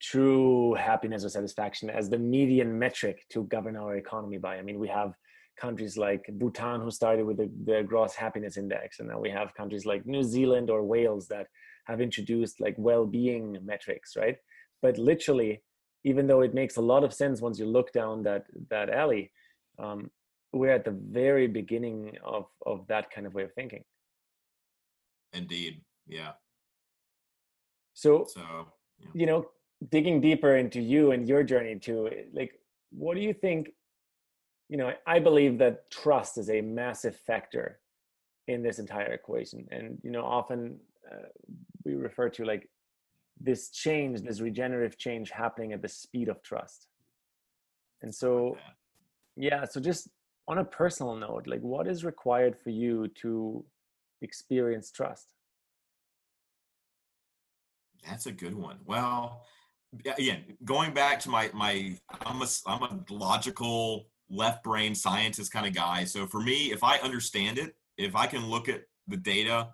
true 0.00 0.74
happiness 0.74 1.24
or 1.24 1.28
satisfaction 1.28 1.88
as 1.88 2.10
the 2.10 2.18
median 2.18 2.76
metric 2.76 3.24
to 3.28 3.44
govern 3.44 3.76
our 3.76 3.94
economy 3.94 4.38
by. 4.38 4.56
I 4.56 4.62
mean, 4.62 4.80
we 4.80 4.88
have 4.88 5.14
countries 5.60 5.96
like 5.96 6.24
Bhutan 6.32 6.80
who 6.80 6.90
started 6.90 7.24
with 7.26 7.36
the, 7.36 7.50
the 7.64 7.82
gross 7.82 8.14
happiness 8.14 8.56
index, 8.56 9.00
and 9.00 9.08
now 9.08 9.18
we 9.18 9.30
have 9.30 9.54
countries 9.54 9.86
like 9.86 10.06
New 10.06 10.22
Zealand 10.22 10.70
or 10.70 10.82
Wales 10.82 11.28
that 11.28 11.46
have 11.86 12.00
introduced 12.00 12.60
like 12.60 12.74
well-being 12.78 13.58
metrics, 13.64 14.16
right? 14.16 14.36
But 14.80 14.98
literally, 14.98 15.62
even 16.04 16.26
though 16.26 16.42
it 16.42 16.54
makes 16.54 16.76
a 16.76 16.80
lot 16.80 17.04
of 17.04 17.12
sense 17.12 17.40
once 17.40 17.58
you 17.58 17.66
look 17.66 17.92
down 17.92 18.22
that 18.24 18.46
that 18.70 18.90
alley, 18.90 19.30
um, 19.78 20.10
we're 20.52 20.72
at 20.72 20.84
the 20.84 20.98
very 21.10 21.46
beginning 21.46 22.16
of 22.24 22.46
of 22.66 22.86
that 22.88 23.10
kind 23.10 23.26
of 23.26 23.34
way 23.34 23.44
of 23.44 23.52
thinking. 23.54 23.84
Indeed, 25.32 25.82
yeah. 26.06 26.32
So, 27.94 28.26
so 28.28 28.40
yeah. 28.98 29.08
you 29.14 29.26
know, 29.26 29.46
digging 29.90 30.20
deeper 30.20 30.56
into 30.56 30.80
you 30.80 31.12
and 31.12 31.28
your 31.28 31.42
journey 31.42 31.78
too, 31.78 32.10
like, 32.32 32.52
what 32.90 33.14
do 33.14 33.20
you 33.20 33.32
think? 33.32 33.70
You 34.72 34.78
know, 34.78 34.90
I 35.06 35.18
believe 35.18 35.58
that 35.58 35.90
trust 35.90 36.38
is 36.38 36.48
a 36.48 36.62
massive 36.62 37.14
factor 37.14 37.78
in 38.48 38.62
this 38.62 38.78
entire 38.78 39.12
equation, 39.12 39.68
and 39.70 39.98
you 40.02 40.10
know, 40.10 40.24
often 40.24 40.80
uh, 41.12 41.28
we 41.84 41.94
refer 41.94 42.30
to 42.30 42.44
like 42.46 42.70
this 43.38 43.68
change, 43.68 44.22
this 44.22 44.40
regenerative 44.40 44.96
change 44.96 45.28
happening 45.30 45.74
at 45.74 45.82
the 45.82 45.88
speed 45.88 46.30
of 46.30 46.42
trust. 46.42 46.86
And 48.00 48.14
so, 48.14 48.56
yeah, 49.36 49.66
so 49.66 49.78
just 49.78 50.08
on 50.48 50.56
a 50.56 50.64
personal 50.64 51.16
note, 51.16 51.46
like 51.46 51.60
what 51.60 51.86
is 51.86 52.02
required 52.02 52.56
for 52.64 52.70
you 52.70 53.08
to 53.22 53.62
experience 54.22 54.90
trust? 54.90 55.34
That's 58.08 58.24
a 58.24 58.32
good 58.32 58.54
one. 58.54 58.78
Well, 58.86 59.44
again, 60.16 60.44
going 60.64 60.94
back 60.94 61.20
to 61.20 61.28
my 61.28 61.50
my, 61.52 61.98
I'm 62.24 62.40
a 62.40 62.46
I'm 62.66 62.82
a 62.82 63.04
logical 63.10 64.06
left 64.32 64.64
brain 64.64 64.94
scientist 64.94 65.52
kind 65.52 65.66
of 65.66 65.74
guy. 65.74 66.04
So 66.04 66.26
for 66.26 66.40
me, 66.40 66.72
if 66.72 66.82
I 66.82 66.96
understand 66.98 67.58
it, 67.58 67.76
if 67.96 68.16
I 68.16 68.26
can 68.26 68.46
look 68.46 68.68
at 68.68 68.82
the 69.06 69.16
data 69.16 69.68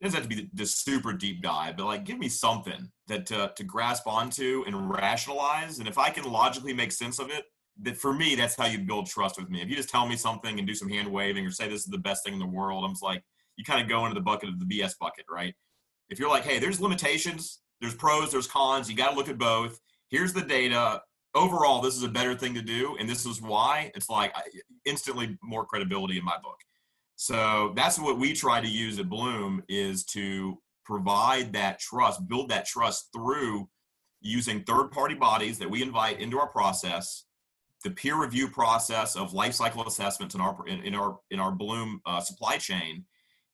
it 0.00 0.04
doesn't 0.04 0.20
have 0.20 0.30
to 0.30 0.34
be 0.34 0.50
the, 0.54 0.64
super 0.64 1.12
deep 1.12 1.42
dive, 1.42 1.76
but 1.76 1.84
like 1.84 2.04
give 2.04 2.18
me 2.18 2.28
something 2.28 2.90
that 3.08 3.26
to, 3.26 3.52
to 3.54 3.64
grasp 3.64 4.06
onto 4.06 4.64
and 4.66 4.90
rationalize. 4.90 5.78
And 5.78 5.86
if 5.86 5.98
I 5.98 6.08
can 6.08 6.24
logically 6.24 6.72
make 6.72 6.90
sense 6.90 7.18
of 7.18 7.30
it, 7.30 7.44
that 7.82 7.98
for 7.98 8.14
me, 8.14 8.34
that's 8.34 8.56
how 8.56 8.64
you 8.64 8.78
build 8.78 9.06
trust 9.06 9.38
with 9.38 9.50
me. 9.50 9.60
If 9.60 9.68
you 9.68 9.76
just 9.76 9.90
tell 9.90 10.06
me 10.06 10.16
something 10.16 10.58
and 10.58 10.66
do 10.66 10.74
some 10.74 10.88
hand 10.88 11.10
waving 11.10 11.46
or 11.46 11.50
say 11.50 11.68
this 11.68 11.80
is 11.80 11.86
the 11.86 11.98
best 11.98 12.24
thing 12.24 12.32
in 12.32 12.38
the 12.38 12.46
world, 12.46 12.82
I'm 12.84 12.92
just 12.92 13.02
like, 13.02 13.22
you 13.56 13.64
kind 13.64 13.82
of 13.82 13.88
go 13.88 14.06
into 14.06 14.14
the 14.14 14.22
bucket 14.22 14.48
of 14.48 14.58
the 14.58 14.64
BS 14.64 14.92
bucket, 14.98 15.26
right? 15.30 15.54
If 16.08 16.18
you're 16.18 16.30
like, 16.30 16.44
hey, 16.44 16.58
there's 16.58 16.80
limitations, 16.80 17.60
there's 17.82 17.94
pros, 17.94 18.32
there's 18.32 18.46
cons, 18.46 18.90
you 18.90 18.96
got 18.96 19.10
to 19.10 19.16
look 19.16 19.28
at 19.28 19.38
both. 19.38 19.78
Here's 20.08 20.32
the 20.32 20.40
data. 20.40 21.02
Overall, 21.34 21.80
this 21.80 21.96
is 21.96 22.02
a 22.02 22.08
better 22.08 22.34
thing 22.34 22.54
to 22.54 22.62
do, 22.62 22.96
and 22.98 23.08
this 23.08 23.24
is 23.24 23.40
why. 23.40 23.92
It's 23.94 24.10
like 24.10 24.34
instantly 24.84 25.38
more 25.42 25.64
credibility 25.64 26.18
in 26.18 26.24
my 26.24 26.36
book. 26.42 26.58
So 27.14 27.72
that's 27.76 27.98
what 27.98 28.18
we 28.18 28.32
try 28.32 28.60
to 28.60 28.68
use 28.68 28.98
at 28.98 29.08
Bloom 29.08 29.62
is 29.68 30.04
to 30.06 30.58
provide 30.84 31.52
that 31.52 31.78
trust, 31.78 32.26
build 32.26 32.48
that 32.48 32.66
trust 32.66 33.10
through 33.14 33.68
using 34.22 34.64
third 34.64 34.90
party 34.90 35.14
bodies 35.14 35.58
that 35.58 35.70
we 35.70 35.82
invite 35.82 36.18
into 36.20 36.38
our 36.38 36.48
process, 36.48 37.26
the 37.84 37.90
peer 37.90 38.20
review 38.20 38.48
process 38.48 39.16
of 39.16 39.32
life 39.32 39.54
cycle 39.54 39.86
assessments 39.86 40.34
in 40.34 40.40
our 40.40 40.66
in, 40.66 40.80
in 40.82 40.94
our 40.94 41.18
in 41.30 41.38
our 41.38 41.52
Bloom 41.52 42.00
uh, 42.06 42.20
supply 42.20 42.56
chain, 42.56 43.04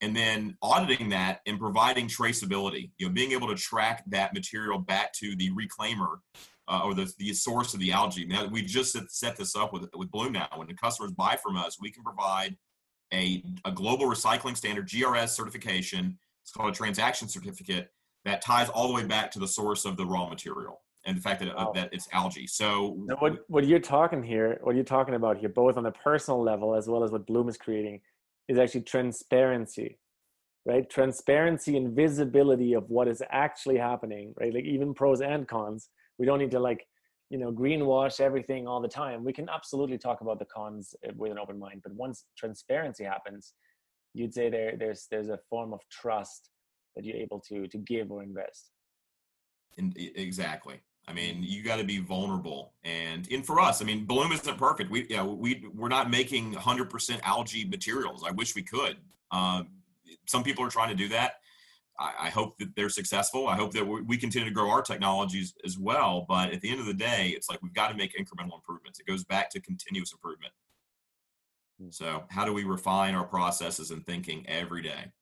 and 0.00 0.16
then 0.16 0.56
auditing 0.62 1.08
that 1.10 1.40
and 1.46 1.58
providing 1.58 2.08
traceability. 2.08 2.90
You 2.98 3.08
know, 3.08 3.12
being 3.12 3.32
able 3.32 3.48
to 3.48 3.54
track 3.54 4.04
that 4.08 4.32
material 4.32 4.78
back 4.78 5.12
to 5.14 5.36
the 5.36 5.50
reclaimer 5.50 6.18
uh, 6.68 6.82
or 6.84 6.94
the, 6.94 7.12
the 7.18 7.32
source 7.32 7.74
of 7.74 7.80
the 7.80 7.92
algae. 7.92 8.26
Now 8.26 8.46
we 8.46 8.62
just 8.62 8.96
set, 9.10 9.36
this 9.36 9.56
up 9.56 9.72
with 9.72 9.88
with 9.94 10.10
Bloom 10.10 10.32
now. 10.32 10.48
When 10.54 10.66
the 10.66 10.74
customers 10.74 11.12
buy 11.12 11.36
from 11.36 11.56
us, 11.56 11.78
we 11.80 11.90
can 11.90 12.02
provide 12.02 12.56
a, 13.12 13.42
a 13.64 13.70
global 13.70 14.06
recycling 14.06 14.56
standard 14.56 14.88
GRS 14.88 15.30
certification. 15.30 16.18
It's 16.42 16.52
called 16.52 16.70
a 16.70 16.76
transaction 16.76 17.28
certificate 17.28 17.90
that 18.24 18.42
ties 18.42 18.68
all 18.68 18.88
the 18.88 18.94
way 18.94 19.04
back 19.04 19.30
to 19.32 19.38
the 19.38 19.48
source 19.48 19.84
of 19.84 19.96
the 19.96 20.04
raw 20.04 20.28
material 20.28 20.82
and 21.06 21.16
the 21.16 21.20
fact 21.20 21.40
that, 21.40 21.54
wow. 21.56 21.68
uh, 21.68 21.72
that 21.72 21.88
it's 21.92 22.08
algae. 22.12 22.46
So 22.46 22.96
now 23.06 23.16
what, 23.20 23.44
what 23.48 23.64
you're 23.64 23.78
talking 23.78 24.22
here, 24.22 24.58
what 24.62 24.74
you're 24.74 24.84
talking 24.84 25.14
about 25.14 25.38
here, 25.38 25.48
both 25.48 25.76
on 25.76 25.84
the 25.84 25.92
personal 25.92 26.42
level 26.42 26.74
as 26.74 26.88
well 26.88 27.04
as 27.04 27.12
what 27.12 27.26
Bloom 27.26 27.48
is 27.48 27.56
creating, 27.56 28.00
is 28.48 28.58
actually 28.58 28.82
transparency, 28.82 29.98
right? 30.66 30.88
Transparency 30.90 31.76
and 31.76 31.94
visibility 31.94 32.74
of 32.74 32.90
what 32.90 33.06
is 33.08 33.22
actually 33.30 33.78
happening, 33.78 34.34
right? 34.38 34.52
Like 34.52 34.64
even 34.64 34.94
pros 34.94 35.20
and 35.20 35.46
cons. 35.46 35.88
We 36.18 36.26
don't 36.26 36.38
need 36.38 36.50
to 36.52 36.60
like 36.60 36.86
you 37.30 37.38
know 37.38 37.50
greenwash 37.52 38.20
everything 38.20 38.66
all 38.66 38.80
the 38.80 38.88
time. 38.88 39.24
We 39.24 39.32
can 39.32 39.48
absolutely 39.48 39.98
talk 39.98 40.20
about 40.20 40.38
the 40.38 40.44
cons 40.46 40.94
eh, 41.04 41.10
with 41.16 41.32
an 41.32 41.38
open 41.38 41.58
mind 41.58 41.82
but 41.82 41.92
once 41.92 42.24
transparency 42.36 43.04
happens 43.04 43.54
you'd 44.16 44.34
say 44.34 44.48
there 44.48 44.76
there's 44.76 45.06
there's 45.10 45.28
a 45.28 45.38
form 45.50 45.72
of 45.72 45.80
trust 45.90 46.50
that 46.94 47.04
you're 47.04 47.16
able 47.16 47.40
to 47.40 47.68
to 47.68 47.78
give 47.78 48.10
or 48.10 48.22
invest. 48.22 48.70
In, 49.76 49.92
exactly. 49.96 50.80
I 51.06 51.12
mean 51.12 51.42
you 51.42 51.62
got 51.62 51.76
to 51.76 51.84
be 51.84 51.98
vulnerable 51.98 52.72
and 52.82 53.28
and 53.30 53.46
for 53.46 53.60
us 53.60 53.80
i 53.80 53.84
mean 53.84 54.04
bloom 54.06 54.32
isn't 54.32 54.58
perfect. 54.58 54.90
We 54.90 55.06
yeah 55.08 55.22
we 55.22 55.64
we're 55.74 55.88
not 55.88 56.10
making 56.10 56.54
100% 56.54 57.20
algae 57.22 57.64
materials. 57.66 58.24
I 58.26 58.30
wish 58.32 58.54
we 58.54 58.62
could. 58.62 58.96
Um, 59.30 59.68
some 60.26 60.42
people 60.42 60.64
are 60.64 60.70
trying 60.70 60.88
to 60.88 60.94
do 60.94 61.08
that 61.08 61.34
I, 61.98 62.30
hope 62.30 62.58
that 62.58 62.74
they're 62.76 62.88
successful. 62.88 63.48
I 63.48 63.56
hope 63.56 63.72
that 63.72 63.86
we 63.86 64.16
continue 64.16 64.48
to 64.48 64.54
grow 64.54 64.70
our 64.70 64.82
technologies 64.82 65.54
as 65.64 65.78
well. 65.78 66.26
But 66.28 66.52
at 66.52 66.60
the 66.60 66.70
end 66.70 66.80
of 66.80 66.86
the 66.86 66.94
day, 66.94 67.32
it's 67.34 67.48
like 67.48 67.62
we've 67.62 67.72
got 67.72 67.88
to 67.88 67.94
make 67.94 68.14
incremental 68.16 68.54
improvements. 68.54 69.00
It 69.00 69.06
goes 69.06 69.24
back 69.24 69.50
to 69.50 69.60
continuous 69.60 70.12
improvement. 70.12 70.52
Hmm. 71.80 71.90
So, 71.90 72.24
how 72.28 72.44
do 72.44 72.52
we 72.52 72.64
refine 72.64 73.14
our 73.14 73.24
processes 73.24 73.90
and 73.90 74.04
thinking 74.04 74.44
every 74.46 74.82
day? 74.82 75.12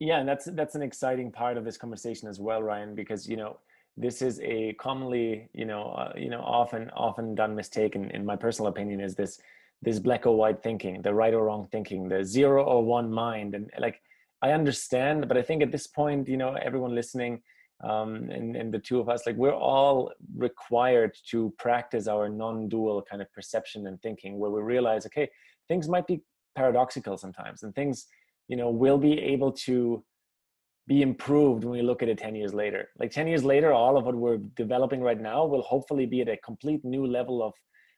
Yeah, 0.00 0.18
and 0.18 0.28
that's 0.28 0.46
that's 0.52 0.74
an 0.74 0.82
exciting 0.82 1.32
part 1.32 1.56
of 1.56 1.64
this 1.64 1.76
conversation 1.76 2.28
as 2.28 2.38
well, 2.38 2.62
Ryan, 2.62 2.94
because 2.94 3.28
you 3.28 3.36
know 3.36 3.58
this 3.96 4.22
is 4.22 4.40
a 4.40 4.74
commonly 4.74 5.48
you 5.52 5.64
know 5.64 5.90
uh, 5.90 6.12
you 6.16 6.30
know 6.30 6.40
often 6.40 6.90
often 6.90 7.34
done 7.34 7.54
mistake, 7.54 7.96
in, 7.96 8.10
in 8.12 8.24
my 8.24 8.36
personal 8.36 8.70
opinion, 8.70 9.00
is 9.00 9.14
this 9.14 9.40
this 9.82 9.98
black 9.98 10.26
or 10.26 10.36
white 10.36 10.62
thinking, 10.62 11.02
the 11.02 11.14
right 11.14 11.34
or 11.34 11.44
wrong 11.44 11.68
thinking, 11.70 12.08
the 12.08 12.24
zero 12.24 12.64
or 12.64 12.84
one 12.84 13.12
mind, 13.12 13.54
and 13.54 13.70
like 13.78 14.00
I 14.42 14.52
understand, 14.52 15.26
but 15.28 15.36
I 15.36 15.42
think 15.42 15.62
at 15.62 15.72
this 15.72 15.86
point, 15.86 16.28
you 16.28 16.36
know, 16.36 16.54
everyone 16.54 16.94
listening, 16.94 17.42
um, 17.82 18.28
and, 18.30 18.56
and 18.56 18.72
the 18.72 18.78
two 18.78 19.00
of 19.00 19.08
us, 19.08 19.26
like 19.26 19.36
we're 19.36 19.54
all 19.54 20.12
required 20.36 21.16
to 21.30 21.52
practice 21.58 22.06
our 22.08 22.28
non-dual 22.28 23.04
kind 23.08 23.20
of 23.22 23.32
perception 23.32 23.86
and 23.86 24.00
thinking, 24.00 24.38
where 24.38 24.50
we 24.50 24.60
realize, 24.60 25.06
okay, 25.06 25.28
things 25.66 25.88
might 25.88 26.06
be 26.06 26.22
paradoxical 26.56 27.16
sometimes, 27.16 27.62
and 27.62 27.74
things, 27.74 28.06
you 28.48 28.56
know, 28.56 28.70
will 28.70 28.98
be 28.98 29.18
able 29.18 29.52
to 29.52 30.04
be 30.86 31.02
improved 31.02 31.64
when 31.64 31.72
we 31.72 31.82
look 31.82 32.02
at 32.02 32.08
it 32.08 32.18
10 32.18 32.34
years 32.34 32.54
later. 32.54 32.88
Like 32.98 33.10
10 33.10 33.26
years 33.26 33.44
later, 33.44 33.72
all 33.72 33.98
of 33.98 34.06
what 34.06 34.14
we're 34.14 34.38
developing 34.56 35.02
right 35.02 35.20
now 35.20 35.44
will 35.44 35.62
hopefully 35.62 36.06
be 36.06 36.22
at 36.22 36.28
a 36.28 36.36
complete 36.38 36.84
new 36.84 37.06
level 37.06 37.42
of 37.42 37.52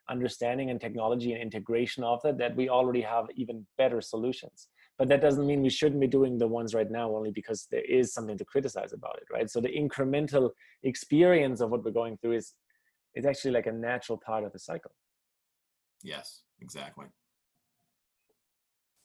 understanding 0.08 0.70
and 0.70 0.80
technology 0.80 1.32
and 1.32 1.40
integration 1.40 2.02
of 2.02 2.20
that 2.22 2.36
that 2.38 2.56
we 2.56 2.68
already 2.68 3.00
have 3.00 3.26
even 3.36 3.64
better 3.78 4.00
solutions 4.00 4.68
but 5.00 5.08
that 5.08 5.22
doesn't 5.22 5.46
mean 5.46 5.62
we 5.62 5.70
shouldn't 5.70 5.98
be 5.98 6.06
doing 6.06 6.36
the 6.36 6.46
ones 6.46 6.74
right 6.74 6.90
now 6.90 7.10
only 7.16 7.30
because 7.30 7.66
there 7.70 7.86
is 7.98 8.12
something 8.12 8.36
to 8.36 8.44
criticize 8.44 8.92
about 8.92 9.16
it 9.16 9.26
right? 9.32 9.48
So 9.50 9.58
the 9.58 9.74
incremental 9.84 10.50
experience 10.82 11.62
of 11.62 11.70
what 11.70 11.82
we're 11.82 12.00
going 12.02 12.18
through 12.18 12.34
is 12.34 12.52
is 13.14 13.24
actually 13.24 13.52
like 13.52 13.66
a 13.66 13.72
natural 13.72 14.18
part 14.18 14.44
of 14.44 14.52
the 14.52 14.58
cycle. 14.58 14.92
Yes 16.02 16.42
exactly. 16.60 17.06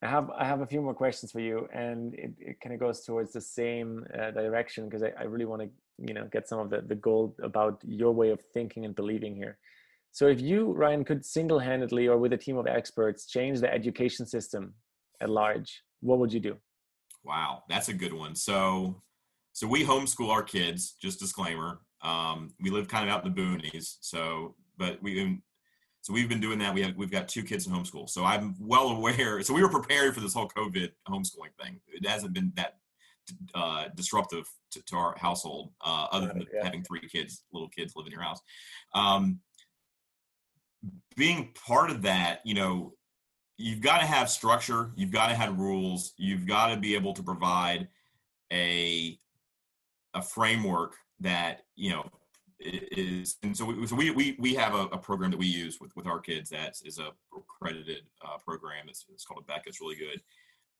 I 0.02 0.08
have 0.08 0.30
I 0.32 0.46
have 0.46 0.62
a 0.62 0.68
few 0.68 0.82
more 0.82 0.94
questions 0.94 1.32
for 1.32 1.40
you, 1.40 1.68
and 1.74 2.14
it, 2.16 2.34
it 2.38 2.60
kind 2.62 2.74
of 2.76 2.80
goes 2.82 3.06
towards 3.06 3.32
the 3.32 3.42
same 3.42 4.06
uh, 4.14 4.32
direction 4.32 4.88
because 4.88 5.02
I, 5.02 5.12
I 5.18 5.24
really 5.24 5.46
want 5.46 5.62
to 5.62 5.70
you 5.98 6.14
know 6.14 6.28
get 6.36 6.50
some 6.50 6.60
of 6.60 6.70
the 6.70 6.82
the 6.82 6.96
gold 6.96 7.36
about 7.42 7.82
your 7.86 8.12
way 8.12 8.30
of 8.32 8.42
thinking 8.54 8.84
and 8.84 8.94
believing 8.94 9.34
here. 9.34 9.58
So 10.12 10.28
if 10.28 10.42
you 10.42 10.74
Ryan 10.74 11.06
could 11.06 11.26
single-handedly 11.26 12.08
or 12.08 12.18
with 12.18 12.34
a 12.34 12.38
team 12.38 12.58
of 12.58 12.68
experts 12.68 13.26
change 13.26 13.62
the 13.62 13.74
education 13.74 14.26
system 14.26 14.74
at 15.22 15.30
large, 15.30 15.84
what 16.02 16.20
would 16.20 16.34
you 16.34 16.40
do? 16.40 16.58
Wow, 17.24 17.64
that's 17.70 17.90
a 17.90 17.94
good 17.94 18.14
one. 18.14 18.36
So 18.36 19.02
so 19.54 19.68
we 19.68 19.86
homeschool 19.86 20.30
our 20.30 20.44
kids. 20.44 20.96
Just 21.02 21.20
disclaimer. 21.20 21.80
Um, 22.02 22.54
we 22.62 22.70
live 22.70 22.88
kind 22.88 23.08
of 23.08 23.16
out 23.16 23.26
in 23.26 23.34
the 23.34 23.42
boonies. 23.42 23.96
So 24.02 24.56
but 24.78 25.02
we 25.02 25.40
so 26.02 26.14
we've 26.14 26.30
been 26.30 26.40
doing 26.40 26.60
that. 26.60 26.74
We 26.74 26.84
have 26.84 26.96
we've 26.96 27.10
got 27.10 27.28
two 27.28 27.44
kids 27.44 27.66
in 27.66 27.74
homeschool, 27.74 28.10
so 28.10 28.24
I'm 28.24 28.56
well 28.60 28.90
aware. 28.98 29.42
So 29.42 29.54
we 29.54 29.64
were 29.64 29.70
prepared 29.70 30.14
for 30.14 30.22
this 30.22 30.34
whole 30.34 30.50
COVID 30.50 30.92
homeschooling 31.08 31.56
thing. 31.62 31.80
It 31.88 32.08
hasn't 32.08 32.34
been 32.34 32.52
that 32.56 32.76
uh, 33.56 33.86
disruptive 33.96 34.48
to, 34.72 34.84
to, 34.86 34.96
our 34.96 35.16
household, 35.18 35.72
uh, 35.82 36.08
other 36.12 36.28
than 36.28 36.46
yeah. 36.54 36.64
having 36.64 36.84
three 36.84 37.02
kids, 37.12 37.44
little 37.52 37.70
kids 37.70 37.94
live 37.96 38.06
in 38.06 38.12
your 38.12 38.22
house. 38.22 38.40
Um, 38.94 39.40
being 41.18 41.52
part 41.66 41.90
of 41.90 42.04
that, 42.04 42.42
you 42.46 42.54
know, 42.54 42.94
you've 43.58 43.82
got 43.82 44.00
to 44.00 44.06
have 44.06 44.30
structure. 44.30 44.92
You've 44.96 45.12
got 45.12 45.28
to 45.28 45.36
have 45.36 45.58
rules. 45.58 46.14
You've 46.18 46.46
got 46.46 46.68
to 46.74 46.78
be 46.78 46.96
able 46.96 47.14
to 47.14 47.24
provide 47.24 47.88
a 48.52 49.20
a 50.14 50.22
framework 50.22 50.96
that 51.20 51.64
you 51.76 51.90
know 51.90 52.10
is 52.60 53.36
and 53.44 53.56
so 53.56 53.66
we 53.66 53.88
so 53.88 53.96
we 53.96 54.12
we, 54.12 54.36
we 54.40 54.54
have 54.54 54.74
a, 54.74 54.84
a, 54.94 54.98
program 54.98 55.30
that 55.30 55.38
we 55.38 55.46
use 55.46 55.80
with 55.82 55.94
with 55.96 56.08
our 56.08 56.20
kids 56.20 56.50
that 56.50 56.76
is 56.86 57.00
a 57.00 57.10
accredited 57.38 58.04
uh, 58.26 58.38
program. 58.38 58.86
It's, 58.88 59.06
it's 59.14 59.26
called 59.26 59.46
Beck. 59.46 59.64
It's 59.66 59.82
really 59.82 59.96
good. 59.96 60.22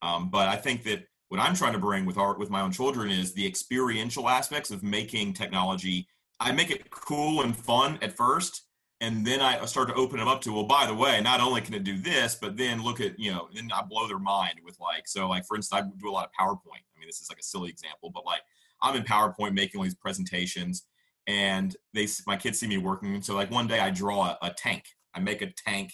Um, 0.02 0.30
but 0.30 0.48
I 0.48 0.56
think 0.56 0.84
that 0.84 1.06
what 1.28 1.40
I'm 1.40 1.54
trying 1.54 1.74
to 1.74 1.78
bring 1.78 2.06
with 2.06 2.18
our 2.18 2.36
with 2.38 2.50
my 2.50 2.60
own 2.62 2.72
children 2.72 3.10
is 3.10 3.34
the 3.34 3.46
experiential 3.46 4.28
aspects 4.28 4.70
of 4.70 4.82
making 4.82 5.34
technology. 5.34 6.08
I 6.40 6.52
make 6.52 6.70
it 6.70 6.90
cool 6.90 7.42
and 7.42 7.56
fun 7.56 7.98
at 8.02 8.16
first, 8.16 8.65
and 9.00 9.26
then 9.26 9.40
I 9.40 9.64
start 9.66 9.88
to 9.88 9.94
open 9.94 10.18
them 10.18 10.28
up 10.28 10.40
to 10.42 10.52
well, 10.52 10.64
by 10.64 10.86
the 10.86 10.94
way, 10.94 11.20
not 11.20 11.40
only 11.40 11.60
can 11.60 11.74
it 11.74 11.84
do 11.84 11.98
this, 11.98 12.34
but 12.34 12.56
then 12.56 12.82
look 12.82 13.00
at 13.00 13.18
you 13.18 13.32
know, 13.32 13.48
then 13.54 13.70
I 13.74 13.82
blow 13.82 14.08
their 14.08 14.18
mind 14.18 14.60
with 14.64 14.78
like 14.80 15.06
so 15.06 15.28
like 15.28 15.44
for 15.46 15.56
instance, 15.56 15.82
I 15.82 16.00
do 16.00 16.10
a 16.10 16.12
lot 16.12 16.26
of 16.26 16.30
PowerPoint. 16.38 16.84
I 16.96 16.98
mean, 16.98 17.06
this 17.06 17.20
is 17.20 17.28
like 17.30 17.38
a 17.38 17.44
silly 17.44 17.70
example, 17.70 18.10
but 18.14 18.24
like 18.24 18.40
I'm 18.82 18.96
in 18.96 19.02
PowerPoint 19.02 19.52
making 19.54 19.78
all 19.78 19.84
these 19.84 19.94
presentations 19.94 20.84
and 21.26 21.76
they 21.92 22.06
my 22.26 22.36
kids 22.36 22.58
see 22.58 22.66
me 22.66 22.78
working 22.78 23.20
so 23.22 23.34
like 23.34 23.50
one 23.50 23.66
day 23.66 23.80
i 23.80 23.90
draw 23.90 24.26
a, 24.26 24.38
a, 24.42 24.50
tank 24.50 24.84
i 25.14 25.20
make 25.20 25.42
a 25.42 25.52
tank 25.52 25.92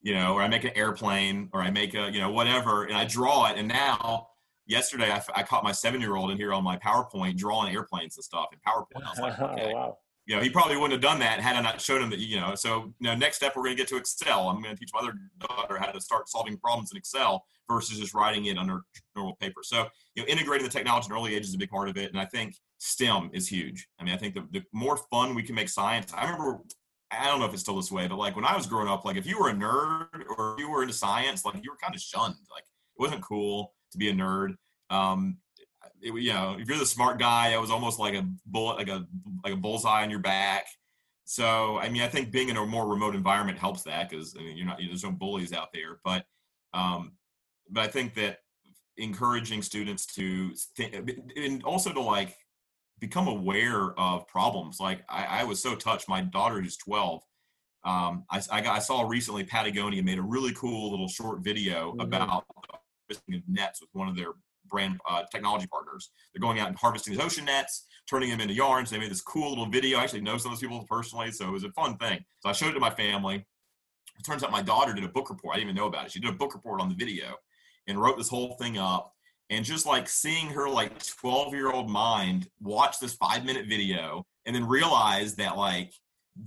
you 0.00 0.14
know 0.14 0.34
or 0.34 0.42
i 0.42 0.48
make 0.48 0.64
an 0.64 0.72
airplane 0.74 1.48
or 1.52 1.62
i 1.62 1.70
make 1.70 1.94
a 1.94 2.10
you 2.10 2.20
know 2.20 2.30
whatever 2.30 2.84
and 2.84 2.96
i 2.96 3.04
draw 3.04 3.46
it 3.46 3.56
and 3.56 3.68
now 3.68 4.26
yesterday 4.66 5.10
i, 5.10 5.22
I 5.34 5.42
caught 5.42 5.62
my 5.62 5.72
seven 5.72 6.00
year 6.00 6.16
old 6.16 6.30
in 6.30 6.36
here 6.36 6.52
on 6.52 6.64
my 6.64 6.76
powerpoint 6.76 7.36
drawing 7.36 7.74
airplanes 7.74 8.16
and 8.16 8.24
stuff 8.24 8.48
in 8.52 8.58
powerpoint 8.58 9.06
i 9.06 9.10
was 9.10 9.18
like 9.18 9.38
okay 9.40 9.72
wow. 9.74 9.96
You 10.26 10.36
know 10.36 10.42
he 10.42 10.48
probably 10.48 10.76
wouldn't 10.76 10.92
have 10.92 11.00
done 11.00 11.18
that 11.18 11.40
had 11.40 11.56
i 11.56 11.60
not 11.60 11.80
shown 11.80 12.00
him 12.00 12.10
that 12.10 12.18
you 12.18 12.40
know 12.40 12.54
so 12.54 12.92
you 13.00 13.08
know 13.08 13.14
next 13.14 13.36
step 13.36 13.54
we're 13.56 13.64
going 13.64 13.76
to 13.76 13.80
get 13.80 13.88
to 13.88 13.96
excel 13.96 14.48
i'm 14.48 14.62
going 14.62 14.74
to 14.74 14.78
teach 14.78 14.90
my 14.94 15.00
other 15.00 15.14
daughter 15.40 15.76
how 15.78 15.86
to 15.86 16.00
start 16.00 16.28
solving 16.28 16.56
problems 16.56 16.92
in 16.92 16.96
excel 16.96 17.44
versus 17.68 17.98
just 17.98 18.14
writing 18.14 18.46
it 18.46 18.56
under 18.56 18.82
normal 19.16 19.34
paper 19.36 19.60
so 19.62 19.86
you 20.14 20.22
know 20.22 20.28
integrating 20.28 20.64
the 20.64 20.72
technology 20.72 21.06
in 21.08 21.16
early 21.16 21.34
age 21.34 21.44
is 21.44 21.54
a 21.54 21.58
big 21.58 21.70
part 21.70 21.88
of 21.88 21.96
it 21.96 22.10
and 22.10 22.20
i 22.20 22.24
think 22.24 22.54
STEM 22.82 23.30
is 23.32 23.46
huge. 23.46 23.86
I 24.00 24.04
mean, 24.04 24.12
I 24.12 24.16
think 24.16 24.34
the, 24.34 24.44
the 24.50 24.64
more 24.72 24.96
fun 24.96 25.36
we 25.36 25.44
can 25.44 25.54
make 25.54 25.68
science. 25.68 26.12
I 26.12 26.24
remember, 26.24 26.58
I 27.12 27.26
don't 27.26 27.38
know 27.38 27.46
if 27.46 27.52
it's 27.52 27.62
still 27.62 27.76
this 27.76 27.92
way, 27.92 28.08
but 28.08 28.18
like 28.18 28.34
when 28.34 28.44
I 28.44 28.56
was 28.56 28.66
growing 28.66 28.88
up, 28.88 29.04
like 29.04 29.16
if 29.16 29.24
you 29.24 29.38
were 29.38 29.50
a 29.50 29.54
nerd 29.54 30.08
or 30.36 30.56
you 30.58 30.68
were 30.68 30.82
into 30.82 30.92
science, 30.92 31.44
like 31.44 31.62
you 31.62 31.70
were 31.70 31.76
kind 31.80 31.94
of 31.94 32.00
shunned. 32.00 32.34
Like 32.50 32.64
it 32.64 33.00
wasn't 33.00 33.22
cool 33.22 33.72
to 33.92 33.98
be 33.98 34.08
a 34.08 34.12
nerd. 34.12 34.56
Um, 34.90 35.38
it, 36.02 36.14
you 36.20 36.32
know, 36.32 36.56
if 36.58 36.68
you're 36.68 36.78
the 36.78 36.86
smart 36.86 37.18
guy, 37.18 37.50
it 37.50 37.60
was 37.60 37.70
almost 37.70 37.98
like 37.98 38.14
a 38.14 38.26
bullet, 38.46 38.76
like 38.76 38.88
a 38.88 39.06
like 39.44 39.52
a 39.52 39.56
bullseye 39.56 40.02
on 40.02 40.10
your 40.10 40.18
back. 40.18 40.66
So, 41.24 41.78
I 41.78 41.88
mean, 41.88 42.02
I 42.02 42.08
think 42.08 42.30
being 42.30 42.48
in 42.48 42.56
a 42.56 42.66
more 42.66 42.86
remote 42.86 43.14
environment 43.14 43.58
helps 43.58 43.82
that 43.84 44.10
because 44.10 44.36
I 44.38 44.42
mean, 44.42 44.56
you're 44.56 44.66
not 44.66 44.78
there's 44.78 45.04
no 45.04 45.12
bullies 45.12 45.52
out 45.52 45.72
there. 45.72 46.00
But, 46.04 46.24
um, 46.74 47.12
but 47.70 47.84
I 47.84 47.86
think 47.86 48.14
that 48.14 48.38
encouraging 48.96 49.62
students 49.62 50.06
to 50.06 50.54
think, 50.76 51.10
and 51.36 51.62
also 51.64 51.92
to 51.92 52.00
like 52.00 52.36
become 52.98 53.28
aware 53.28 53.98
of 53.98 54.26
problems. 54.28 54.78
Like 54.80 55.02
I, 55.08 55.40
I 55.40 55.44
was 55.44 55.62
so 55.62 55.74
touched. 55.74 56.08
My 56.08 56.20
daughter, 56.20 56.60
who's 56.60 56.76
12, 56.76 57.22
um, 57.84 58.24
I, 58.30 58.40
I, 58.50 58.60
got, 58.60 58.76
I, 58.76 58.78
saw 58.78 59.02
recently 59.02 59.42
Patagonia 59.42 60.02
made 60.02 60.18
a 60.18 60.22
really 60.22 60.52
cool 60.54 60.90
little 60.90 61.08
short 61.08 61.40
video 61.40 61.90
mm-hmm. 61.90 62.00
about 62.00 62.44
nets 63.48 63.80
with 63.80 63.90
one 63.92 64.08
of 64.08 64.16
their 64.16 64.32
brand 64.72 64.98
uh, 65.08 65.22
technology 65.30 65.68
partners. 65.68 66.10
They're 66.32 66.40
going 66.40 66.58
out 66.58 66.68
and 66.68 66.76
harvesting 66.76 67.12
these 67.12 67.22
ocean 67.22 67.44
nets, 67.44 67.86
turning 68.10 68.30
them 68.30 68.40
into 68.40 68.54
yarns. 68.54 68.90
They 68.90 68.98
made 68.98 69.10
this 69.10 69.20
cool 69.20 69.50
little 69.50 69.66
video. 69.66 69.98
I 69.98 70.02
actually 70.02 70.22
know 70.22 70.38
some 70.38 70.52
of 70.52 70.58
those 70.58 70.68
people 70.68 70.84
personally, 70.90 71.30
so 71.30 71.46
it 71.46 71.52
was 71.52 71.64
a 71.64 71.70
fun 71.70 71.96
thing. 71.98 72.24
So 72.40 72.48
I 72.48 72.52
showed 72.52 72.70
it 72.70 72.74
to 72.74 72.80
my 72.80 72.90
family. 72.90 73.46
It 74.18 74.24
turns 74.26 74.42
out 74.42 74.50
my 74.50 74.62
daughter 74.62 74.92
did 74.92 75.04
a 75.04 75.08
book 75.08 75.30
report. 75.30 75.54
I 75.54 75.58
didn't 75.58 75.70
even 75.70 75.76
know 75.76 75.86
about 75.86 76.06
it. 76.06 76.12
She 76.12 76.20
did 76.20 76.30
a 76.30 76.36
book 76.36 76.54
report 76.54 76.80
on 76.80 76.88
the 76.88 76.94
video 76.94 77.36
and 77.86 78.00
wrote 78.00 78.16
this 78.16 78.28
whole 78.28 78.54
thing 78.54 78.78
up 78.78 79.12
and 79.50 79.64
just 79.64 79.86
like 79.86 80.08
seeing 80.08 80.48
her 80.48 80.68
like 80.68 80.92
12 81.06 81.54
year 81.54 81.70
old 81.70 81.90
mind 81.90 82.48
watch 82.60 82.98
this 82.98 83.14
five 83.14 83.44
minute 83.44 83.66
video 83.68 84.24
and 84.46 84.54
then 84.56 84.66
realize 84.66 85.34
that 85.36 85.56
like 85.56 85.92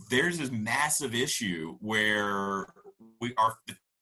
there's 0.10 0.38
this 0.38 0.52
massive 0.52 1.14
issue 1.14 1.78
where 1.80 2.66
we 3.22 3.34
our 3.38 3.56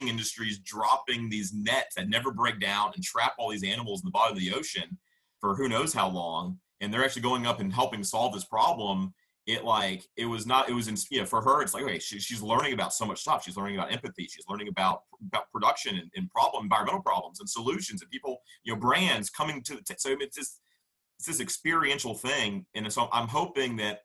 industry 0.08 0.48
is 0.48 0.60
dropping 0.60 1.30
these 1.30 1.54
nets 1.54 1.96
that 1.96 2.10
never 2.10 2.32
break 2.32 2.60
down 2.60 2.92
and 2.96 3.04
trap 3.04 3.34
all 3.38 3.50
these 3.50 3.64
animals 3.64 4.02
in 4.02 4.06
the 4.06 4.12
bottom 4.12 4.36
of 4.36 4.42
the 4.42 4.54
ocean 4.54 4.98
for 5.40 5.56
who 5.56 5.68
knows 5.68 5.94
how 5.94 6.10
long 6.10 6.60
and 6.84 6.94
they're 6.94 7.04
actually 7.04 7.22
going 7.22 7.48
up 7.48 7.62
and 7.62 7.74
helping 7.74 8.04
solve 8.04 8.34
this 8.34 8.44
problem. 8.44 9.14
It 9.46 9.64
like 9.66 10.04
it 10.16 10.26
was 10.26 10.46
not 10.46 10.70
it 10.70 10.74
was 10.74 10.88
in 10.88 10.96
you 11.10 11.20
know 11.20 11.26
for 11.26 11.42
her 11.42 11.62
it's 11.62 11.74
like 11.74 11.84
okay 11.84 12.00
she, 12.00 12.18
she's 12.20 12.42
learning 12.42 12.74
about 12.74 12.94
so 12.94 13.06
much 13.06 13.20
stuff. 13.20 13.44
She's 13.44 13.58
learning 13.58 13.76
about 13.76 13.92
empathy. 13.92 14.26
She's 14.26 14.46
learning 14.48 14.70
about 14.70 15.02
about 15.28 15.52
production 15.52 15.98
and, 15.98 16.10
and 16.16 16.30
problem 16.30 16.64
environmental 16.64 17.02
problems 17.02 17.42
and 17.42 17.50
solutions 17.50 18.02
and 18.02 18.10
people 18.10 18.38
you 18.64 18.74
know 18.74 18.80
brands 18.80 19.30
coming 19.30 19.62
to 19.64 19.76
the 19.76 19.82
t- 19.82 19.96
so 19.98 20.16
it's 20.20 20.38
just 20.38 20.62
it's 21.18 21.28
this 21.28 21.42
experiential 21.42 22.16
thing. 22.16 22.66
And 22.74 22.92
so 22.92 23.10
i'm 23.12 23.28
hoping 23.28 23.76
that 23.78 24.00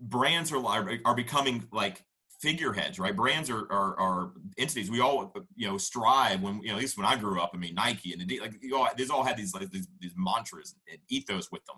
brands 0.00 0.52
are 0.52 0.90
are 1.04 1.14
becoming 1.14 1.66
like 1.70 2.02
figureheads 2.40 2.98
right 2.98 3.16
brands 3.16 3.50
are, 3.50 3.70
are 3.70 3.98
are 3.98 4.32
entities 4.58 4.90
we 4.90 5.00
all 5.00 5.32
you 5.54 5.66
know 5.66 5.78
strive 5.78 6.42
when 6.42 6.60
you 6.60 6.68
know 6.68 6.74
at 6.74 6.80
least 6.80 6.96
when 6.96 7.06
i 7.06 7.16
grew 7.16 7.40
up 7.40 7.50
i 7.54 7.56
mean 7.56 7.74
nike 7.74 8.12
and 8.12 8.40
like 8.40 8.54
you 8.60 8.76
all 8.76 8.88
these 8.96 9.10
all 9.10 9.24
had 9.24 9.36
these 9.36 9.54
like 9.54 9.70
these, 9.70 9.88
these 10.00 10.14
mantras 10.16 10.74
and 10.90 10.98
ethos 11.08 11.50
with 11.50 11.64
them 11.66 11.76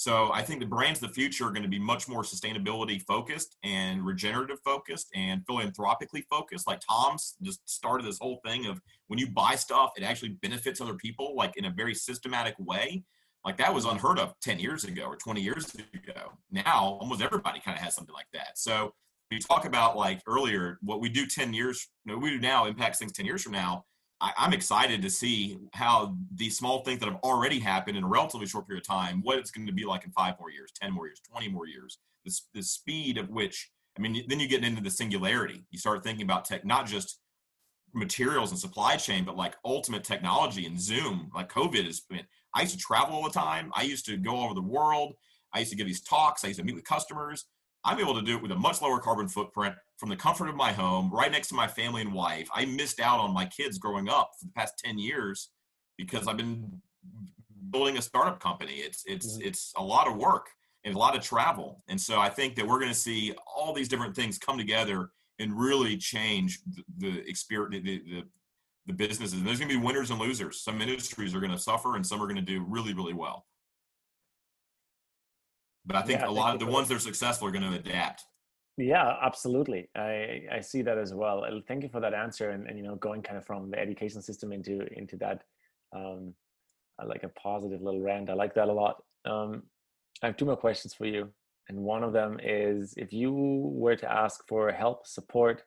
so 0.00 0.32
I 0.32 0.40
think 0.40 0.60
the 0.60 0.66
brands 0.66 1.02
of 1.02 1.08
the 1.08 1.14
future 1.14 1.46
are 1.46 1.50
going 1.50 1.62
to 1.62 1.68
be 1.68 1.78
much 1.78 2.08
more 2.08 2.22
sustainability 2.22 3.02
focused 3.02 3.58
and 3.62 4.02
regenerative 4.02 4.58
focused 4.64 5.08
and 5.14 5.44
philanthropically 5.44 6.22
focused. 6.30 6.66
Like 6.66 6.80
Tom's 6.80 7.36
just 7.42 7.68
started 7.68 8.06
this 8.06 8.18
whole 8.18 8.40
thing 8.42 8.64
of 8.64 8.80
when 9.08 9.18
you 9.18 9.28
buy 9.28 9.56
stuff, 9.56 9.90
it 9.98 10.02
actually 10.02 10.30
benefits 10.40 10.80
other 10.80 10.94
people, 10.94 11.36
like 11.36 11.54
in 11.58 11.66
a 11.66 11.70
very 11.70 11.94
systematic 11.94 12.54
way. 12.58 13.04
Like 13.44 13.58
that 13.58 13.74
was 13.74 13.84
unheard 13.84 14.18
of 14.18 14.32
10 14.40 14.58
years 14.58 14.84
ago 14.84 15.02
or 15.02 15.16
20 15.16 15.42
years 15.42 15.70
ago. 15.74 16.32
Now 16.50 16.96
almost 16.98 17.20
everybody 17.20 17.60
kind 17.60 17.76
of 17.76 17.84
has 17.84 17.94
something 17.94 18.14
like 18.14 18.28
that. 18.32 18.56
So 18.56 18.94
we 19.30 19.38
talk 19.38 19.64
about 19.64 19.96
like 19.96 20.20
earlier, 20.26 20.78
what 20.82 21.00
we 21.00 21.08
do 21.08 21.26
10 21.26 21.54
years, 21.54 21.88
you 22.04 22.12
know, 22.12 22.18
we 22.18 22.30
do 22.30 22.40
now 22.40 22.66
impacts 22.66 22.98
things 22.98 23.12
10 23.12 23.26
years 23.26 23.42
from 23.42 23.52
now. 23.52 23.84
I, 24.20 24.32
am 24.38 24.52
excited 24.52 25.00
to 25.02 25.10
see 25.10 25.58
how 25.72 26.16
these 26.34 26.58
small 26.58 26.84
things 26.84 27.00
that 27.00 27.08
have 27.08 27.20
already 27.22 27.58
happened 27.58 27.96
in 27.96 28.04
a 28.04 28.08
relatively 28.08 28.46
short 28.46 28.66
period 28.66 28.82
of 28.82 28.86
time, 28.86 29.20
what 29.22 29.38
it's 29.38 29.50
going 29.50 29.66
to 29.66 29.72
be 29.72 29.84
like 29.84 30.04
in 30.04 30.10
five 30.10 30.34
more 30.38 30.50
years, 30.50 30.70
10 30.80 30.92
more 30.92 31.06
years, 31.06 31.20
20 31.30 31.48
more 31.48 31.66
years. 31.66 31.98
This 32.24 32.46
the 32.52 32.62
speed 32.62 33.16
of 33.16 33.30
which, 33.30 33.70
I 33.96 34.02
mean, 34.02 34.24
then 34.28 34.40
you 34.40 34.48
get 34.48 34.64
into 34.64 34.82
the 34.82 34.90
singularity. 34.90 35.62
You 35.70 35.78
start 35.78 36.02
thinking 36.04 36.24
about 36.24 36.44
tech, 36.44 36.66
not 36.66 36.86
just 36.86 37.18
materials 37.94 38.50
and 38.50 38.60
supply 38.60 38.96
chain, 38.96 39.24
but 39.24 39.36
like 39.36 39.56
ultimate 39.64 40.04
technology 40.04 40.66
and 40.66 40.78
Zoom. 40.78 41.30
Like 41.34 41.50
COVID 41.50 41.84
has 41.86 42.00
been, 42.00 42.22
I 42.54 42.62
used 42.62 42.74
to 42.74 42.78
travel 42.78 43.14
all 43.14 43.24
the 43.24 43.30
time. 43.30 43.70
I 43.74 43.82
used 43.82 44.04
to 44.06 44.18
go 44.18 44.36
all 44.36 44.44
over 44.44 44.54
the 44.54 44.60
world. 44.60 45.14
I 45.54 45.60
used 45.60 45.70
to 45.70 45.76
give 45.76 45.86
these 45.86 46.02
talks. 46.02 46.44
I 46.44 46.48
used 46.48 46.60
to 46.60 46.64
meet 46.64 46.74
with 46.74 46.84
customers. 46.84 47.46
I'm 47.84 47.98
able 47.98 48.14
to 48.14 48.22
do 48.22 48.36
it 48.36 48.42
with 48.42 48.52
a 48.52 48.56
much 48.56 48.82
lower 48.82 48.98
carbon 48.98 49.28
footprint 49.28 49.74
from 49.96 50.08
the 50.08 50.16
comfort 50.16 50.48
of 50.48 50.56
my 50.56 50.72
home, 50.72 51.10
right 51.12 51.30
next 51.30 51.48
to 51.48 51.54
my 51.54 51.66
family 51.66 52.02
and 52.02 52.12
wife. 52.12 52.48
I 52.54 52.64
missed 52.66 53.00
out 53.00 53.20
on 53.20 53.32
my 53.32 53.46
kids 53.46 53.78
growing 53.78 54.08
up 54.08 54.32
for 54.38 54.46
the 54.46 54.52
past 54.52 54.78
10 54.84 54.98
years 54.98 55.50
because 55.96 56.26
I've 56.26 56.36
been 56.36 56.80
building 57.70 57.98
a 57.98 58.02
startup 58.02 58.40
company. 58.40 58.74
It's 58.74 59.02
it's 59.06 59.38
mm-hmm. 59.38 59.48
it's 59.48 59.72
a 59.76 59.82
lot 59.82 60.08
of 60.08 60.16
work 60.16 60.48
and 60.84 60.94
a 60.94 60.98
lot 60.98 61.16
of 61.16 61.22
travel. 61.22 61.82
And 61.88 62.00
so 62.00 62.18
I 62.18 62.28
think 62.28 62.56
that 62.56 62.66
we're 62.66 62.78
going 62.78 62.92
to 62.92 62.98
see 62.98 63.34
all 63.46 63.72
these 63.72 63.88
different 63.88 64.16
things 64.16 64.38
come 64.38 64.56
together 64.56 65.10
and 65.38 65.58
really 65.58 65.96
change 65.96 66.60
the, 66.74 66.82
the 66.98 67.28
experience 67.28 67.84
the, 67.84 67.98
the, 67.98 68.22
the 68.86 68.92
businesses. 68.92 69.34
And 69.38 69.46
there's 69.46 69.58
going 69.58 69.70
to 69.70 69.78
be 69.78 69.84
winners 69.84 70.10
and 70.10 70.18
losers. 70.18 70.62
Some 70.62 70.80
industries 70.80 71.34
are 71.34 71.40
going 71.40 71.52
to 71.52 71.58
suffer 71.58 71.96
and 71.96 72.06
some 72.06 72.22
are 72.22 72.26
going 72.26 72.36
to 72.36 72.42
do 72.42 72.64
really 72.66 72.94
really 72.94 73.14
well. 73.14 73.46
But 75.86 75.96
I 75.96 76.02
think 76.02 76.20
yeah, 76.20 76.28
a 76.28 76.30
lot 76.30 76.54
of 76.54 76.60
the 76.60 76.66
ones 76.66 76.88
that 76.88 76.96
are 76.96 77.00
successful 77.00 77.48
are 77.48 77.50
going 77.50 77.70
to 77.70 77.78
adapt. 77.78 78.24
Yeah, 78.76 79.16
absolutely. 79.22 79.88
I, 79.96 80.42
I 80.52 80.60
see 80.60 80.82
that 80.82 80.98
as 80.98 81.12
well. 81.12 81.44
Thank 81.68 81.82
you 81.82 81.88
for 81.88 82.00
that 82.00 82.14
answer. 82.14 82.50
And, 82.50 82.66
and 82.66 82.78
you 82.78 82.84
know, 82.84 82.96
going 82.96 83.22
kind 83.22 83.36
of 83.36 83.44
from 83.44 83.70
the 83.70 83.78
education 83.78 84.22
system 84.22 84.52
into 84.52 84.86
into 84.96 85.16
that, 85.18 85.42
um, 85.94 86.34
like 87.06 87.22
a 87.22 87.28
positive 87.28 87.82
little 87.82 88.00
rant. 88.00 88.30
I 88.30 88.34
like 88.34 88.54
that 88.54 88.68
a 88.68 88.72
lot. 88.72 89.02
Um, 89.24 89.64
I 90.22 90.26
have 90.26 90.36
two 90.36 90.44
more 90.44 90.56
questions 90.56 90.94
for 90.94 91.06
you, 91.06 91.28
and 91.68 91.78
one 91.78 92.02
of 92.02 92.12
them 92.12 92.38
is 92.42 92.94
if 92.96 93.12
you 93.12 93.32
were 93.32 93.96
to 93.96 94.10
ask 94.10 94.46
for 94.48 94.70
help, 94.70 95.06
support, 95.06 95.62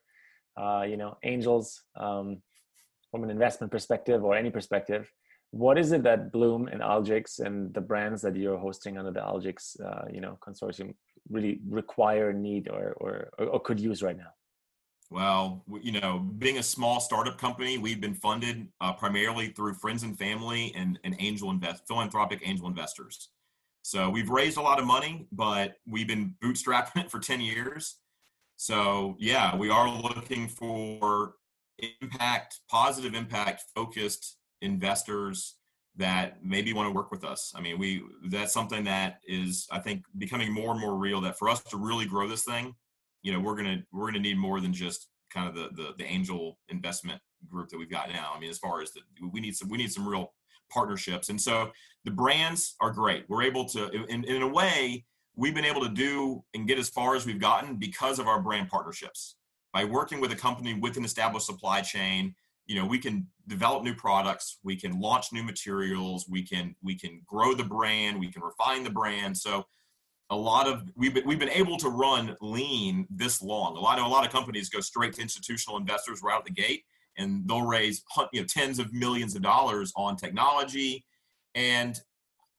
uh, 0.56 0.84
you 0.88 0.96
know, 0.96 1.16
angels 1.24 1.82
um, 1.96 2.42
from 3.10 3.24
an 3.24 3.30
investment 3.30 3.70
perspective 3.70 4.24
or 4.24 4.34
any 4.34 4.50
perspective, 4.50 5.10
what 5.54 5.78
is 5.78 5.92
it 5.92 6.02
that 6.02 6.32
Bloom 6.32 6.66
and 6.66 6.82
Algix 6.82 7.38
and 7.38 7.72
the 7.74 7.80
brands 7.80 8.20
that 8.22 8.34
you're 8.34 8.58
hosting 8.58 8.98
under 8.98 9.12
the 9.12 9.20
Algix, 9.20 9.80
uh, 9.80 10.04
you 10.12 10.20
know, 10.20 10.36
consortium 10.46 10.94
really 11.30 11.60
require, 11.68 12.32
need, 12.32 12.68
or, 12.68 12.94
or 12.98 13.28
or 13.38 13.60
could 13.60 13.78
use 13.78 14.02
right 14.02 14.16
now? 14.16 14.32
Well, 15.10 15.64
you 15.80 15.92
know, 15.92 16.18
being 16.38 16.58
a 16.58 16.62
small 16.62 16.98
startup 16.98 17.38
company, 17.38 17.78
we've 17.78 18.00
been 18.00 18.14
funded 18.14 18.66
uh, 18.80 18.94
primarily 18.94 19.48
through 19.48 19.74
friends 19.74 20.02
and 20.02 20.18
family 20.18 20.72
and, 20.74 20.98
and 21.04 21.14
angel 21.20 21.50
invest, 21.50 21.86
philanthropic 21.86 22.40
angel 22.44 22.66
investors. 22.66 23.28
So 23.82 24.10
we've 24.10 24.30
raised 24.30 24.56
a 24.56 24.62
lot 24.62 24.80
of 24.80 24.86
money, 24.86 25.28
but 25.30 25.76
we've 25.86 26.08
been 26.08 26.34
bootstrapping 26.42 26.96
it 27.04 27.10
for 27.12 27.20
10 27.20 27.40
years. 27.40 27.98
So 28.56 29.14
yeah, 29.20 29.54
we 29.54 29.70
are 29.70 29.88
looking 29.88 30.48
for 30.48 31.34
impact, 32.00 32.60
positive 32.68 33.14
impact 33.14 33.62
focused 33.72 34.36
investors 34.64 35.56
that 35.96 36.44
maybe 36.44 36.72
want 36.72 36.88
to 36.88 36.92
work 36.92 37.10
with 37.10 37.24
us. 37.24 37.52
I 37.54 37.60
mean, 37.60 37.78
we 37.78 38.02
that's 38.28 38.52
something 38.52 38.84
that 38.84 39.20
is 39.26 39.68
I 39.70 39.78
think 39.78 40.04
becoming 40.18 40.52
more 40.52 40.72
and 40.72 40.80
more 40.80 40.96
real 40.96 41.20
that 41.20 41.38
for 41.38 41.48
us 41.48 41.62
to 41.64 41.76
really 41.76 42.06
grow 42.06 42.26
this 42.28 42.44
thing, 42.44 42.74
you 43.22 43.32
know, 43.32 43.40
we're 43.40 43.56
to 43.62 43.82
we're 43.92 44.10
to 44.10 44.18
need 44.18 44.38
more 44.38 44.60
than 44.60 44.72
just 44.72 45.08
kind 45.32 45.48
of 45.48 45.54
the, 45.54 45.68
the 45.74 45.94
the 45.98 46.04
angel 46.04 46.58
investment 46.68 47.20
group 47.48 47.68
that 47.68 47.78
we've 47.78 47.90
got 47.90 48.08
now. 48.08 48.32
I 48.34 48.40
mean, 48.40 48.50
as 48.50 48.58
far 48.58 48.80
as 48.80 48.92
the 48.92 49.00
we 49.32 49.40
need 49.40 49.56
some 49.56 49.68
we 49.68 49.78
need 49.78 49.92
some 49.92 50.08
real 50.08 50.32
partnerships. 50.70 51.28
And 51.28 51.40
so 51.40 51.70
the 52.04 52.10
brands 52.10 52.74
are 52.80 52.90
great. 52.90 53.24
We're 53.28 53.42
able 53.42 53.66
to 53.66 53.90
in, 54.08 54.24
in 54.24 54.42
a 54.42 54.48
way 54.48 55.04
we've 55.36 55.54
been 55.54 55.64
able 55.64 55.82
to 55.82 55.88
do 55.88 56.44
and 56.54 56.66
get 56.66 56.78
as 56.78 56.88
far 56.88 57.16
as 57.16 57.26
we've 57.26 57.40
gotten 57.40 57.76
because 57.76 58.18
of 58.18 58.26
our 58.26 58.40
brand 58.40 58.68
partnerships. 58.68 59.36
By 59.72 59.84
working 59.84 60.20
with 60.20 60.30
a 60.30 60.36
company 60.36 60.74
with 60.74 60.96
an 60.96 61.04
established 61.04 61.46
supply 61.46 61.80
chain 61.80 62.34
you 62.66 62.76
know 62.76 62.86
we 62.86 62.98
can 62.98 63.26
develop 63.46 63.82
new 63.82 63.94
products 63.94 64.58
we 64.62 64.76
can 64.76 64.98
launch 64.98 65.32
new 65.32 65.42
materials 65.42 66.26
we 66.28 66.42
can 66.42 66.74
we 66.82 66.94
can 66.94 67.20
grow 67.26 67.54
the 67.54 67.64
brand 67.64 68.18
we 68.18 68.30
can 68.30 68.42
refine 68.42 68.84
the 68.84 68.90
brand. 68.90 69.36
So 69.36 69.66
a 70.30 70.36
lot 70.36 70.66
of 70.66 70.88
we've 70.96 71.14
been, 71.14 71.26
we've 71.26 71.38
been 71.38 71.50
able 71.50 71.76
to 71.78 71.88
run 71.88 72.36
lean 72.40 73.06
this 73.10 73.42
long. 73.42 73.76
A 73.76 73.80
lot 73.80 73.98
of 73.98 74.06
a 74.06 74.08
lot 74.08 74.26
of 74.26 74.32
companies 74.32 74.68
go 74.68 74.80
straight 74.80 75.12
to 75.14 75.22
institutional 75.22 75.76
investors 75.76 76.20
right 76.22 76.34
out 76.34 76.44
the 76.44 76.50
gate 76.50 76.84
and 77.18 77.46
they'll 77.46 77.62
raise 77.62 78.02
you 78.32 78.40
know 78.40 78.46
tens 78.46 78.78
of 78.78 78.92
millions 78.92 79.34
of 79.34 79.42
dollars 79.42 79.92
on 79.96 80.16
technology. 80.16 81.04
And 81.54 82.00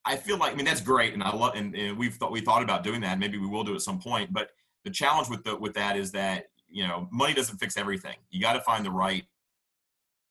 i 0.07 0.15
feel 0.15 0.37
like 0.37 0.53
i 0.53 0.55
mean 0.55 0.65
that's 0.65 0.81
great 0.81 1.15
and 1.15 1.23
i 1.23 1.35
love 1.35 1.55
and, 1.55 1.75
and 1.75 1.97
we've 1.97 2.13
thought 2.13 2.31
we 2.31 2.39
thought 2.39 2.61
about 2.61 2.83
doing 2.83 3.01
that. 3.01 3.17
Maybe 3.17 3.39
we 3.39 3.47
will 3.47 3.63
do 3.63 3.73
at 3.73 3.81
some 3.81 3.99
point. 3.99 4.31
But 4.31 4.49
the 4.83 4.91
challenge 4.91 5.29
with 5.29 5.43
the 5.43 5.55
with 5.55 5.73
that 5.73 5.97
is 5.97 6.11
that 6.11 6.45
you 6.69 6.87
know 6.87 7.09
money 7.11 7.33
doesn't 7.33 7.57
fix 7.57 7.75
everything. 7.75 8.17
You 8.29 8.39
got 8.39 8.53
to 8.53 8.61
find 8.61 8.85
the 8.85 8.91
right 8.91 9.25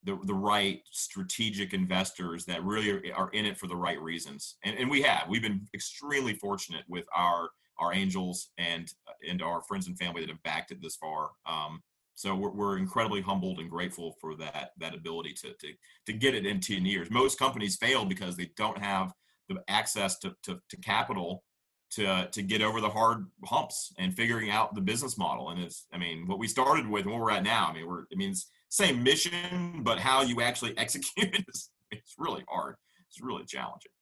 the, 0.04 0.18
the 0.24 0.34
right 0.34 0.82
strategic 0.90 1.72
investors 1.72 2.44
that 2.44 2.62
really 2.64 2.90
are, 2.90 3.02
are 3.14 3.30
in 3.30 3.46
it 3.46 3.58
for 3.58 3.66
the 3.66 3.76
right 3.76 4.00
reasons. 4.00 4.56
And, 4.64 4.78
and 4.78 4.90
we 4.90 5.02
have, 5.02 5.24
we've 5.28 5.42
been 5.42 5.66
extremely 5.74 6.34
fortunate 6.34 6.84
with 6.88 7.04
our, 7.14 7.50
our 7.78 7.92
angels 7.92 8.50
and, 8.58 8.92
and 9.28 9.42
our 9.42 9.62
friends 9.62 9.86
and 9.86 9.98
family 9.98 10.20
that 10.20 10.30
have 10.30 10.42
backed 10.42 10.70
it 10.70 10.82
this 10.82 10.96
far. 10.96 11.30
Um, 11.46 11.82
so 12.14 12.34
we're, 12.34 12.50
we're 12.50 12.78
incredibly 12.78 13.20
humbled 13.20 13.58
and 13.58 13.70
grateful 13.70 14.16
for 14.20 14.36
that, 14.36 14.70
that 14.78 14.94
ability 14.94 15.32
to, 15.42 15.52
to, 15.54 15.72
to 16.06 16.12
get 16.12 16.34
it 16.34 16.46
in 16.46 16.60
10 16.60 16.84
years. 16.84 17.10
Most 17.10 17.38
companies 17.38 17.76
fail 17.76 18.04
because 18.04 18.36
they 18.36 18.50
don't 18.56 18.78
have 18.78 19.12
the 19.48 19.62
access 19.68 20.18
to, 20.20 20.34
to, 20.44 20.60
to 20.68 20.76
capital 20.76 21.42
to 21.90 22.26
to 22.32 22.42
get 22.42 22.60
over 22.60 22.80
the 22.80 22.88
hard 22.88 23.26
humps 23.44 23.92
and 23.98 24.16
figuring 24.16 24.50
out 24.50 24.74
the 24.74 24.80
business 24.80 25.16
model. 25.16 25.50
And 25.50 25.60
it's, 25.60 25.86
I 25.92 25.98
mean, 25.98 26.26
what 26.26 26.38
we 26.38 26.48
started 26.48 26.88
with 26.88 27.04
and 27.04 27.12
where 27.12 27.22
we're 27.22 27.30
at 27.30 27.44
now. 27.44 27.68
I 27.70 27.72
mean, 27.72 27.86
we're, 27.86 28.04
it 28.10 28.18
means 28.18 28.46
same 28.74 29.04
mission, 29.04 29.82
but 29.82 30.00
how 30.00 30.22
you 30.22 30.42
actually 30.42 30.76
execute 30.84 31.32
it 31.32 31.44
is 31.48 31.70
it's 31.92 32.14
really 32.18 32.44
hard. 32.48 32.74
It's 33.08 33.20
really 33.20 33.44
challenging. 33.44 33.92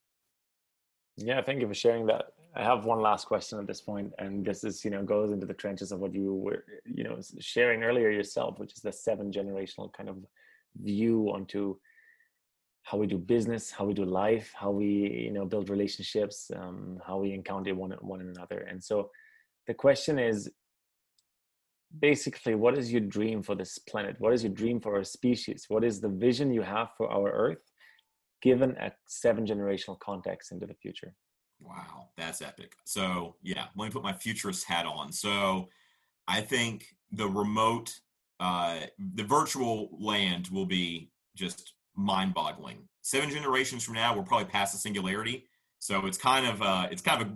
Yeah, 1.18 1.43
thank 1.43 1.61
you 1.61 1.68
for 1.68 1.75
sharing 1.75 2.07
that. 2.07 2.25
I 2.57 2.62
have 2.62 2.87
one 2.87 3.01
last 3.01 3.27
question 3.27 3.59
at 3.59 3.66
this 3.66 3.83
point, 3.83 4.12
and 4.18 4.45
this 4.45 4.64
is 4.64 4.83
you 4.85 4.91
know 4.91 5.03
goes 5.03 5.31
into 5.31 5.47
the 5.47 5.55
trenches 5.55 5.93
of 5.93 6.01
what 6.01 6.14
you 6.14 6.35
were 6.35 6.64
you 6.87 7.05
know 7.05 7.18
sharing 7.39 7.83
earlier 7.83 8.11
yourself, 8.11 8.59
which 8.59 8.73
is 8.73 8.83
the 8.83 8.93
seven 8.93 9.31
generational 9.31 9.93
kind 9.93 10.09
of 10.09 10.16
view 10.81 11.31
onto 11.35 11.77
how 12.85 12.97
we 12.97 13.07
do 13.07 13.18
business, 13.18 13.70
how 13.70 13.85
we 13.85 13.95
do 13.95 14.07
life, 14.07 14.53
how 14.55 14.70
we 14.70 14.87
you 15.27 15.33
know 15.33 15.45
build 15.45 15.68
relationships, 15.68 16.51
um, 16.57 16.99
how 17.07 17.18
we 17.18 17.35
encounter 17.35 17.75
one 17.75 17.95
one 18.01 18.23
another. 18.23 18.61
And 18.70 18.83
so, 18.83 19.11
the 19.66 19.75
question 19.75 20.18
is, 20.18 20.51
basically 21.99 22.55
what 22.55 22.76
is 22.76 22.93
your 22.93 23.01
dream 23.01 23.43
for 23.43 23.55
this 23.55 23.78
planet? 23.78 24.16
What 24.18 24.32
is 24.32 24.43
your 24.43 24.53
dream 24.53 24.80
for 24.80 24.97
our 24.97 25.05
species? 25.05 25.66
What 25.68 25.84
is 25.84 26.01
the 26.01 26.09
vision 26.09 26.53
you 26.53 26.62
have 26.62 26.90
for 26.97 27.11
our 27.11 27.30
earth 27.30 27.62
given 28.40 28.76
a 28.76 28.93
seven 29.07 29.47
generational 29.47 29.99
context 29.99 30.53
into 30.53 30.66
the 30.66 30.74
future? 30.74 31.14
Wow 31.61 32.09
that's 32.16 32.43
epic. 32.43 32.74
So 32.84 33.36
yeah 33.43 33.66
let 33.76 33.86
me 33.86 33.90
put 33.90 34.03
my 34.03 34.12
futurist 34.12 34.64
hat 34.66 34.86
on. 34.86 35.12
So 35.12 35.68
i 36.28 36.40
think 36.40 36.86
the 37.11 37.28
remote 37.28 37.93
uh, 38.40 38.80
the 39.14 39.22
virtual 39.22 39.88
land 40.01 40.49
will 40.51 40.66
be 40.66 41.12
just 41.36 41.74
mind-boggling. 41.95 42.78
Seven 43.03 43.30
generations 43.30 43.84
from 43.84 43.95
now 43.95 44.16
we're 44.16 44.24
probably 44.24 44.47
past 44.47 44.72
the 44.72 44.78
singularity. 44.78 45.47
So 45.78 46.07
it's 46.07 46.18
kind 46.18 46.47
of 46.47 46.62
uh, 46.62 46.88
it's 46.90 47.03
kind 47.03 47.22
of 47.22 47.28
a 47.28 47.32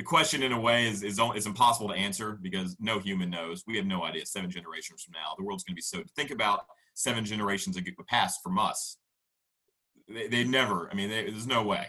the 0.00 0.06
question 0.06 0.42
in 0.42 0.52
a 0.52 0.58
way 0.58 0.88
is, 0.88 1.02
is 1.02 1.20
is 1.36 1.44
impossible 1.44 1.88
to 1.88 1.94
answer 1.94 2.38
because 2.40 2.74
no 2.80 2.98
human 2.98 3.28
knows. 3.28 3.64
We 3.66 3.76
have 3.76 3.84
no 3.84 4.02
idea. 4.02 4.24
Seven 4.24 4.50
generations 4.50 5.02
from 5.02 5.12
now, 5.12 5.34
the 5.36 5.44
world's 5.44 5.62
going 5.62 5.74
to 5.74 5.76
be 5.76 5.82
so. 5.82 6.02
Think 6.16 6.30
about 6.30 6.64
seven 6.94 7.22
generations 7.22 7.76
ago, 7.76 7.90
past 8.08 8.42
from 8.42 8.58
us. 8.58 8.96
They, 10.08 10.26
they 10.26 10.44
never. 10.44 10.88
I 10.90 10.94
mean, 10.94 11.10
they, 11.10 11.24
there's 11.24 11.46
no 11.46 11.62
way. 11.62 11.88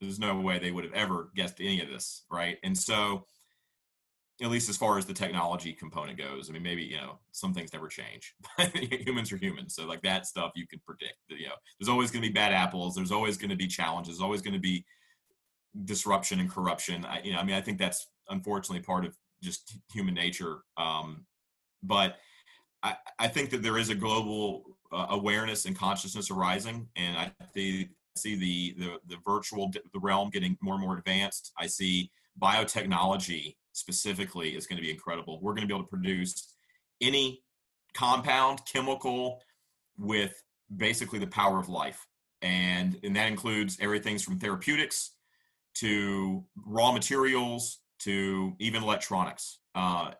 There's 0.00 0.18
no 0.18 0.40
way 0.40 0.60
they 0.60 0.70
would 0.70 0.84
have 0.84 0.94
ever 0.94 1.28
guessed 1.36 1.56
any 1.60 1.82
of 1.82 1.90
this, 1.90 2.24
right? 2.30 2.56
And 2.62 2.76
so, 2.76 3.26
at 4.40 4.48
least 4.48 4.70
as 4.70 4.78
far 4.78 4.96
as 4.96 5.04
the 5.04 5.12
technology 5.12 5.74
component 5.74 6.16
goes, 6.16 6.48
I 6.48 6.54
mean, 6.54 6.62
maybe 6.62 6.84
you 6.84 6.96
know 6.96 7.18
some 7.32 7.52
things 7.52 7.74
never 7.74 7.88
change. 7.88 8.34
humans 8.72 9.30
are 9.30 9.36
humans, 9.36 9.74
so 9.74 9.84
like 9.84 10.00
that 10.04 10.24
stuff 10.24 10.52
you 10.54 10.66
can 10.66 10.80
predict. 10.86 11.18
You 11.28 11.48
know, 11.48 11.54
there's 11.78 11.90
always 11.90 12.10
going 12.10 12.22
to 12.22 12.28
be 12.30 12.32
bad 12.32 12.54
apples. 12.54 12.94
There's 12.94 13.12
always 13.12 13.36
going 13.36 13.50
to 13.50 13.56
be 13.56 13.66
challenges. 13.66 14.14
There's 14.14 14.24
always 14.24 14.40
going 14.40 14.54
to 14.54 14.58
be 14.58 14.86
disruption 15.84 16.40
and 16.40 16.50
corruption. 16.50 17.04
I, 17.04 17.20
you 17.22 17.32
know, 17.32 17.38
I 17.38 17.44
mean, 17.44 17.56
I 17.56 17.60
think 17.60 17.78
that's 17.78 18.08
unfortunately 18.28 18.84
part 18.84 19.04
of 19.04 19.16
just 19.42 19.76
human 19.92 20.14
nature. 20.14 20.58
Um, 20.76 21.26
but 21.82 22.16
I, 22.82 22.96
I 23.18 23.28
think 23.28 23.50
that 23.50 23.62
there 23.62 23.78
is 23.78 23.88
a 23.88 23.94
global 23.94 24.64
uh, 24.92 25.06
awareness 25.10 25.66
and 25.66 25.76
consciousness 25.76 26.30
arising, 26.30 26.88
and 26.96 27.16
I 27.16 27.32
see, 27.54 27.88
see 28.16 28.36
the, 28.36 28.74
the 28.78 28.98
the 29.08 29.16
virtual 29.24 29.70
the 29.70 30.00
realm 30.00 30.30
getting 30.30 30.56
more 30.60 30.74
and 30.74 30.82
more 30.82 30.98
advanced. 30.98 31.52
I 31.58 31.66
see 31.66 32.10
biotechnology 32.40 33.56
specifically 33.72 34.50
is 34.56 34.66
going 34.66 34.76
to 34.76 34.82
be 34.82 34.90
incredible. 34.90 35.40
We're 35.40 35.54
going 35.54 35.66
to 35.66 35.68
be 35.68 35.74
able 35.74 35.84
to 35.84 35.90
produce 35.90 36.54
any 37.00 37.42
compound 37.94 38.60
chemical 38.70 39.40
with 39.98 40.34
basically 40.76 41.18
the 41.18 41.26
power 41.26 41.58
of 41.58 41.68
life 41.68 42.06
and 42.42 42.98
and 43.02 43.14
that 43.16 43.28
includes 43.28 43.78
everything 43.80 44.18
from 44.18 44.38
therapeutics 44.38 45.12
to 45.74 46.44
raw 46.66 46.92
materials 46.92 47.80
to 48.00 48.54
even 48.58 48.82
electronics. 48.82 49.60
Uh, 49.74 50.10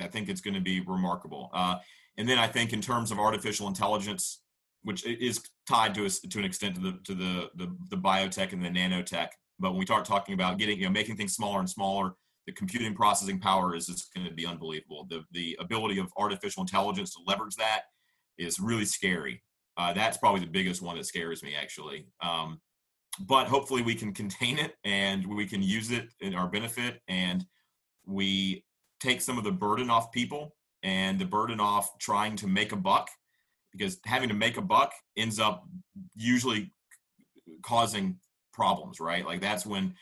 I 0.00 0.06
think 0.08 0.28
it's 0.28 0.40
going 0.40 0.54
to 0.54 0.60
be 0.60 0.80
remarkable. 0.80 1.50
Uh, 1.52 1.76
and 2.18 2.28
then 2.28 2.38
I 2.38 2.46
think 2.46 2.72
in 2.72 2.80
terms 2.80 3.10
of 3.10 3.18
artificial 3.18 3.68
intelligence, 3.68 4.42
which 4.82 5.06
is 5.06 5.40
tied 5.68 5.94
to 5.94 6.06
a, 6.06 6.10
to 6.10 6.38
an 6.38 6.44
extent 6.44 6.74
to 6.76 6.80
the 6.80 6.98
to 7.04 7.14
the, 7.14 7.50
the, 7.56 7.76
the 7.90 7.96
biotech 7.96 8.52
and 8.52 8.64
the 8.64 8.68
nanotech. 8.68 9.28
But 9.58 9.70
when 9.70 9.78
we 9.78 9.86
start 9.86 10.04
talking 10.04 10.34
about 10.34 10.58
getting 10.58 10.78
you 10.78 10.84
know 10.84 10.90
making 10.90 11.16
things 11.16 11.34
smaller 11.34 11.60
and 11.60 11.68
smaller, 11.68 12.14
the 12.46 12.52
computing 12.52 12.94
processing 12.94 13.38
power 13.38 13.74
is 13.74 13.86
just 13.86 14.12
going 14.14 14.26
to 14.26 14.34
be 14.34 14.46
unbelievable. 14.46 15.06
The 15.08 15.22
the 15.32 15.56
ability 15.60 15.98
of 15.98 16.12
artificial 16.16 16.62
intelligence 16.62 17.14
to 17.14 17.20
leverage 17.26 17.56
that 17.56 17.82
is 18.38 18.58
really 18.58 18.86
scary. 18.86 19.42
Uh, 19.76 19.92
that's 19.92 20.16
probably 20.16 20.40
the 20.40 20.46
biggest 20.46 20.82
one 20.82 20.96
that 20.96 21.06
scares 21.06 21.42
me 21.42 21.54
actually. 21.60 22.06
Um, 22.22 22.60
but 23.18 23.48
hopefully 23.48 23.82
we 23.82 23.94
can 23.94 24.12
contain 24.12 24.58
it 24.58 24.74
and 24.84 25.26
we 25.26 25.46
can 25.46 25.62
use 25.62 25.90
it 25.90 26.08
in 26.20 26.34
our 26.34 26.48
benefit 26.48 27.00
and 27.08 27.44
we 28.06 28.64
take 29.00 29.20
some 29.20 29.38
of 29.38 29.44
the 29.44 29.52
burden 29.52 29.90
off 29.90 30.12
people 30.12 30.54
and 30.82 31.18
the 31.18 31.24
burden 31.24 31.60
off 31.60 31.98
trying 31.98 32.36
to 32.36 32.46
make 32.46 32.72
a 32.72 32.76
buck 32.76 33.10
because 33.72 33.98
having 34.04 34.28
to 34.28 34.34
make 34.34 34.56
a 34.56 34.62
buck 34.62 34.92
ends 35.16 35.38
up 35.38 35.64
usually 36.16 36.72
causing 37.62 38.16
problems 38.52 39.00
right 39.00 39.26
like 39.26 39.40
that's 39.40 39.66
when 39.66 39.94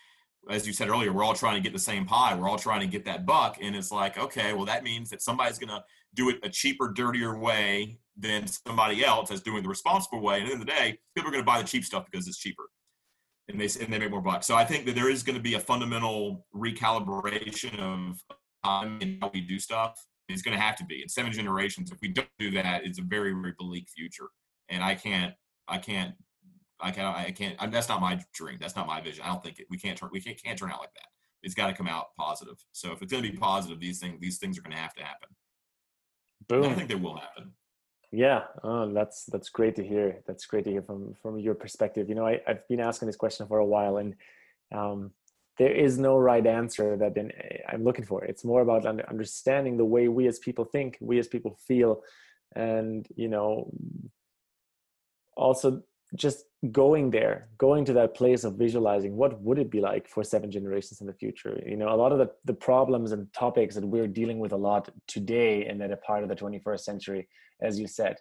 as 0.48 0.66
you 0.66 0.72
said 0.72 0.88
earlier, 0.88 1.12
we're 1.12 1.24
all 1.24 1.34
trying 1.34 1.56
to 1.56 1.61
get 1.61 1.72
the 1.72 1.78
same 1.78 2.06
pie. 2.06 2.34
We're 2.34 2.48
all 2.48 2.59
trying 2.59 2.80
to 2.80 2.86
get 2.86 3.04
that 3.04 3.26
buck. 3.26 3.59
And 3.61 3.76
it's 3.76 3.92
like, 3.92 4.18
okay, 4.18 4.54
well, 4.54 4.64
that 4.64 4.82
means 4.82 5.11
that 5.11 5.22
somebody's 5.22 5.59
going 5.59 5.68
to 5.68 5.84
do 6.14 6.30
it 6.30 6.38
a 6.42 6.48
cheaper, 6.48 6.88
dirtier 6.88 7.38
way 7.38 7.98
than 8.16 8.46
somebody 8.46 9.04
else 9.04 9.28
that's 9.28 9.42
doing 9.42 9.62
the 9.62 9.68
responsible 9.68 10.20
way. 10.20 10.40
And 10.40 10.44
at 10.44 10.46
the 10.48 10.52
end 10.54 10.62
of 10.62 10.66
the 10.66 10.72
day, 10.72 10.98
people 11.14 11.28
are 11.28 11.32
going 11.32 11.44
to 11.44 11.46
buy 11.46 11.61
the 11.61 11.68
cheap 11.68 11.84
stuff 11.84 12.06
because 12.11 12.26
it's 12.26 12.38
cheaper. 12.38 12.64
And 13.49 13.59
they, 13.59 13.68
and 13.80 13.92
they 13.92 13.99
make 13.99 14.11
more 14.11 14.20
bucks. 14.20 14.46
So 14.46 14.55
I 14.55 14.64
think 14.64 14.84
that 14.86 14.94
there 14.94 15.09
is 15.09 15.22
going 15.22 15.36
to 15.36 15.42
be 15.42 15.55
a 15.55 15.61
fundamental 15.61 16.46
recalibration 16.55 17.78
of 17.78 18.22
time 18.62 18.99
and 19.01 19.18
how 19.22 19.30
we 19.32 19.40
do 19.40 19.59
stuff. 19.59 19.94
It's 20.28 20.42
going 20.42 20.57
to 20.57 20.62
have 20.62 20.76
to 20.76 20.84
be 20.84 21.01
in 21.01 21.09
seven 21.09 21.32
generations. 21.32 21.90
If 21.90 21.99
we 22.03 22.09
don't 22.09 22.28
do 22.38 22.51
that, 22.51 22.84
it's 22.84 22.99
a 22.99 23.03
very, 23.03 23.32
very 23.32 23.55
bleak 23.59 23.88
future. 23.88 24.28
And 24.68 24.84
I 24.84 24.94
can't, 24.94 25.32
I 25.66 25.78
can't 25.78 26.14
I 26.80 26.90
can't. 26.90 27.16
I 27.16 27.30
can't. 27.30 27.57
I, 27.59 27.66
that's 27.66 27.88
not 27.88 28.01
my 28.01 28.20
dream. 28.32 28.59
That's 28.61 28.76
not 28.76 28.86
my 28.86 29.01
vision. 29.01 29.24
I 29.24 29.28
don't 29.28 29.42
think 29.42 29.59
it, 29.59 29.66
we 29.70 29.78
can't 29.78 29.99
turn. 29.99 30.11
We 30.12 30.20
can't, 30.20 30.40
can't 30.42 30.59
turn 30.59 30.70
out 30.70 30.80
like 30.80 30.94
that. 30.94 31.07
It's 31.42 31.55
got 31.55 31.68
to 31.68 31.72
come 31.72 31.88
out 31.88 32.07
positive. 32.18 32.57
So 32.72 32.92
if 32.92 33.03
it's 33.03 33.12
going 33.12 33.24
to 33.24 33.30
be 33.30 33.36
positive, 33.36 33.80
these 33.80 33.99
things 33.99 34.18
these 34.20 34.38
things 34.38 34.59
are 34.59 34.62
going 34.62 34.76
to 34.76 34.82
have 34.82 34.94
to 34.94 35.03
happen. 35.03 35.28
Boom. 36.49 36.64
And 36.64 36.72
I 36.72 36.74
think 36.76 36.88
they 36.88 36.94
will 36.94 37.16
happen. 37.16 37.53
Yeah, 38.11 38.44
oh, 38.64 38.92
that's 38.92 39.26
that's 39.26 39.50
great 39.50 39.76
to 39.76 39.86
hear. 39.86 40.20
That's 40.26 40.46
great 40.46 40.64
to 40.64 40.70
hear 40.70 40.82
from 40.82 41.14
from 41.22 41.38
your 41.38 41.54
perspective. 41.54 42.09
You 42.09 42.14
know, 42.14 42.26
I, 42.26 42.40
I've 42.46 42.66
been 42.66 42.80
asking 42.80 43.06
this 43.06 43.16
question 43.16 43.46
for 43.46 43.59
a 43.59 43.66
while, 43.66 43.98
and 43.98 44.14
um, 44.72 45.11
there 45.59 45.72
is 45.72 45.98
no 45.98 46.16
right 46.16 46.46
answer 46.46 46.96
that 46.96 47.14
I'm 47.68 47.84
looking 47.84 48.06
for. 48.06 48.24
It's 48.24 48.44
more 48.44 48.62
about 48.62 48.86
understanding 48.86 49.76
the 49.76 49.84
way 49.84 50.09
we 50.09 50.26
as 50.26 50.38
people 50.38 50.64
think, 50.64 50.96
we 51.00 51.18
as 51.18 51.28
people 51.28 51.59
feel, 51.66 52.02
and 52.56 53.06
you 53.14 53.28
know, 53.28 53.70
also 55.36 55.82
just 56.14 56.44
going 56.72 57.09
there 57.11 57.48
going 57.56 57.84
to 57.84 57.92
that 57.92 58.14
place 58.14 58.42
of 58.42 58.54
visualizing 58.54 59.16
what 59.16 59.40
would 59.40 59.59
it 59.59 59.70
be 59.70 59.80
like 59.80 60.09
for 60.09 60.24
seven 60.24 60.50
generations 60.50 61.00
in 61.00 61.06
the 61.06 61.12
future? 61.12 61.62
You 61.64 61.76
know 61.76 61.88
a 61.88 61.94
lot 61.94 62.11
of 62.11 62.18
the, 62.18 62.30
the 62.44 62.54
problems 62.54 63.12
and 63.12 63.32
topics 63.32 63.76
that 63.76 63.84
we're 63.84 64.09
dealing 64.09 64.40
with 64.40 64.52
a 64.52 64.56
lot 64.56 64.88
today 65.06 65.66
and 65.66 65.80
that 65.80 65.92
are 65.92 65.96
part 65.96 66.24
of 66.24 66.28
the 66.28 66.34
21st 66.34 66.80
century 66.80 67.28
as 67.62 67.78
you 67.78 67.86
said 67.86 68.16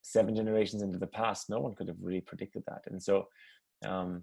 seven 0.00 0.34
generations 0.34 0.80
into 0.80 0.98
the 0.98 1.06
past 1.06 1.50
no 1.50 1.60
one 1.60 1.74
could 1.74 1.88
have 1.88 1.98
really 2.00 2.22
predicted 2.22 2.62
that. 2.66 2.82
And 2.86 3.02
so 3.02 3.28
um 3.84 4.22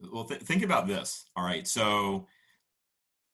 well 0.00 0.24
th- 0.24 0.42
think 0.42 0.62
about 0.62 0.86
this. 0.86 1.24
All 1.36 1.44
right. 1.44 1.66
So 1.66 2.26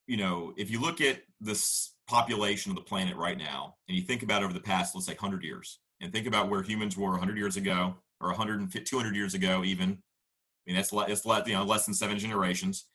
you 0.06 0.16
know 0.16 0.54
if 0.56 0.70
you 0.70 0.80
look 0.80 1.00
at 1.00 1.22
this 1.40 1.94
population 2.06 2.70
of 2.70 2.76
the 2.76 2.82
planet 2.82 3.16
right 3.16 3.38
now 3.38 3.74
and 3.88 3.96
you 3.96 4.04
think 4.04 4.22
about 4.22 4.44
over 4.44 4.52
the 4.52 4.60
past 4.60 4.94
let's 4.94 5.06
say 5.06 5.14
100 5.14 5.42
years 5.42 5.80
and 6.00 6.12
think 6.12 6.28
about 6.28 6.48
where 6.48 6.62
humans 6.62 6.96
were 6.96 7.10
100 7.10 7.36
years 7.36 7.56
ago 7.56 7.96
or 8.20 8.28
150, 8.28 8.84
200 8.84 9.16
years 9.16 9.34
ago, 9.34 9.64
even. 9.64 9.90
I 9.90 10.66
mean, 10.66 10.76
that's 10.76 10.92
it's 10.92 11.26
less, 11.26 11.46
you 11.46 11.54
know 11.54 11.64
less 11.64 11.84
than 11.84 11.94
seven 11.94 12.18
generations, 12.18 12.86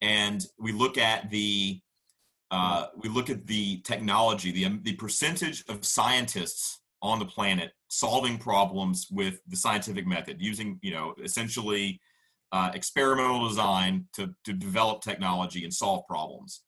and 0.00 0.44
we 0.58 0.72
look 0.72 0.96
at 0.96 1.30
the 1.30 1.80
uh, 2.50 2.86
we 2.96 3.08
look 3.08 3.30
at 3.30 3.46
the 3.46 3.78
technology, 3.78 4.50
the 4.52 4.66
um, 4.66 4.80
the 4.82 4.94
percentage 4.94 5.64
of 5.68 5.84
scientists 5.84 6.80
on 7.02 7.18
the 7.18 7.24
planet 7.24 7.72
solving 7.88 8.38
problems 8.38 9.08
with 9.10 9.40
the 9.48 9.56
scientific 9.56 10.06
method, 10.06 10.36
using 10.40 10.78
you 10.82 10.92
know 10.92 11.14
essentially 11.22 12.00
uh, 12.52 12.70
experimental 12.74 13.48
design 13.48 14.06
to 14.14 14.34
to 14.44 14.52
develop 14.52 15.00
technology 15.00 15.64
and 15.64 15.74
solve 15.74 16.06
problems. 16.06 16.62